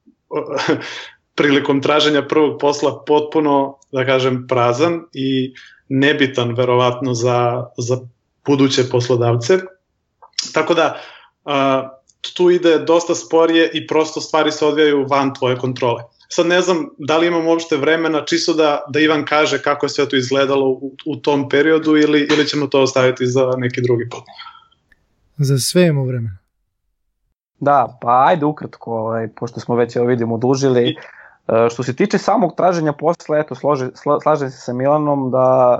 prilikom 1.37 1.83
traženja 1.83 2.23
prvog 2.23 2.61
posla 2.61 3.05
potpuno, 3.07 3.79
da 3.93 4.07
kažem, 4.07 4.47
prazan 4.49 5.03
i 5.13 5.55
nebitan 5.89 6.55
verovatno 6.55 7.15
za, 7.15 7.65
za 7.79 7.99
buduće 8.47 8.83
poslodavce. 8.91 9.59
Tako 10.53 10.75
da 10.75 11.01
tu 12.35 12.51
ide 12.51 12.79
dosta 12.79 13.15
sporije 13.15 13.71
i 13.75 13.87
prosto 13.87 14.21
stvari 14.21 14.53
se 14.53 14.67
odvijaju 14.67 15.07
van 15.11 15.35
tvoje 15.35 15.57
kontrole. 15.57 16.03
Sad 16.35 16.47
ne 16.47 16.61
znam 16.61 16.89
da 16.99 17.19
li 17.19 17.27
imam 17.27 17.47
uopšte 17.47 17.77
vremena 17.77 18.25
čisto 18.25 18.55
da, 18.55 18.81
da 18.89 19.01
Ivan 19.01 19.25
kaže 19.25 19.63
kako 19.63 19.87
je 19.87 19.91
sve 19.91 20.09
to 20.09 20.17
izgledalo 20.17 20.69
u, 20.69 20.93
u 21.07 21.17
tom 21.17 21.49
periodu 21.49 21.97
ili, 21.97 22.27
ili 22.31 22.47
ćemo 22.47 22.67
to 22.67 22.83
ostaviti 22.83 23.27
za 23.27 23.53
neki 23.57 23.83
drugi 23.83 24.09
put. 24.09 24.23
Za 25.37 25.59
sve 25.59 25.87
imamo 25.87 26.07
vremena. 26.07 26.39
Da, 27.61 27.99
pa 28.01 28.25
ajde 28.27 28.45
ukratko, 28.45 28.93
ovaj, 28.93 29.29
pošto 29.29 29.61
smo 29.61 29.77
već 29.77 29.97
evo 29.97 30.07
vidimo 30.07 30.39
dužili. 30.39 30.89
E, 30.91 31.69
što 31.71 31.83
se 31.83 31.97
tiče 31.97 32.19
samog 32.19 32.57
traženja 32.57 32.93
posla, 32.93 33.39
eto, 33.39 33.55
slože, 33.55 33.91
slažem 34.23 34.51
se 34.51 34.59
sa 34.59 34.73
Milanom 34.73 35.31
da 35.31 35.79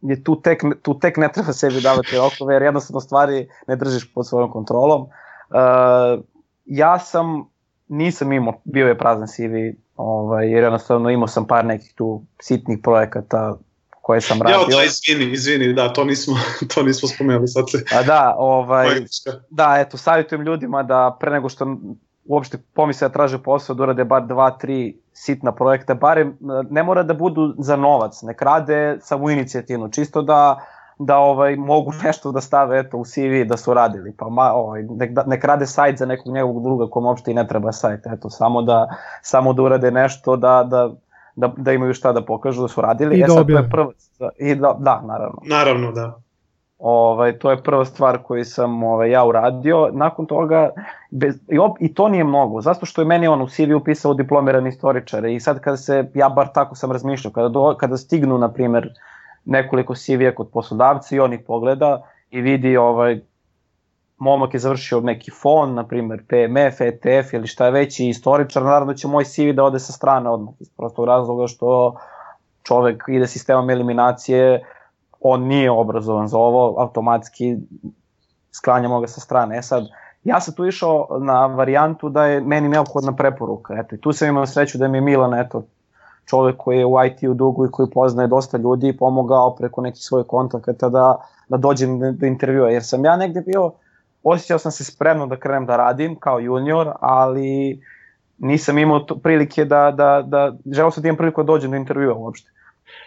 je 0.00 0.24
tu 0.24 0.40
tek, 0.42 0.62
tu 0.82 0.98
tek 0.98 1.16
ne 1.16 1.28
treba 1.32 1.52
sebi 1.52 1.80
davati 1.80 2.16
rokove, 2.16 2.54
jer 2.54 2.62
jednostavno 2.62 3.00
stvari 3.00 3.48
ne 3.66 3.76
držiš 3.76 4.12
pod 4.14 4.28
svojom 4.28 4.50
kontrolom. 4.50 5.02
Uh, 5.02 6.24
ja 6.64 6.98
sam, 6.98 7.46
nisam 7.88 8.32
imao, 8.32 8.60
bio 8.64 8.88
je 8.88 8.98
prazan 8.98 9.26
CV, 9.26 9.78
ovaj, 9.96 10.50
jer 10.50 10.64
jednostavno 10.64 11.10
imao 11.10 11.28
sam 11.28 11.46
par 11.46 11.64
nekih 11.64 11.92
tu 11.94 12.22
sitnih 12.40 12.78
projekata 12.82 13.58
koje 14.02 14.20
sam 14.20 14.42
radio. 14.42 14.56
Ja, 14.70 14.76
da, 14.76 14.84
izvini, 14.84 15.32
izvini, 15.32 15.72
da, 15.72 15.92
to 15.92 16.04
nismo, 16.04 16.34
to 16.74 16.82
nismo 16.82 17.08
spomenuli 17.08 17.48
sad 17.48 17.70
se. 17.70 17.84
A 17.98 18.02
da, 18.02 18.34
ovaj, 18.38 18.88
da, 19.50 19.76
eto, 19.78 19.96
savjetujem 19.96 20.42
ljudima 20.42 20.82
da 20.82 21.16
pre 21.20 21.30
nego 21.30 21.48
što 21.48 21.76
uopšte 22.24 22.58
pomisle 22.74 23.08
da 23.08 23.12
traže 23.12 23.38
posao 23.42 23.76
da 23.76 23.82
urade 23.82 24.04
bar 24.04 24.26
dva, 24.26 24.50
tri 24.50 24.96
sitna 25.12 25.52
projekta, 25.52 25.94
barem 25.94 26.36
ne 26.70 26.82
mora 26.82 27.02
da 27.02 27.14
budu 27.14 27.54
za 27.58 27.76
novac, 27.76 28.22
nek 28.22 28.42
rade 28.42 28.98
samo 29.00 29.30
inicijativno, 29.30 29.88
čisto 29.88 30.22
da 30.22 30.66
da 30.98 31.18
ovaj 31.18 31.56
mogu 31.56 31.92
nešto 32.04 32.32
da 32.32 32.40
stave 32.40 32.78
eto 32.78 32.98
u 32.98 33.04
CV 33.04 33.48
da 33.48 33.56
su 33.56 33.74
radili 33.74 34.14
pa 34.18 34.28
ma, 34.28 34.52
ovaj 34.52 34.82
nek, 34.82 35.12
da, 35.12 35.24
nek 35.26 35.44
rade 35.44 35.66
sajt 35.66 35.98
za 35.98 36.06
nekog 36.06 36.34
njegovog 36.34 36.62
druga 36.62 36.90
kom 36.90 37.06
uopšte 37.06 37.30
i 37.30 37.34
ne 37.34 37.46
treba 37.46 37.72
sajt 37.72 38.06
eto 38.06 38.30
samo 38.30 38.62
da 38.62 38.88
samo 39.22 39.52
da 39.52 39.62
urade 39.62 39.90
nešto 39.90 40.36
da 40.36 40.66
da 40.70 40.90
da, 41.38 41.52
da 41.56 41.72
imaju 41.72 41.94
šta 41.94 42.12
da 42.12 42.24
pokažu 42.24 42.62
da 42.62 42.68
su 42.68 42.80
radili. 42.80 43.16
I 43.16 43.20
e 43.20 43.26
sad 43.26 43.46
to 43.46 43.58
je 43.58 43.70
prvo 43.70 43.92
i 44.38 44.54
da, 44.54 44.76
da 44.78 45.02
naravno. 45.06 45.38
Naravno 45.44 45.92
da. 45.92 46.20
Ovaj, 46.78 47.38
to 47.38 47.50
je 47.50 47.62
prva 47.62 47.84
stvar 47.84 48.18
koju 48.22 48.44
sam 48.44 48.82
ovaj, 48.82 49.10
ja 49.10 49.24
uradio. 49.24 49.90
Nakon 49.92 50.26
toga, 50.26 50.70
bez, 51.10 51.38
i, 51.48 51.58
op, 51.58 51.76
i 51.80 51.94
to 51.94 52.08
nije 52.08 52.24
mnogo, 52.24 52.60
zato 52.60 52.86
što 52.86 53.00
je 53.00 53.06
meni 53.06 53.28
on 53.28 53.42
u 53.42 53.48
CV 53.48 53.74
upisao 53.76 54.14
diplomirani 54.14 54.68
istoričar 54.68 55.24
i 55.24 55.40
sad 55.40 55.60
kada 55.60 55.76
se, 55.76 56.10
ja 56.14 56.28
bar 56.28 56.48
tako 56.54 56.74
sam 56.74 56.92
razmišljao, 56.92 57.32
kada, 57.32 57.48
do, 57.48 57.74
kada 57.80 57.96
stignu, 57.96 58.38
na 58.38 58.52
primer, 58.52 58.88
nekoliko 59.44 59.94
CV-a 59.94 60.34
kod 60.34 60.50
poslodavca 60.52 61.16
i 61.16 61.20
on 61.20 61.32
ih 61.32 61.40
pogleda 61.46 62.02
i 62.30 62.40
vidi 62.40 62.76
ovaj, 62.76 63.20
momak 64.18 64.54
je 64.54 64.60
završio 64.60 65.00
neki 65.00 65.30
fon, 65.30 65.74
na 65.74 65.86
primer 65.86 66.22
PMF, 66.28 66.80
ETF 66.80 67.32
ili 67.32 67.46
šta 67.46 67.64
je 67.64 67.70
već 67.70 68.00
i 68.00 68.08
istoričar, 68.08 68.62
naravno 68.62 68.94
će 68.94 69.08
moj 69.08 69.24
CV 69.24 69.52
da 69.54 69.64
ode 69.64 69.78
sa 69.78 69.92
strane 69.92 70.30
odmah, 70.30 70.54
iz 70.60 70.70
prostog 70.76 71.04
razloga 71.04 71.46
što 71.46 71.94
čovek 72.62 73.04
ide 73.08 73.26
sistemom 73.26 73.70
eliminacije, 73.70 74.64
on 75.20 75.42
nije 75.42 75.70
obrazovan 75.70 76.28
za 76.28 76.38
ovo, 76.38 76.80
automatski 76.80 77.56
sklanjamo 78.52 79.00
ga 79.00 79.06
sa 79.06 79.20
strane. 79.20 79.58
E 79.58 79.62
sad, 79.62 79.84
ja 80.24 80.40
sam 80.40 80.54
tu 80.54 80.66
išao 80.66 81.06
na 81.20 81.46
varijantu 81.46 82.08
da 82.08 82.24
je 82.24 82.40
meni 82.40 82.68
neophodna 82.68 83.16
preporuka. 83.16 83.74
Eto, 83.78 83.94
i 83.94 84.00
tu 84.00 84.12
sam 84.12 84.28
imao 84.28 84.46
sreću 84.46 84.78
da 84.78 84.88
mi 84.88 84.98
je 84.98 85.02
Milan, 85.02 85.34
eto, 85.34 85.62
čovek 86.30 86.56
koji 86.56 86.78
je 86.78 86.86
u 86.86 87.04
IT-u 87.04 87.34
dugo 87.34 87.66
i 87.66 87.70
koji 87.72 87.90
poznaje 87.90 88.28
dosta 88.28 88.58
ljudi 88.58 88.96
pomogao 88.96 89.56
preko 89.56 89.80
nekih 89.80 90.02
svojih 90.02 90.26
kontakata 90.26 90.88
da, 90.88 91.16
da 91.48 91.56
dođem 91.56 92.16
do 92.16 92.26
intervjua. 92.26 92.70
Jer 92.70 92.84
sam 92.84 93.04
ja 93.04 93.16
negde 93.16 93.40
bio, 93.40 93.72
osjećao 94.22 94.58
sam 94.58 94.72
se 94.72 94.84
spremno 94.84 95.26
da 95.26 95.36
krenem 95.36 95.66
da 95.66 95.76
radim 95.76 96.16
kao 96.16 96.40
junior, 96.40 96.92
ali 97.00 97.80
nisam 98.38 98.78
imao 98.78 99.06
prilike 99.22 99.64
da, 99.64 99.90
da, 99.96 100.22
da 100.26 100.56
želeo 100.72 100.90
sam 100.90 101.02
da 101.02 101.08
imam 101.08 101.16
priliku 101.16 101.42
da 101.42 101.46
dođem 101.46 101.70
do 101.70 101.76
intervjua 101.76 102.14
uopšte. 102.14 102.50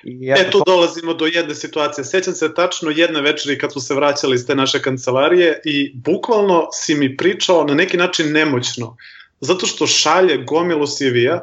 I 0.03 0.29
e, 0.29 0.49
tu 0.51 0.63
dolazimo 0.65 1.13
do 1.13 1.25
jedne 1.25 1.55
situacije. 1.55 2.05
Sećam 2.05 2.33
se 2.33 2.53
tačno 2.53 2.91
jedne 2.91 3.21
večeri 3.21 3.57
kad 3.57 3.71
smo 3.71 3.81
se 3.81 3.95
vraćali 3.95 4.35
iz 4.35 4.47
te 4.47 4.55
naše 4.55 4.81
kancelarije 4.81 5.61
i 5.65 5.91
bukvalno 5.95 6.67
si 6.73 6.95
mi 6.95 7.17
pričao 7.17 7.63
na 7.63 7.73
neki 7.73 7.97
način 7.97 8.31
nemoćno, 8.31 8.97
zato 9.39 9.65
što 9.65 9.87
šalje 9.87 10.37
gomilu 10.37 10.85
CV-a 10.87 11.39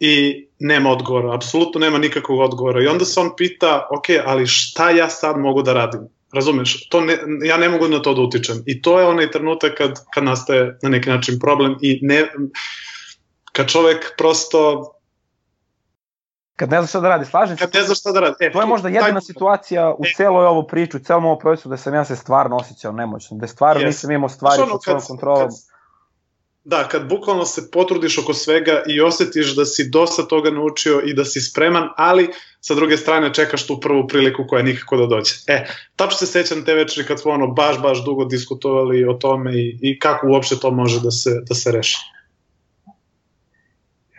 i 0.00 0.46
nema 0.62 0.90
odgovora, 0.90 1.34
apsolutno 1.34 1.80
nema 1.80 1.98
nikakvog 1.98 2.40
odgovora. 2.40 2.82
I 2.82 2.86
onda 2.86 3.04
se 3.04 3.20
on 3.20 3.30
pita, 3.36 3.88
ok, 3.90 4.04
ali 4.24 4.46
šta 4.46 4.90
ja 4.90 5.08
sad 5.08 5.38
mogu 5.38 5.62
da 5.62 5.72
radim? 5.72 6.00
Razumeš, 6.32 6.88
to 6.88 7.00
ne, 7.00 7.18
ja 7.44 7.56
ne 7.56 7.68
mogu 7.68 7.88
na 7.88 8.02
to 8.02 8.14
da 8.14 8.20
utičem. 8.20 8.62
I 8.66 8.82
to 8.82 9.00
je 9.00 9.06
onaj 9.06 9.30
trenutak 9.30 9.74
kad, 9.76 10.00
kad 10.14 10.24
nastaje 10.24 10.78
na 10.82 10.88
neki 10.88 11.10
način 11.10 11.38
problem 11.38 11.76
i 11.80 11.98
ne, 12.02 12.28
kad 13.52 13.68
čovek 13.68 14.14
prosto 14.18 14.92
Kad 16.56 16.70
ne 16.70 16.78
zna 16.78 16.86
šta 16.86 17.00
da 17.00 17.08
radi, 17.08 17.24
slažem 17.24 17.56
se. 17.56 17.64
Kad 17.64 17.74
ne 17.74 17.82
zna 17.82 17.94
šta 17.94 18.12
da 18.12 18.20
radi. 18.20 18.36
E, 18.40 18.52
to 18.52 18.60
je 18.60 18.66
možda 18.66 18.88
jedina 18.88 19.20
taj... 19.20 19.20
situacija 19.20 19.90
u 19.98 20.04
e. 20.04 20.12
celoj 20.16 20.46
ovo 20.46 20.62
priču, 20.66 20.96
u 20.96 21.00
celom 21.00 21.24
ovo 21.24 21.38
procesu 21.38 21.68
da 21.68 21.76
sam 21.76 21.94
ja 21.94 22.04
se 22.04 22.16
stvarno 22.16 22.56
osjećao 22.56 22.92
nemoćno, 22.92 23.36
da 23.36 23.46
stvarno 23.46 23.82
yes. 23.82 23.86
nisam 23.86 24.10
imao 24.10 24.28
stvari 24.28 24.62
pod 24.70 24.82
svojom 24.82 25.00
kontrolom. 25.08 25.48
Kad, 25.48 25.71
da, 26.64 26.88
kad 26.88 27.08
bukvalno 27.08 27.44
se 27.44 27.70
potrudiš 27.70 28.18
oko 28.18 28.34
svega 28.34 28.82
i 28.86 29.00
osetiš 29.00 29.56
da 29.56 29.64
si 29.64 29.90
dosta 29.90 30.22
toga 30.22 30.50
naučio 30.50 31.00
i 31.04 31.14
da 31.14 31.24
si 31.24 31.40
spreman, 31.40 31.88
ali 31.96 32.28
sa 32.60 32.74
druge 32.74 32.96
strane 32.96 33.34
čekaš 33.34 33.66
tu 33.66 33.80
prvu 33.80 34.06
priliku 34.06 34.44
koja 34.48 34.62
nikako 34.62 34.96
da 34.96 35.06
dođe. 35.06 35.34
E, 35.46 35.66
tačno 35.96 36.16
se 36.16 36.26
sećam 36.26 36.64
te 36.64 36.74
večeri 36.74 37.06
kad 37.06 37.20
smo 37.20 37.32
ono 37.32 37.46
baš, 37.46 37.82
baš 37.82 38.04
dugo 38.04 38.24
diskutovali 38.24 39.04
o 39.04 39.14
tome 39.14 39.54
i, 39.54 39.78
i 39.80 39.98
kako 39.98 40.26
uopšte 40.26 40.56
to 40.56 40.70
može 40.70 41.00
da 41.00 41.10
se, 41.10 41.30
da 41.48 41.54
se 41.54 41.72
reši 41.72 41.98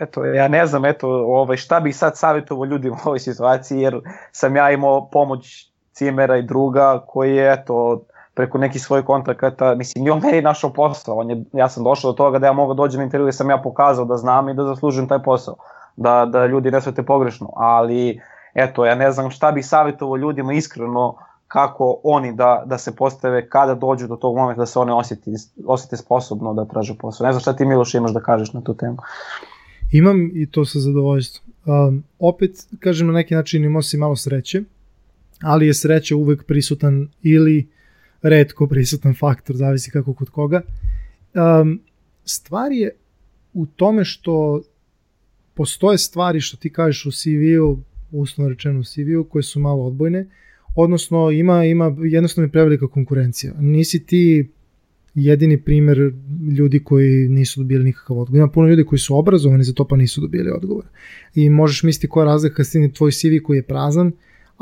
eto, 0.03 0.25
ja 0.25 0.47
ne 0.47 0.65
znam, 0.65 0.85
eto, 0.85 1.09
ovaj, 1.09 1.57
šta 1.57 1.79
bih 1.79 1.95
sad 1.95 2.17
savjetovao 2.17 2.65
ljudima 2.65 2.95
u 3.05 3.07
ovoj 3.07 3.19
situaciji, 3.19 3.79
jer 3.79 4.01
sam 4.31 4.55
ja 4.55 4.71
imao 4.71 5.09
pomoć 5.09 5.71
Cimera 5.91 6.37
i 6.37 6.43
druga 6.43 7.03
koji 7.07 7.35
je, 7.35 7.53
eto, 7.53 8.05
preko 8.33 8.57
nekih 8.57 8.81
svojih 8.81 9.05
kontakata, 9.05 9.75
mislim, 9.75 10.07
i 10.07 10.09
on 10.09 10.21
meni 10.23 10.41
našao 10.41 10.73
posao, 10.73 11.15
on 11.15 11.29
je, 11.29 11.43
ja 11.53 11.69
sam 11.69 11.83
došao 11.83 12.11
do 12.11 12.15
toga 12.15 12.39
da 12.39 12.47
ja 12.47 12.53
mogu 12.53 12.73
da 12.73 12.77
dođem 12.77 12.97
na 12.97 13.03
intervju 13.03 13.27
i 13.27 13.33
sam 13.33 13.49
ja 13.49 13.57
pokazao 13.57 14.05
da 14.05 14.17
znam 14.17 14.49
i 14.49 14.53
da 14.53 14.63
zaslužim 14.63 15.07
taj 15.07 15.23
posao, 15.23 15.55
da, 15.95 16.25
da 16.25 16.45
ljudi 16.45 16.71
ne 16.71 16.81
svete 16.81 17.03
pogrešno, 17.03 17.49
ali 17.55 18.21
eto, 18.53 18.85
ja 18.85 18.95
ne 18.95 19.11
znam 19.11 19.31
šta 19.31 19.51
bih 19.51 19.67
savjetovao 19.67 20.17
ljudima 20.17 20.53
iskreno 20.53 21.15
kako 21.47 21.99
oni 22.03 22.33
da, 22.35 22.63
da 22.65 22.77
se 22.77 22.95
postave 22.95 23.49
kada 23.49 23.75
dođu 23.75 24.07
do 24.07 24.15
tog 24.15 24.35
momenta 24.35 24.59
da 24.59 24.65
se 24.65 24.79
one 24.79 24.93
osjeti, 24.93 25.31
osjete 25.65 25.97
sposobno 25.97 26.53
da 26.53 26.65
traže 26.65 26.95
posao. 26.99 27.25
Ne 27.25 27.33
znam 27.33 27.41
šta 27.41 27.53
ti 27.55 27.65
Miloš 27.65 27.93
imaš 27.93 28.13
da 28.13 28.19
kažeš 28.19 28.53
na 28.53 28.61
tu 28.61 28.73
temu. 28.73 28.97
Imam 29.91 30.31
i 30.33 30.51
to 30.51 30.65
sa 30.65 30.79
zadovoljstvom. 30.79 31.53
Um, 31.65 32.03
opet, 32.19 32.51
kažem, 32.79 33.07
na 33.07 33.13
neki 33.13 33.35
način 33.35 33.63
imao 33.63 33.81
si 33.81 33.97
malo 33.97 34.15
sreće, 34.15 34.61
ali 35.41 35.67
je 35.67 35.73
sreća 35.73 36.15
uvek 36.15 36.43
prisutan 36.47 37.07
ili 37.21 37.67
redko 38.23 38.67
prisutan 38.67 39.15
faktor, 39.15 39.55
zavisi 39.55 39.91
kako 39.91 40.13
kod 40.13 40.29
koga. 40.29 40.61
Um, 41.61 41.81
stvar 42.25 42.71
je 42.71 42.95
u 43.53 43.65
tome 43.65 44.05
što 44.05 44.61
postoje 45.53 45.97
stvari 45.97 46.41
što 46.41 46.57
ti 46.57 46.69
kažeš 46.69 47.05
u 47.05 47.11
CV-u, 47.11 47.79
uslovno 48.11 48.49
rečeno 48.49 48.79
u 48.79 48.83
CV-u, 48.83 49.23
koje 49.23 49.43
su 49.43 49.59
malo 49.59 49.85
odbojne, 49.85 50.27
odnosno 50.75 51.31
ima, 51.31 51.65
ima 51.65 51.95
jednostavno 52.03 52.49
prevelika 52.51 52.87
konkurencija. 52.87 53.53
Nisi 53.59 54.05
ti 54.05 54.49
jedini 55.15 55.61
primer 55.61 55.97
ljudi 56.57 56.83
koji 56.83 57.29
nisu 57.29 57.59
dobili 57.59 57.83
nikakav 57.83 58.19
odgovor. 58.19 58.37
Ima 58.37 58.51
puno 58.51 58.67
ljudi 58.67 58.85
koji 58.85 58.99
su 58.99 59.17
obrazovani 59.17 59.63
za 59.63 59.73
to 59.73 59.87
pa 59.87 59.95
nisu 59.95 60.21
dobili 60.21 60.51
odgovor. 60.51 60.85
I 61.35 61.49
možeš 61.49 61.83
misliti 61.83 62.07
koja 62.07 62.25
razlika 62.25 62.55
kad 62.55 62.67
stigne 62.67 62.91
tvoj 62.91 63.11
CV 63.11 63.43
koji 63.43 63.57
je 63.57 63.63
prazan, 63.63 64.11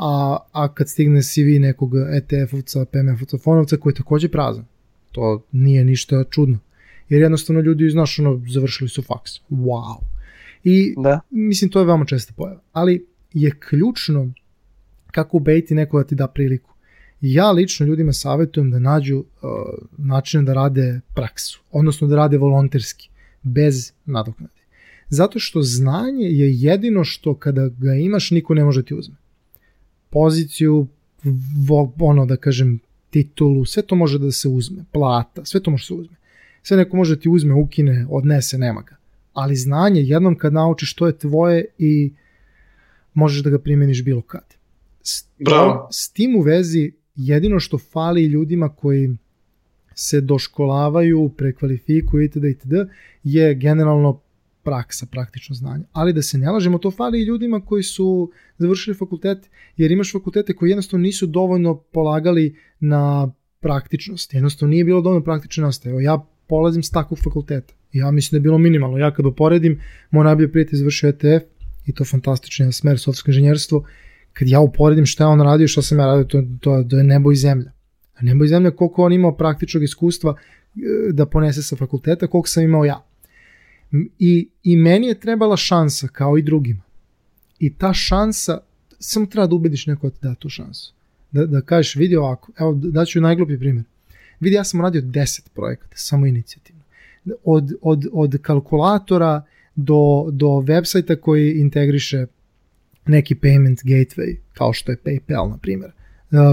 a, 0.02 0.36
a 0.52 0.74
kad 0.74 0.88
stigne 0.88 1.22
CV 1.22 1.60
nekog 1.60 1.94
ETF-ovca, 1.94 2.84
PMF-ovca, 2.84 3.38
fonovca 3.38 3.76
koji 3.76 3.90
je 3.90 3.94
takođe 3.94 4.28
prazan. 4.28 4.64
To 5.12 5.44
nije 5.52 5.84
ništa 5.84 6.24
čudno. 6.30 6.58
Jer 7.08 7.20
jednostavno 7.20 7.60
ljudi, 7.60 7.90
znaš, 7.90 8.18
ono, 8.18 8.42
završili 8.48 8.88
su 8.88 9.02
faks. 9.02 9.32
Wow. 9.50 9.96
I 10.64 10.94
da. 10.96 11.20
mislim, 11.30 11.70
to 11.70 11.78
je 11.78 11.86
veoma 11.86 12.04
česta 12.04 12.32
pojava. 12.36 12.60
Ali 12.72 13.06
je 13.32 13.50
ključno 13.68 14.32
kako 15.10 15.36
ubediti 15.36 15.74
neko 15.74 15.98
da 15.98 16.04
ti 16.04 16.14
da 16.14 16.26
priliku. 16.26 16.70
Ja 17.20 17.50
lično 17.50 17.86
ljudima 17.86 18.12
savjetujem 18.12 18.70
da 18.70 18.78
nađu 18.78 19.18
uh, 19.18 19.24
načine 19.98 20.42
da 20.42 20.54
rade 20.54 21.00
praksu, 21.14 21.62
odnosno 21.70 22.06
da 22.06 22.16
rade 22.16 22.38
volonterski, 22.38 23.10
bez 23.42 23.92
nadoknade. 24.04 24.62
Zato 25.08 25.38
što 25.38 25.62
znanje 25.62 26.26
je 26.26 26.52
jedino 26.54 27.04
što 27.04 27.34
kada 27.34 27.68
ga 27.68 27.94
imaš 27.94 28.30
niko 28.30 28.54
ne 28.54 28.64
može 28.64 28.82
ti 28.82 28.94
uzme. 28.94 29.21
Poziciju, 30.12 30.86
ono 32.00 32.26
da 32.26 32.36
kažem, 32.36 32.78
titulu, 33.10 33.64
sve 33.64 33.82
to 33.82 33.94
može 33.94 34.18
da 34.18 34.32
se 34.32 34.48
uzme, 34.48 34.84
plata, 34.92 35.44
sve 35.44 35.60
to 35.62 35.70
može 35.70 35.82
da 35.82 35.86
se 35.86 35.94
uzme. 35.94 36.16
Sve 36.62 36.76
neko 36.76 36.96
može 36.96 37.14
da 37.14 37.20
ti 37.20 37.28
uzme, 37.28 37.54
ukine, 37.54 38.06
odnese, 38.10 38.58
nema 38.58 38.82
ga. 38.82 38.96
Ali 39.32 39.56
znanje 39.56 40.00
jednom 40.00 40.38
kad 40.38 40.52
naučiš 40.52 40.94
to 40.94 41.06
je 41.06 41.18
tvoje 41.18 41.64
i 41.78 42.12
možeš 43.14 43.42
da 43.42 43.50
ga 43.50 43.58
primeniš 43.58 44.04
bilo 44.04 44.22
kad. 44.22 44.54
S, 45.02 45.24
Bravo. 45.38 45.88
S 45.90 46.12
tim 46.12 46.36
u 46.36 46.40
vezi 46.40 46.92
jedino 47.14 47.60
što 47.60 47.78
fali 47.78 48.24
ljudima 48.24 48.68
koji 48.68 49.16
se 49.94 50.20
doškolavaju, 50.20 51.28
prekvalifikuju 51.28 52.24
itd. 52.24 52.44
itd. 52.44 52.72
je 53.24 53.54
generalno 53.54 54.20
praksa, 54.64 55.06
praktično 55.06 55.54
znanje. 55.54 55.84
Ali 55.92 56.12
da 56.12 56.22
se 56.22 56.38
ne 56.38 56.50
lažemo, 56.50 56.78
to 56.78 56.90
fali 56.90 57.20
i 57.20 57.24
ljudima 57.24 57.60
koji 57.60 57.82
su 57.82 58.30
završili 58.58 58.96
fakultet, 58.96 59.50
jer 59.76 59.90
imaš 59.90 60.12
fakultete 60.12 60.56
koji 60.56 60.70
jednostavno 60.70 61.02
nisu 61.02 61.26
dovoljno 61.26 61.76
polagali 61.76 62.56
na 62.80 63.32
praktičnost. 63.60 64.34
Jednostavno 64.34 64.70
nije 64.70 64.84
bilo 64.84 65.00
dovoljno 65.00 65.24
praktične 65.24 65.64
nastave. 65.64 65.92
Evo 65.92 66.00
ja 66.00 66.26
polazim 66.48 66.82
s 66.82 66.90
takvog 66.90 67.18
fakulteta. 67.24 67.74
Ja 67.92 68.10
mislim 68.10 68.30
da 68.30 68.36
je 68.36 68.42
bilo 68.42 68.58
minimalno. 68.58 68.98
Ja 68.98 69.14
kad 69.14 69.26
uporedim, 69.26 69.80
moj 70.10 70.24
najbolji 70.24 70.52
prijatelj 70.52 70.78
završio 70.78 71.08
ETF 71.08 71.44
i 71.86 71.94
to 71.94 72.04
fantastičan 72.04 72.72
smer 72.72 72.98
softsko 72.98 73.30
inženjerstvo 73.30 73.84
kad 74.32 74.48
ja 74.48 74.60
uporedim 74.60 75.06
šta 75.06 75.24
je 75.24 75.28
on 75.28 75.40
radio 75.40 75.68
što 75.68 75.82
sam 75.82 75.98
ja 75.98 76.06
radio, 76.06 76.24
to, 76.24 76.42
to, 76.60 76.84
to 76.90 76.98
je 76.98 77.04
nebo 77.04 77.32
i 77.32 77.36
zemlja. 77.36 77.72
A 78.14 78.22
nebo 78.22 78.44
i 78.44 78.48
zemlja 78.48 78.70
koliko 78.70 79.04
on 79.04 79.12
imao 79.12 79.36
praktičnog 79.36 79.82
iskustva 79.82 80.34
e, 80.36 81.12
da 81.12 81.26
ponese 81.26 81.62
sa 81.62 81.76
fakulteta, 81.76 82.26
koliko 82.26 82.48
sam 82.48 82.62
imao 82.62 82.84
ja. 82.84 83.04
I, 84.18 84.48
I 84.62 84.76
meni 84.76 85.06
je 85.06 85.20
trebala 85.20 85.56
šansa, 85.56 86.08
kao 86.08 86.38
i 86.38 86.42
drugima. 86.42 86.82
I 87.58 87.74
ta 87.74 87.92
šansa, 87.92 88.58
samo 88.98 89.26
treba 89.26 89.46
da 89.46 89.54
ubediš 89.54 89.86
neko 89.86 90.08
da 90.08 90.14
ti 90.14 90.18
da 90.22 90.34
tu 90.34 90.48
šansu. 90.48 90.92
Da, 91.32 91.46
da 91.46 91.60
kažeš, 91.60 91.96
vidi 91.96 92.16
ovako, 92.16 92.52
evo 92.58 92.74
daću 92.74 93.20
najgluplji 93.20 93.58
primjer. 93.58 93.84
Vidi, 94.40 94.56
ja 94.56 94.64
sam 94.64 94.80
radio 94.80 95.02
10 95.02 95.48
projekata, 95.54 95.96
samo 95.96 96.26
inicijativno. 96.26 96.82
Od, 97.44 97.72
od, 97.82 98.06
od 98.12 98.38
kalkulatora 98.42 99.44
do, 99.74 100.28
do 100.30 100.46
websajta 100.46 101.20
koji 101.20 101.52
integriše 101.52 102.26
neki 103.06 103.34
payment 103.34 103.84
gateway, 103.84 104.36
kao 104.54 104.72
što 104.72 104.92
je 104.92 104.98
PayPal, 105.04 105.50
na 105.50 105.58
primjer, 105.58 105.92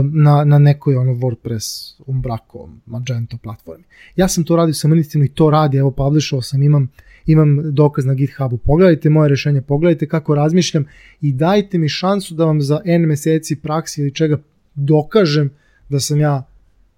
na, 0.04 0.44
na 0.44 0.60
nekoj 0.60 0.96
ono 0.96 1.12
WordPress, 1.12 1.96
Umbraco, 2.06 2.70
Magento 2.86 3.38
platformi. 3.38 3.84
Ja 4.16 4.28
sam 4.28 4.44
to 4.44 4.56
radio 4.56 4.74
sa 4.74 4.88
inicijativno 4.88 5.26
i 5.26 5.30
to 5.30 5.50
radi, 5.50 5.78
evo 5.78 5.92
publishovao 5.92 6.42
sam, 6.42 6.64
imam, 6.64 6.90
imam 7.26 7.74
dokaz 7.74 8.06
na 8.06 8.14
GitHubu. 8.14 8.58
Pogledajte 8.58 9.10
moje 9.10 9.30
rešenje, 9.30 9.62
pogledajte 9.62 10.08
kako 10.08 10.36
razmišljam 10.36 10.86
i 11.22 11.34
dajte 11.34 11.78
mi 11.78 11.90
šansu 11.90 12.36
da 12.36 12.46
vam 12.46 12.62
za 12.62 12.82
N 12.86 13.06
meseci 13.06 13.56
praksi 13.56 14.02
ili 14.02 14.14
čega 14.14 14.38
dokažem 14.76 15.50
da 15.90 16.00
sam 16.00 16.20
ja 16.20 16.44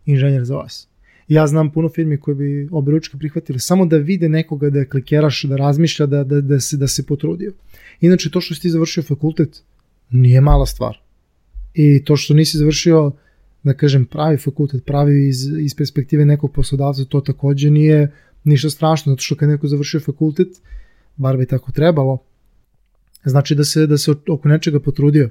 inženjer 0.06 0.46
za 0.46 0.56
vas. 0.56 0.88
Ja 1.28 1.48
znam 1.48 1.72
puno 1.72 1.90
firmi 1.90 2.18
koje 2.18 2.36
bi 2.36 2.70
obe 2.72 2.92
ručke 2.92 3.18
prihvatili 3.18 3.60
samo 3.60 3.86
da 3.86 3.98
vide 3.98 4.30
nekoga 4.30 4.70
da 4.70 4.80
je 4.80 4.90
klikeraš, 4.90 5.44
da 5.44 5.56
razmišlja, 5.56 6.06
da, 6.06 6.24
da, 6.24 6.42
da, 6.42 6.60
se, 6.60 6.78
da 6.78 6.88
se 6.88 7.06
potrudio. 7.06 7.54
Inače, 8.02 8.30
to 8.30 8.42
što 8.42 8.56
si 8.56 8.62
ti 8.62 8.70
završio 8.70 9.04
fakultet 9.04 9.64
nije 10.10 10.42
mala 10.42 10.66
stvar. 10.66 11.01
I 11.74 12.04
to 12.04 12.18
što 12.18 12.34
nisi 12.34 12.58
završio, 12.58 13.12
da 13.64 13.74
kažem, 13.74 14.06
pravi 14.06 14.38
fakultet, 14.38 14.86
pravi 14.86 15.28
iz, 15.28 15.48
iz 15.60 15.76
perspektive 15.76 16.26
nekog 16.26 16.52
poslodavca, 16.54 17.06
to 17.06 17.22
takođe 17.22 17.70
nije 17.72 18.12
ništa 18.44 18.70
strašno, 18.70 19.12
zato 19.12 19.22
što 19.22 19.36
kad 19.36 19.50
neko 19.50 19.68
završio 19.68 20.00
fakultet, 20.00 20.48
bar 21.16 21.38
bi 21.38 21.46
tako 21.46 21.72
trebalo, 21.72 22.18
znači 23.24 23.56
da 23.56 23.64
se, 23.64 23.88
da 23.88 23.98
se 23.98 24.12
oko 24.30 24.48
nečega 24.50 24.80
potrudio, 24.80 25.30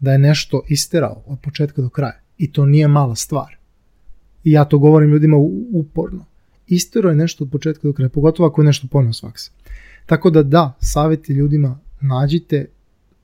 da 0.00 0.12
je 0.12 0.18
nešto 0.18 0.62
isterao 0.68 1.22
od 1.26 1.38
početka 1.42 1.82
do 1.82 1.88
kraja. 1.88 2.20
I 2.38 2.52
to 2.52 2.66
nije 2.66 2.88
mala 2.88 3.14
stvar. 3.14 3.56
I 4.44 4.52
ja 4.52 4.64
to 4.64 4.78
govorim 4.78 5.10
ljudima 5.10 5.36
uporno. 5.72 6.24
Istero 6.66 7.10
je 7.10 7.16
nešto 7.16 7.44
od 7.44 7.50
početka 7.50 7.88
do 7.88 7.92
kraja, 7.92 8.08
pogotovo 8.08 8.48
ako 8.48 8.62
je 8.62 8.66
nešto 8.66 8.86
ponio 8.90 9.12
s 9.12 9.20
faksa. 9.20 9.50
Tako 10.06 10.30
da 10.30 10.42
da, 10.42 10.76
savjeti 10.80 11.32
ljudima 11.32 11.78
nađite, 12.00 12.66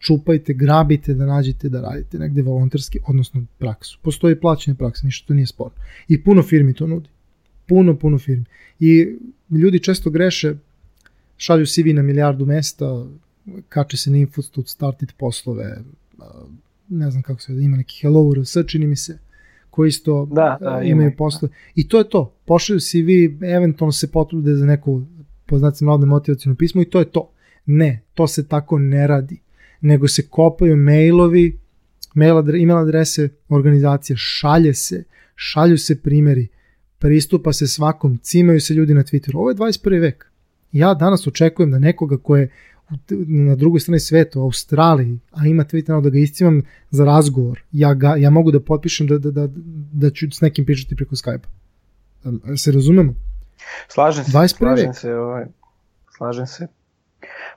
čupajte, 0.02 0.54
grabite 0.54 1.14
da 1.14 1.26
nađete 1.26 1.68
da 1.68 1.80
radite 1.80 2.18
negde 2.18 2.42
volonterski, 2.42 2.98
odnosno 3.06 3.44
praksu. 3.58 3.98
Postoji 4.02 4.40
plaćene 4.40 4.76
prakse, 4.76 5.06
ništa 5.06 5.26
to 5.26 5.34
nije 5.34 5.46
sporno. 5.46 5.76
I 6.08 6.22
puno 6.24 6.42
firmi 6.42 6.74
to 6.74 6.86
nudi. 6.86 7.08
Puno, 7.66 7.96
puno 7.98 8.18
firmi. 8.18 8.44
I 8.80 9.16
ljudi 9.50 9.78
često 9.78 10.10
greše, 10.10 10.54
šalju 11.36 11.66
CV 11.66 11.94
na 11.94 12.02
milijardu 12.02 12.46
mesta, 12.46 13.06
kače 13.68 13.96
se 13.96 14.10
na 14.10 14.16
Infostud, 14.16 14.68
startit 14.68 15.14
poslove, 15.16 15.78
ne 16.88 17.10
znam 17.10 17.22
kako 17.22 17.40
se 17.40 17.52
ima 17.52 17.76
neki 17.76 18.00
Hello 18.00 18.34
RS, 18.34 18.56
čini 18.66 18.86
mi 18.86 18.96
se, 18.96 19.18
koji 19.70 19.88
isto 19.88 20.26
da, 20.32 20.58
da, 20.60 20.82
imaju 20.82 21.08
ima, 21.08 21.16
poslove. 21.18 21.54
I 21.74 21.88
to 21.88 21.98
je 21.98 22.08
to. 22.08 22.34
Pošalju 22.44 22.80
CV, 22.80 23.44
eventualno 23.44 23.92
se 23.92 24.10
potrude 24.10 24.54
za 24.54 24.66
neku 24.66 25.02
poznacim 25.46 25.86
navode 25.86 26.06
motivacijno 26.06 26.56
pismo 26.56 26.82
i 26.82 26.90
to 26.90 26.98
je 26.98 27.04
to. 27.04 27.30
Ne, 27.66 28.00
to 28.14 28.26
se 28.26 28.48
tako 28.48 28.78
ne 28.78 29.06
radi. 29.06 29.40
Nego 29.82 30.08
se 30.08 30.22
kopaju 30.28 30.76
mailovi, 30.76 31.58
mail 32.14 32.38
adre, 32.38 32.62
email 32.62 32.78
adrese 32.78 33.28
organizacije, 33.48 34.16
šalje 34.16 34.74
se, 34.74 35.04
šalju 35.34 35.78
se 35.78 36.02
primeri, 36.02 36.48
pristupa 36.98 37.52
se 37.52 37.66
svakom, 37.66 38.18
cimaju 38.22 38.60
se 38.60 38.74
ljudi 38.74 38.94
na 38.94 39.02
Twitteru. 39.02 39.36
Ovo 39.36 39.50
je 39.50 39.56
21. 39.56 40.00
vek. 40.00 40.26
Ja 40.72 40.94
danas 40.94 41.26
očekujem 41.26 41.70
da 41.70 41.78
nekoga 41.78 42.18
ko 42.18 42.36
je 42.36 42.48
na 43.26 43.54
drugoj 43.54 43.80
strani 43.80 44.00
sveta, 44.00 44.38
u 44.38 44.42
Australiji, 44.42 45.18
a 45.30 45.46
ima 45.46 45.64
Twitter 45.64 46.02
da 46.02 46.10
ga 46.10 46.18
iscimam 46.18 46.62
za 46.90 47.04
razgovor, 47.04 47.62
ja, 47.72 47.94
ga, 47.94 48.16
ja 48.16 48.30
mogu 48.30 48.50
da 48.50 48.60
potpišem 48.60 49.06
da, 49.06 49.18
da, 49.18 49.30
da, 49.30 49.48
da 49.92 50.10
ću 50.10 50.30
s 50.30 50.40
nekim 50.40 50.64
pričati 50.64 50.96
preko 50.96 51.16
Skype-a. 51.16 52.56
Se 52.56 52.72
razumemo? 52.72 53.14
Slažem 53.88 54.24
se. 54.24 54.30
21. 54.30 54.56
Slažem 54.56 54.86
vek. 54.86 54.96
se, 54.96 55.14
ovaj, 55.14 55.44
slažem 56.16 56.46
se. 56.46 56.66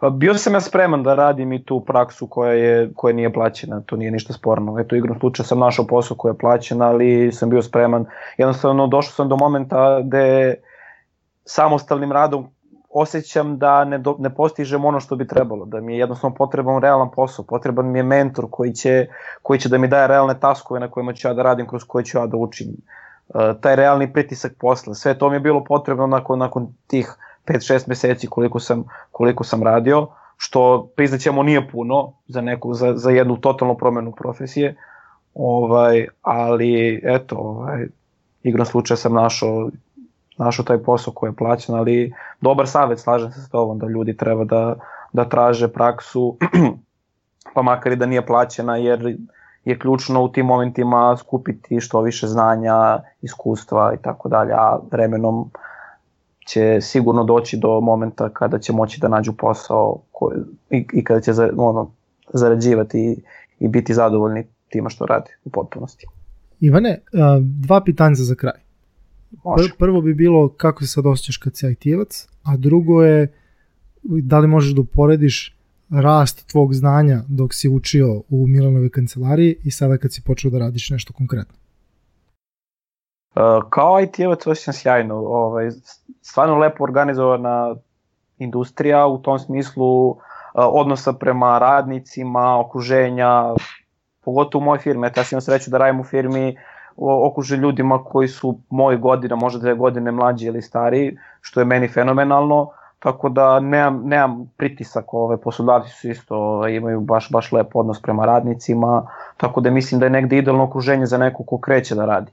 Pa 0.06 0.10
bio 0.10 0.34
sam 0.34 0.54
ja 0.54 0.62
spreman 0.62 1.04
da 1.04 1.16
radim 1.16 1.54
i 1.54 1.64
tu 1.66 1.80
praksu 1.86 2.28
koja, 2.28 2.52
je, 2.54 2.92
koja 2.96 3.14
nije 3.14 3.34
plaćena, 3.34 3.82
to 3.86 3.96
nije 3.96 4.12
ništa 4.12 4.34
sporno. 4.34 4.80
Eto, 4.80 4.96
igrom 4.96 5.20
slučaja 5.20 5.46
sam 5.46 5.60
našao 5.60 5.88
posao 5.88 6.18
koja 6.18 6.32
je 6.32 6.38
plaćena, 6.38 6.88
ali 6.88 7.32
sam 7.32 7.50
bio 7.50 7.62
spreman. 7.62 8.06
Jednostavno, 8.38 8.88
došao 8.88 9.12
sam 9.12 9.30
do 9.30 9.36
momenta 9.36 10.02
gde 10.02 10.56
samostalnim 11.46 12.12
radom 12.12 12.48
osjećam 12.90 13.58
da 13.58 13.86
ne, 13.86 13.98
do, 13.98 14.16
ne 14.20 14.30
postižem 14.36 14.86
ono 14.86 15.00
što 15.00 15.16
bi 15.16 15.28
trebalo, 15.28 15.66
da 15.66 15.82
mi 15.82 15.94
je 15.94 16.00
jednostavno 16.00 16.36
potreban 16.36 16.82
realan 16.82 17.10
posao, 17.16 17.46
potreban 17.46 17.92
mi 17.92 18.00
je 18.00 18.04
mentor 18.04 18.46
koji 18.52 18.74
će, 18.74 19.08
koji 19.42 19.60
će 19.60 19.70
da 19.70 19.78
mi 19.78 19.88
daje 19.88 20.08
realne 20.08 20.40
taskove 20.40 20.80
na 20.80 20.92
kojima 20.92 21.14
ću 21.14 21.28
ja 21.28 21.34
da 21.34 21.44
radim, 21.44 21.68
kroz 21.68 21.84
koje 21.84 22.06
ću 22.06 22.18
ja 22.18 22.28
da 22.28 22.38
učim. 22.38 22.68
Uh, 23.30 23.42
taj 23.62 23.76
realni 23.76 24.14
pritisak 24.14 24.54
posla, 24.60 24.94
sve 24.94 25.18
to 25.18 25.30
mi 25.30 25.36
je 25.36 25.40
bilo 25.40 25.64
potrebno 25.64 26.08
nakon, 26.08 26.40
nakon 26.40 26.68
tih 26.88 27.18
5-6 27.48 27.88
meseci 27.88 28.28
koliko 28.28 28.60
sam, 28.60 28.84
koliko 29.12 29.44
sam 29.44 29.64
radio, 29.64 30.08
što 30.38 30.90
priznaćemo 30.96 31.44
nije 31.44 31.70
puno 31.70 32.14
za, 32.28 32.42
neku, 32.42 32.74
za, 32.74 32.94
za 32.98 33.12
jednu 33.12 33.38
totalnu 33.38 33.78
promenu 33.78 34.12
profesije, 34.12 34.76
ovaj, 35.34 36.08
ali 36.22 37.02
eto, 37.04 37.36
ovaj, 37.36 37.88
igrom 38.44 38.66
slučaja 38.66 38.98
sam 38.98 39.14
našao 39.14 39.70
našao 40.38 40.66
taj 40.66 40.78
posao 40.78 41.14
koji 41.14 41.30
je 41.30 41.36
plaćen, 41.36 41.76
ali 41.76 42.14
dobar 42.42 42.68
savet, 42.68 43.00
slažem 43.00 43.32
se 43.32 43.42
s 43.42 43.50
tobom, 43.50 43.80
da 43.80 43.88
ljudi 43.88 44.18
treba 44.18 44.44
da, 44.44 44.76
da 45.14 45.30
traže 45.30 45.68
praksu, 45.68 46.38
pa 47.56 47.62
makar 47.62 47.92
i 47.92 47.96
da 47.96 48.06
nije 48.06 48.26
plaćena, 48.26 48.78
jer 48.78 49.18
je 49.66 49.80
ključno 49.80 50.24
u 50.24 50.30
tim 50.30 50.46
momentima 50.46 51.18
skupiti 51.18 51.80
što 51.80 52.02
više 52.02 52.28
znanja, 52.28 53.00
iskustva 53.22 53.94
i 53.94 53.98
tako 54.02 54.30
dalje, 54.30 54.54
a 54.54 54.80
vremenom 54.92 55.52
će 56.46 56.82
sigurno 56.82 57.24
doći 57.24 57.58
do 57.58 57.82
momenta 57.82 58.30
kada 58.30 58.60
će 58.60 58.74
moći 58.74 59.02
da 59.02 59.08
nađu 59.08 59.34
posao 59.34 60.02
koji, 60.12 60.38
i, 60.70 60.86
i 60.94 61.04
kada 61.04 61.22
će 61.22 61.34
za, 61.34 61.50
ono, 61.58 61.92
zarađivati 62.34 63.00
i, 63.00 63.18
i 63.60 63.68
biti 63.68 63.94
zadovoljni 63.94 64.44
tima 64.70 64.90
što 64.90 65.06
radi 65.06 65.32
u 65.46 65.50
potpunosti. 65.50 66.06
Ivane, 66.60 67.02
dva 67.40 67.84
pitanja 67.84 68.16
za 68.16 68.36
kraj. 68.36 68.60
Može. 69.44 69.70
Prvo 69.80 70.02
bi 70.02 70.14
bilo 70.14 70.50
kako 70.50 70.84
se 70.84 70.92
sad 70.92 71.06
osjećaš 71.06 71.38
kad 71.38 71.58
si 71.58 71.66
IT-evac, 71.68 72.28
a 72.44 72.58
drugo 72.58 73.04
je 73.04 73.34
da 74.04 74.40
li 74.40 74.48
možeš 74.48 74.74
da 74.74 74.82
uporediš 74.82 75.56
rast 75.90 76.48
tvog 76.48 76.74
znanja 76.74 77.24
dok 77.28 77.54
si 77.54 77.70
učio 77.70 78.22
u 78.30 78.48
Milanove 78.48 78.90
kancelariji 78.90 79.56
i 79.64 79.72
sada 79.72 79.98
kad 79.98 80.14
si 80.14 80.22
počeo 80.22 80.52
da 80.52 80.60
radiš 80.60 80.90
nešto 80.90 81.14
konkretno? 81.14 81.56
Uh, 83.36 83.70
kao 83.70 84.02
IT-evac 84.02 84.48
osjećam 84.48 84.74
sjajno. 84.74 85.16
Ovaj, 85.16 85.70
stvarno 86.22 86.58
lepo 86.58 86.84
organizovana 86.84 87.76
industrija 88.38 89.08
u 89.08 89.18
tom 89.18 89.40
smislu 89.40 90.10
uh, 90.10 90.18
odnosa 90.54 91.14
prema 91.14 91.60
radnicima, 91.60 92.60
okruženja, 92.60 93.54
pogotovo 94.26 94.62
u 94.62 94.66
mojoj 94.66 94.80
firmi. 94.80 95.08
Ja 95.18 95.24
sam 95.24 95.42
sreću 95.42 95.72
da 95.72 95.78
radim 95.78 96.00
u 96.00 96.04
firmi 96.04 96.58
okružen 96.98 97.60
ljudima 97.60 98.04
koji 98.04 98.28
su 98.28 98.60
moje 98.70 98.98
godina, 98.98 99.36
možda 99.36 99.60
dve 99.60 99.74
godine 99.74 100.12
mlađi 100.12 100.46
ili 100.46 100.62
stariji, 100.62 101.18
što 101.42 101.60
je 101.60 101.66
meni 101.66 101.88
fenomenalno, 101.88 102.70
tako 103.00 103.30
da 103.30 103.60
nemam, 103.60 104.02
nemam 104.06 104.52
pritisak, 104.58 105.14
ove, 105.14 105.38
poslodavci 105.38 105.92
su 105.92 106.10
isto, 106.10 106.38
ove, 106.38 106.76
imaju 106.76 107.00
baš, 107.00 107.32
baš 107.32 107.52
lep 107.52 107.76
odnos 107.76 108.02
prema 108.02 108.26
radnicima, 108.26 109.08
tako 109.38 109.62
da 109.62 109.72
mislim 109.72 110.00
da 110.00 110.06
je 110.06 110.10
negde 110.10 110.38
idealno 110.38 110.64
okruženje 110.64 111.06
za 111.06 111.18
neko 111.18 111.44
ko 111.44 111.58
kreće 111.58 111.96
da 111.96 112.06
radi. 112.06 112.32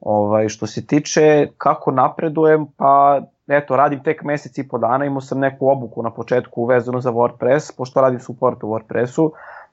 Ovaj, 0.00 0.48
što 0.48 0.66
se 0.66 0.86
tiče 0.86 1.48
kako 1.58 1.90
napredujem, 1.90 2.66
pa 2.76 3.20
eto, 3.48 3.76
radim 3.76 4.02
tek 4.02 4.22
mesec 4.22 4.58
i 4.58 4.68
po 4.68 4.78
dana, 4.78 5.04
imao 5.04 5.20
sam 5.20 5.38
neku 5.38 5.68
obuku 5.68 6.02
na 6.02 6.10
početku 6.10 6.64
vezano 6.64 7.00
za 7.00 7.10
WordPress, 7.10 7.76
pošto 7.76 8.00
radim 8.00 8.20
support 8.20 8.64
u 8.64 8.66
WordPressu. 8.66 9.30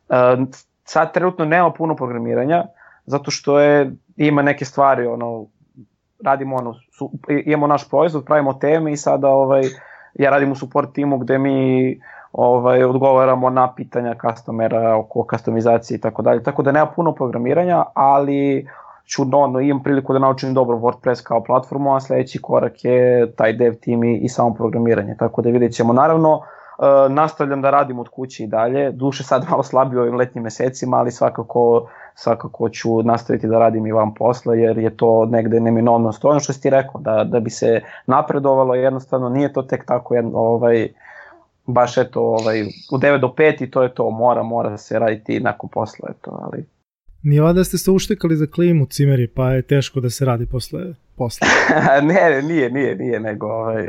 E, 0.10 0.46
sad 0.84 1.14
trenutno 1.14 1.46
nema 1.46 1.72
puno 1.72 1.96
programiranja, 1.96 2.66
zato 3.06 3.32
što 3.32 3.60
je 3.60 3.92
ima 4.18 4.42
neke 4.42 4.66
stvari 4.66 5.06
ono 5.06 5.46
radimo 6.24 6.56
ono 6.56 6.74
su, 6.74 7.12
imamo 7.46 7.68
naš 7.68 7.90
proizvod, 7.90 8.26
pravimo 8.26 8.54
teme 8.54 8.92
i 8.92 8.98
sada 8.98 9.30
ovaj 9.30 9.64
ja 10.14 10.30
radim 10.30 10.52
u 10.52 10.56
support 10.56 10.94
timu 10.94 11.18
gde 11.18 11.38
mi 11.38 12.00
ovaj 12.34 12.84
odgovaramo 12.84 13.50
na 13.50 13.74
pitanja 13.74 14.16
customera 14.22 14.96
oko 14.96 15.28
customizacije 15.32 15.98
i 15.98 16.02
tako 16.02 16.22
dalje. 16.22 16.44
Tako 16.44 16.64
da 16.64 16.72
nema 16.72 16.86
puno 16.86 17.12
programiranja, 17.12 17.84
ali 17.94 18.68
ću 19.08 19.26
no, 19.26 19.48
no, 19.48 19.60
imam 19.60 19.84
priliku 19.84 20.14
da 20.14 20.20
naučim 20.20 20.54
dobro 20.54 20.78
WordPress 20.78 21.24
kao 21.24 21.44
platformu, 21.44 21.96
a 21.96 22.00
sledeći 22.00 22.42
korak 22.42 22.86
je 22.86 23.32
taj 23.32 23.54
dev 23.54 23.76
tim 23.76 24.04
i, 24.04 24.18
i 24.18 24.30
samo 24.30 24.54
programiranje. 24.54 25.16
Tako 25.20 25.42
da 25.42 25.50
vidjet 25.50 25.74
ćemo. 25.74 25.94
Naravno, 25.94 26.34
uh, 26.36 27.12
nastavljam 27.12 27.62
da 27.62 27.70
radim 27.70 28.00
od 28.00 28.10
kuće 28.10 28.44
i 28.44 28.48
dalje. 28.48 28.92
Duše 28.92 29.24
sad 29.24 29.46
malo 29.50 29.64
slabije 29.64 30.02
ovim 30.02 30.16
letnjim 30.16 30.44
mesecima, 30.44 30.98
ali 30.98 31.12
svakako 31.12 31.88
svakako 32.16 32.70
ću 32.70 33.04
nastaviti 33.04 33.48
da 33.48 33.60
radim 33.60 33.88
i 33.88 33.92
vam 33.92 34.14
posle, 34.14 34.60
jer 34.60 34.78
je 34.78 34.98
to 34.98 35.26
negde 35.26 35.60
neminovnost. 35.60 36.26
Ono 36.26 36.40
što 36.40 36.54
si 36.54 36.62
ti 36.62 36.70
rekao, 36.70 37.02
da, 37.02 37.24
da 37.24 37.40
bi 37.40 37.50
se 37.50 37.82
napredovalo, 38.06 38.76
jednostavno 38.76 39.30
nije 39.30 39.54
to 39.54 39.62
tek 39.62 39.86
tako 39.86 40.16
jedno, 40.16 40.40
ovaj, 40.40 40.90
baš 41.66 41.98
eto, 41.98 42.22
ovaj, 42.22 42.64
u 42.92 42.98
9 42.98 43.20
do 43.20 43.28
5 43.28 43.64
i 43.64 43.72
to 43.72 43.84
je 43.84 43.94
to, 43.94 44.10
mora, 44.10 44.44
mora 44.44 44.70
da 44.70 44.78
se 44.78 45.00
raditi 45.00 45.40
nakon 45.40 45.70
posla, 45.70 46.10
eto, 46.12 46.40
ali 46.42 46.66
Nije 47.24 47.42
vada 47.42 47.64
ste 47.64 47.78
se 47.78 47.92
uštekali 47.92 48.36
za 48.36 48.46
klimu 48.46 48.86
cimeri, 48.86 49.28
pa 49.28 49.52
je 49.52 49.62
teško 49.62 50.00
da 50.00 50.10
se 50.10 50.26
radi 50.26 50.46
posle 50.46 50.94
posle. 51.16 51.48
ne, 52.14 52.42
nije, 52.42 52.70
nije, 52.72 52.96
nije, 52.96 53.20
nego... 53.20 53.48
Ovaj, 53.48 53.88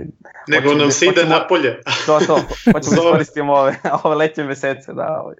nego 0.48 0.68
nam 0.68 0.78
da 0.78 0.90
se 0.90 1.06
ide 1.06 1.24
na 1.24 1.46
polje. 1.48 1.80
to, 2.06 2.18
to, 2.26 2.34
hoćemo 2.72 2.72
da 2.72 2.80
iskoristimo 2.80 3.52
ove, 3.52 3.76
ove 4.04 4.16
letnje 4.16 4.44
mesece, 4.44 4.92
da. 4.92 5.20
Ovaj. 5.22 5.34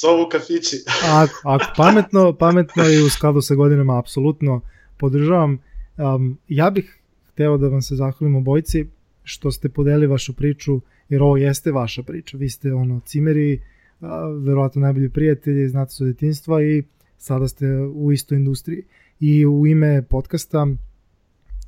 Zovu 0.00 0.28
kafići. 0.32 0.76
ako, 1.12 1.48
ako 1.48 1.64
pametno, 1.76 2.32
pametno 2.32 2.84
i 2.88 3.02
u 3.02 3.10
skladu 3.10 3.40
sa 3.40 3.54
godinama, 3.54 3.98
apsolutno 3.98 4.60
podržavam. 4.96 5.58
Um, 5.96 6.38
ja 6.48 6.70
bih 6.70 6.98
hteo 7.32 7.56
da 7.56 7.68
vam 7.68 7.82
se 7.82 7.96
zahvalim 7.96 8.36
obojci 8.36 8.86
što 9.22 9.50
ste 9.50 9.68
podeli 9.68 10.06
vašu 10.06 10.36
priču, 10.36 10.80
jer 11.08 11.22
ovo 11.22 11.36
jeste 11.36 11.72
vaša 11.72 12.02
priča. 12.02 12.36
Vi 12.36 12.48
ste 12.48 12.74
ono 12.74 13.00
cimeri, 13.04 13.60
uh, 14.00 14.08
verovatno 14.46 14.80
najbolji 14.80 15.08
prijatelji, 15.08 15.68
znate 15.68 15.90
su 15.90 16.04
detinstva 16.04 16.62
i 16.62 16.82
sada 17.22 17.48
ste 17.48 17.66
u 17.94 18.12
istoj 18.12 18.36
industriji. 18.38 18.82
I 19.20 19.46
u 19.46 19.66
ime 19.66 20.02
podcasta 20.02 20.66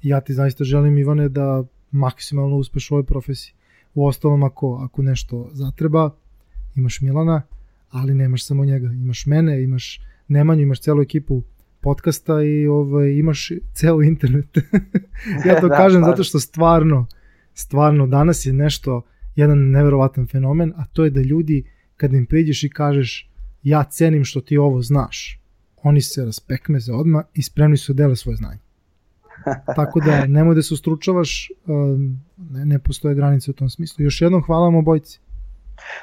ja 0.03 0.21
ti 0.21 0.35
zaista 0.35 0.65
želim 0.65 0.99
Ivane 0.99 1.29
da 1.29 1.65
maksimalno 1.91 2.57
uspeš 2.57 2.91
u 2.91 2.95
ovoj 2.95 3.05
profesiji. 3.05 3.55
U 3.95 4.07
ostalom 4.07 4.43
ako, 4.43 4.81
ako 4.83 5.03
nešto 5.03 5.49
zatreba, 5.53 6.11
imaš 6.77 7.01
Milana, 7.01 7.43
ali 7.91 8.15
nemaš 8.15 8.47
samo 8.47 8.65
njega, 8.65 8.87
imaš 8.87 9.27
mene, 9.27 9.63
imaš 9.63 10.01
Nemanju, 10.29 10.63
imaš 10.63 10.81
celu 10.81 11.03
ekipu 11.03 11.43
podcasta 11.81 12.43
i 12.43 12.67
ovaj, 12.67 13.11
imaš 13.11 13.51
ceo 13.75 14.03
internet. 14.03 14.57
ja 15.49 15.61
to 15.61 15.69
da, 15.69 15.77
kažem 15.77 16.03
pa. 16.03 16.07
zato 16.07 16.25
što 16.25 16.41
stvarno, 16.41 17.07
stvarno 17.55 18.07
danas 18.07 18.47
je 18.47 18.53
nešto, 18.53 19.03
jedan 19.37 19.71
neverovatan 19.71 20.27
fenomen, 20.27 20.73
a 20.77 20.85
to 20.85 21.05
je 21.05 21.11
da 21.11 21.21
ljudi 21.21 21.65
kad 21.97 22.15
im 22.15 22.27
priđeš 22.27 22.65
i 22.65 22.69
kažeš 22.69 23.31
ja 23.63 23.85
cenim 23.85 24.25
što 24.25 24.41
ti 24.41 24.59
ovo 24.59 24.83
znaš, 24.83 25.44
oni 25.85 26.01
se 26.01 26.25
raspekmeze 26.25 26.93
odma 26.93 27.25
i 27.35 27.43
spremni 27.43 27.77
su 27.77 27.93
da 27.93 28.03
dele 28.03 28.17
svoje 28.17 28.37
znanje. 28.37 28.59
Tako 29.77 30.01
da 30.01 30.27
nemoj 30.27 30.55
da 30.55 30.63
se 30.63 30.75
ustručavaš, 30.75 31.51
um, 31.67 32.21
ne, 32.51 32.65
ne 32.65 32.79
postoje 32.79 33.15
granice 33.15 33.51
u 33.51 33.55
tom 33.55 33.71
smislu. 33.71 34.05
Još 34.05 34.23
jednom 34.23 34.43
hvala 34.43 34.65
vam 34.65 34.75
obojci. 34.75 35.21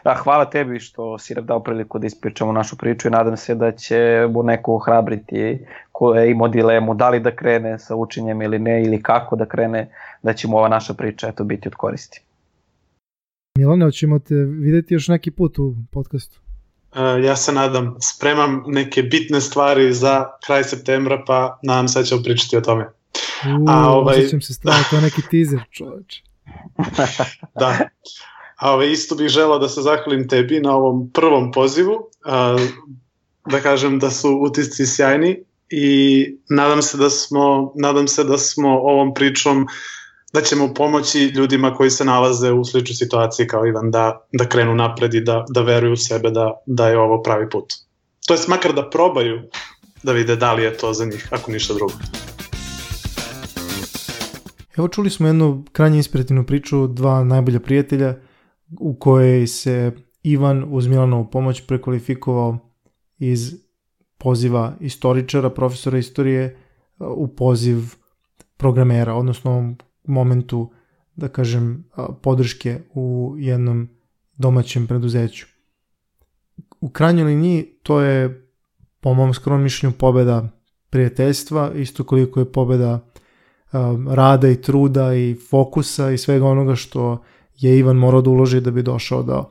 Da, 0.03 0.15
hvala 0.23 0.49
tebi 0.49 0.79
što 0.79 1.17
si 1.17 1.35
nam 1.35 1.45
dao 1.45 1.63
priliku 1.63 1.99
da 1.99 2.07
ispričamo 2.07 2.51
našu 2.51 2.77
priču 2.77 3.07
i 3.07 3.11
nadam 3.11 3.37
se 3.37 3.55
da 3.55 3.71
će 3.71 4.27
mu 4.31 4.43
neko 4.43 4.75
ohrabriti 4.75 5.65
ko 5.91 6.15
je 6.15 6.31
imao 6.31 6.47
dilemu 6.47 6.93
da 6.93 7.09
li 7.09 7.19
da 7.19 7.35
krene 7.35 7.79
sa 7.79 7.95
učenjem 7.95 8.41
ili 8.41 8.59
ne 8.59 8.83
ili 8.83 9.03
kako 9.03 9.35
da 9.35 9.45
krene, 9.45 9.89
da 10.23 10.33
će 10.33 10.47
mu 10.47 10.57
ova 10.57 10.69
naša 10.69 10.93
priča 10.93 11.27
eto 11.27 11.43
biti 11.43 11.67
od 11.67 11.75
koristi. 11.75 12.21
Milane, 13.57 13.85
hoćemo 13.85 14.19
te 14.19 14.35
videti 14.35 14.93
još 14.93 15.07
neki 15.07 15.31
put 15.31 15.59
u 15.59 15.75
podcastu. 15.91 16.41
Uh, 16.95 17.23
ja 17.23 17.35
se 17.35 17.51
nadam, 17.51 17.95
spremam 18.01 18.63
neke 18.67 19.03
bitne 19.03 19.41
stvari 19.41 19.93
za 19.93 20.25
kraj 20.45 20.63
septembra, 20.63 21.23
pa 21.27 21.59
nadam 21.63 21.87
se 21.87 21.99
da 21.99 22.05
ćemo 22.05 22.23
pričati 22.23 22.57
o 22.57 22.61
tome. 22.61 22.89
Uuu, 23.45 23.65
A, 23.69 23.89
ovaj... 23.89 24.27
se 24.41 24.53
strano, 24.53 24.83
to 24.89 24.95
je 24.95 25.01
neki 25.01 25.21
teaser, 25.31 25.63
čoveč. 25.71 26.23
da. 27.59 27.79
A 28.57 28.73
ovaj, 28.73 28.91
isto 28.91 29.15
bih 29.15 29.27
želao 29.27 29.59
da 29.59 29.69
se 29.69 29.81
zahvalim 29.81 30.27
tebi 30.27 30.59
na 30.59 30.75
ovom 30.75 31.09
prvom 31.13 31.51
pozivu, 31.51 31.93
uh, 31.93 32.61
da 33.45 33.59
kažem 33.59 33.99
da 33.99 34.11
su 34.11 34.39
utisci 34.41 34.85
sjajni 34.85 35.43
i 35.69 36.25
nadam 36.49 36.81
se 36.81 36.97
da 36.97 37.09
smo, 37.09 37.73
nadam 37.75 38.07
se 38.07 38.23
da 38.23 38.37
smo 38.37 38.69
ovom 38.69 39.13
pričom 39.13 39.61
uh, 39.61 39.69
da 40.33 40.41
ćemo 40.41 40.73
pomoći 40.73 41.19
ljudima 41.19 41.73
koji 41.75 41.89
se 41.89 42.05
nalaze 42.05 42.51
u 42.51 42.65
sličnoj 42.65 42.95
situaciji 42.95 43.47
kao 43.47 43.67
Ivan 43.67 43.91
da, 43.91 44.27
da 44.31 44.49
krenu 44.49 44.75
napred 44.75 45.13
i 45.13 45.21
da, 45.21 45.45
da 45.49 45.61
veruju 45.61 45.93
u 45.93 45.97
sebe 45.97 46.29
da, 46.29 46.61
da 46.65 46.87
je 46.87 46.99
ovo 46.99 47.21
pravi 47.21 47.49
put. 47.49 47.73
To 48.27 48.33
je 48.33 48.39
makar 48.47 48.73
da 48.73 48.89
probaju 48.89 49.41
da 50.03 50.11
vide 50.11 50.35
da 50.35 50.53
li 50.53 50.63
je 50.63 50.77
to 50.77 50.93
za 50.93 51.05
njih, 51.05 51.27
ako 51.31 51.51
ništa 51.51 51.73
drugo. 51.73 51.93
Evo 54.77 54.87
čuli 54.87 55.09
smo 55.09 55.27
jednu 55.27 55.65
krajnje 55.71 55.97
inspirativnu 55.97 56.45
priču 56.45 56.87
dva 56.87 57.23
najbolja 57.23 57.59
prijatelja 57.59 58.15
u 58.79 58.99
kojoj 58.99 59.47
se 59.47 59.91
Ivan 60.23 60.65
uz 60.69 60.87
Milanovu 60.87 61.29
pomoć 61.31 61.61
prekvalifikovao 61.67 62.57
iz 63.17 63.53
poziva 64.17 64.73
istoričara, 64.79 65.49
profesora 65.49 65.97
istorije 65.97 66.57
u 66.99 67.35
poziv 67.35 67.77
programera, 68.57 69.13
odnosno 69.13 69.75
momentu, 70.11 70.71
da 71.15 71.27
kažem, 71.27 71.83
podrške 72.21 72.81
u 72.93 73.35
jednom 73.37 73.89
domaćem 74.37 74.87
preduzeću. 74.87 75.45
U 76.81 76.89
krajnjoj 76.89 77.25
liniji 77.25 77.63
to 77.83 78.01
je, 78.01 78.47
po 78.99 79.13
mom 79.13 79.33
skromnom 79.33 79.63
mišljenju, 79.63 79.93
pobeda 79.97 80.49
prijateljstva, 80.89 81.71
isto 81.75 82.03
koliko 82.03 82.39
je 82.39 82.51
pobeda 82.51 82.99
rada 84.09 84.49
i 84.49 84.61
truda 84.61 85.15
i 85.15 85.37
fokusa 85.49 86.11
i 86.11 86.17
svega 86.17 86.45
onoga 86.45 86.75
što 86.75 87.23
je 87.57 87.79
Ivan 87.79 87.97
morao 87.97 88.21
da 88.21 88.29
uloži 88.29 88.61
da 88.61 88.71
bi 88.71 88.83
došao 88.83 89.23
do 89.23 89.49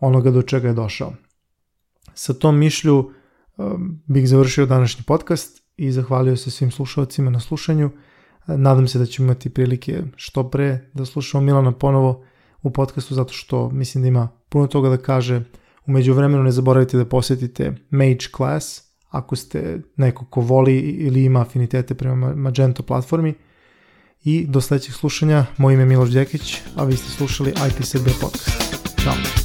onoga 0.00 0.30
do 0.30 0.42
čega 0.42 0.68
je 0.68 0.74
došao. 0.74 1.12
Sa 2.14 2.34
tom 2.34 2.58
mišlju 2.58 3.10
bih 4.06 4.28
završio 4.28 4.66
današnji 4.66 5.04
podcast 5.06 5.62
i 5.76 5.92
zahvalio 5.92 6.36
se 6.36 6.50
svim 6.50 6.70
slušalcima 6.70 7.30
na 7.30 7.40
slušanju. 7.40 7.90
Nadam 8.46 8.88
se 8.88 8.98
da 8.98 9.06
ćemo 9.06 9.26
imati 9.26 9.50
prilike 9.50 10.02
što 10.16 10.50
pre 10.50 10.90
da 10.94 11.04
slušamo 11.04 11.44
Milana 11.44 11.72
ponovo 11.72 12.24
u 12.62 12.70
podcastu 12.70 13.14
zato 13.14 13.32
što 13.32 13.70
mislim 13.70 14.02
da 14.02 14.08
ima 14.08 14.28
puno 14.48 14.66
toga 14.66 14.88
da 14.88 14.96
kaže. 14.96 15.42
Umeđu 15.86 16.14
vremenu 16.14 16.42
ne 16.42 16.50
zaboravite 16.50 16.96
da 16.96 17.04
posetite 17.04 17.74
Mage 17.90 18.26
Class, 18.36 18.82
ako 19.10 19.36
ste 19.36 19.80
neko 19.96 20.24
ko 20.24 20.40
voli 20.40 20.78
ili 20.78 21.24
ima 21.24 21.40
afinitete 21.40 21.94
prema 21.94 22.34
Magento 22.34 22.82
platformi. 22.82 23.34
I 24.24 24.46
do 24.46 24.60
sledećeg 24.60 24.94
slušanja, 24.94 25.46
moje 25.58 25.74
ime 25.74 25.82
je 25.82 25.86
Miloš 25.86 26.10
Đekić, 26.10 26.58
a 26.76 26.84
vi 26.84 26.96
ste 26.96 27.10
slušali 27.10 27.50
IT 27.50 28.20
podcast. 28.20 28.50
Ćao! 29.04 29.41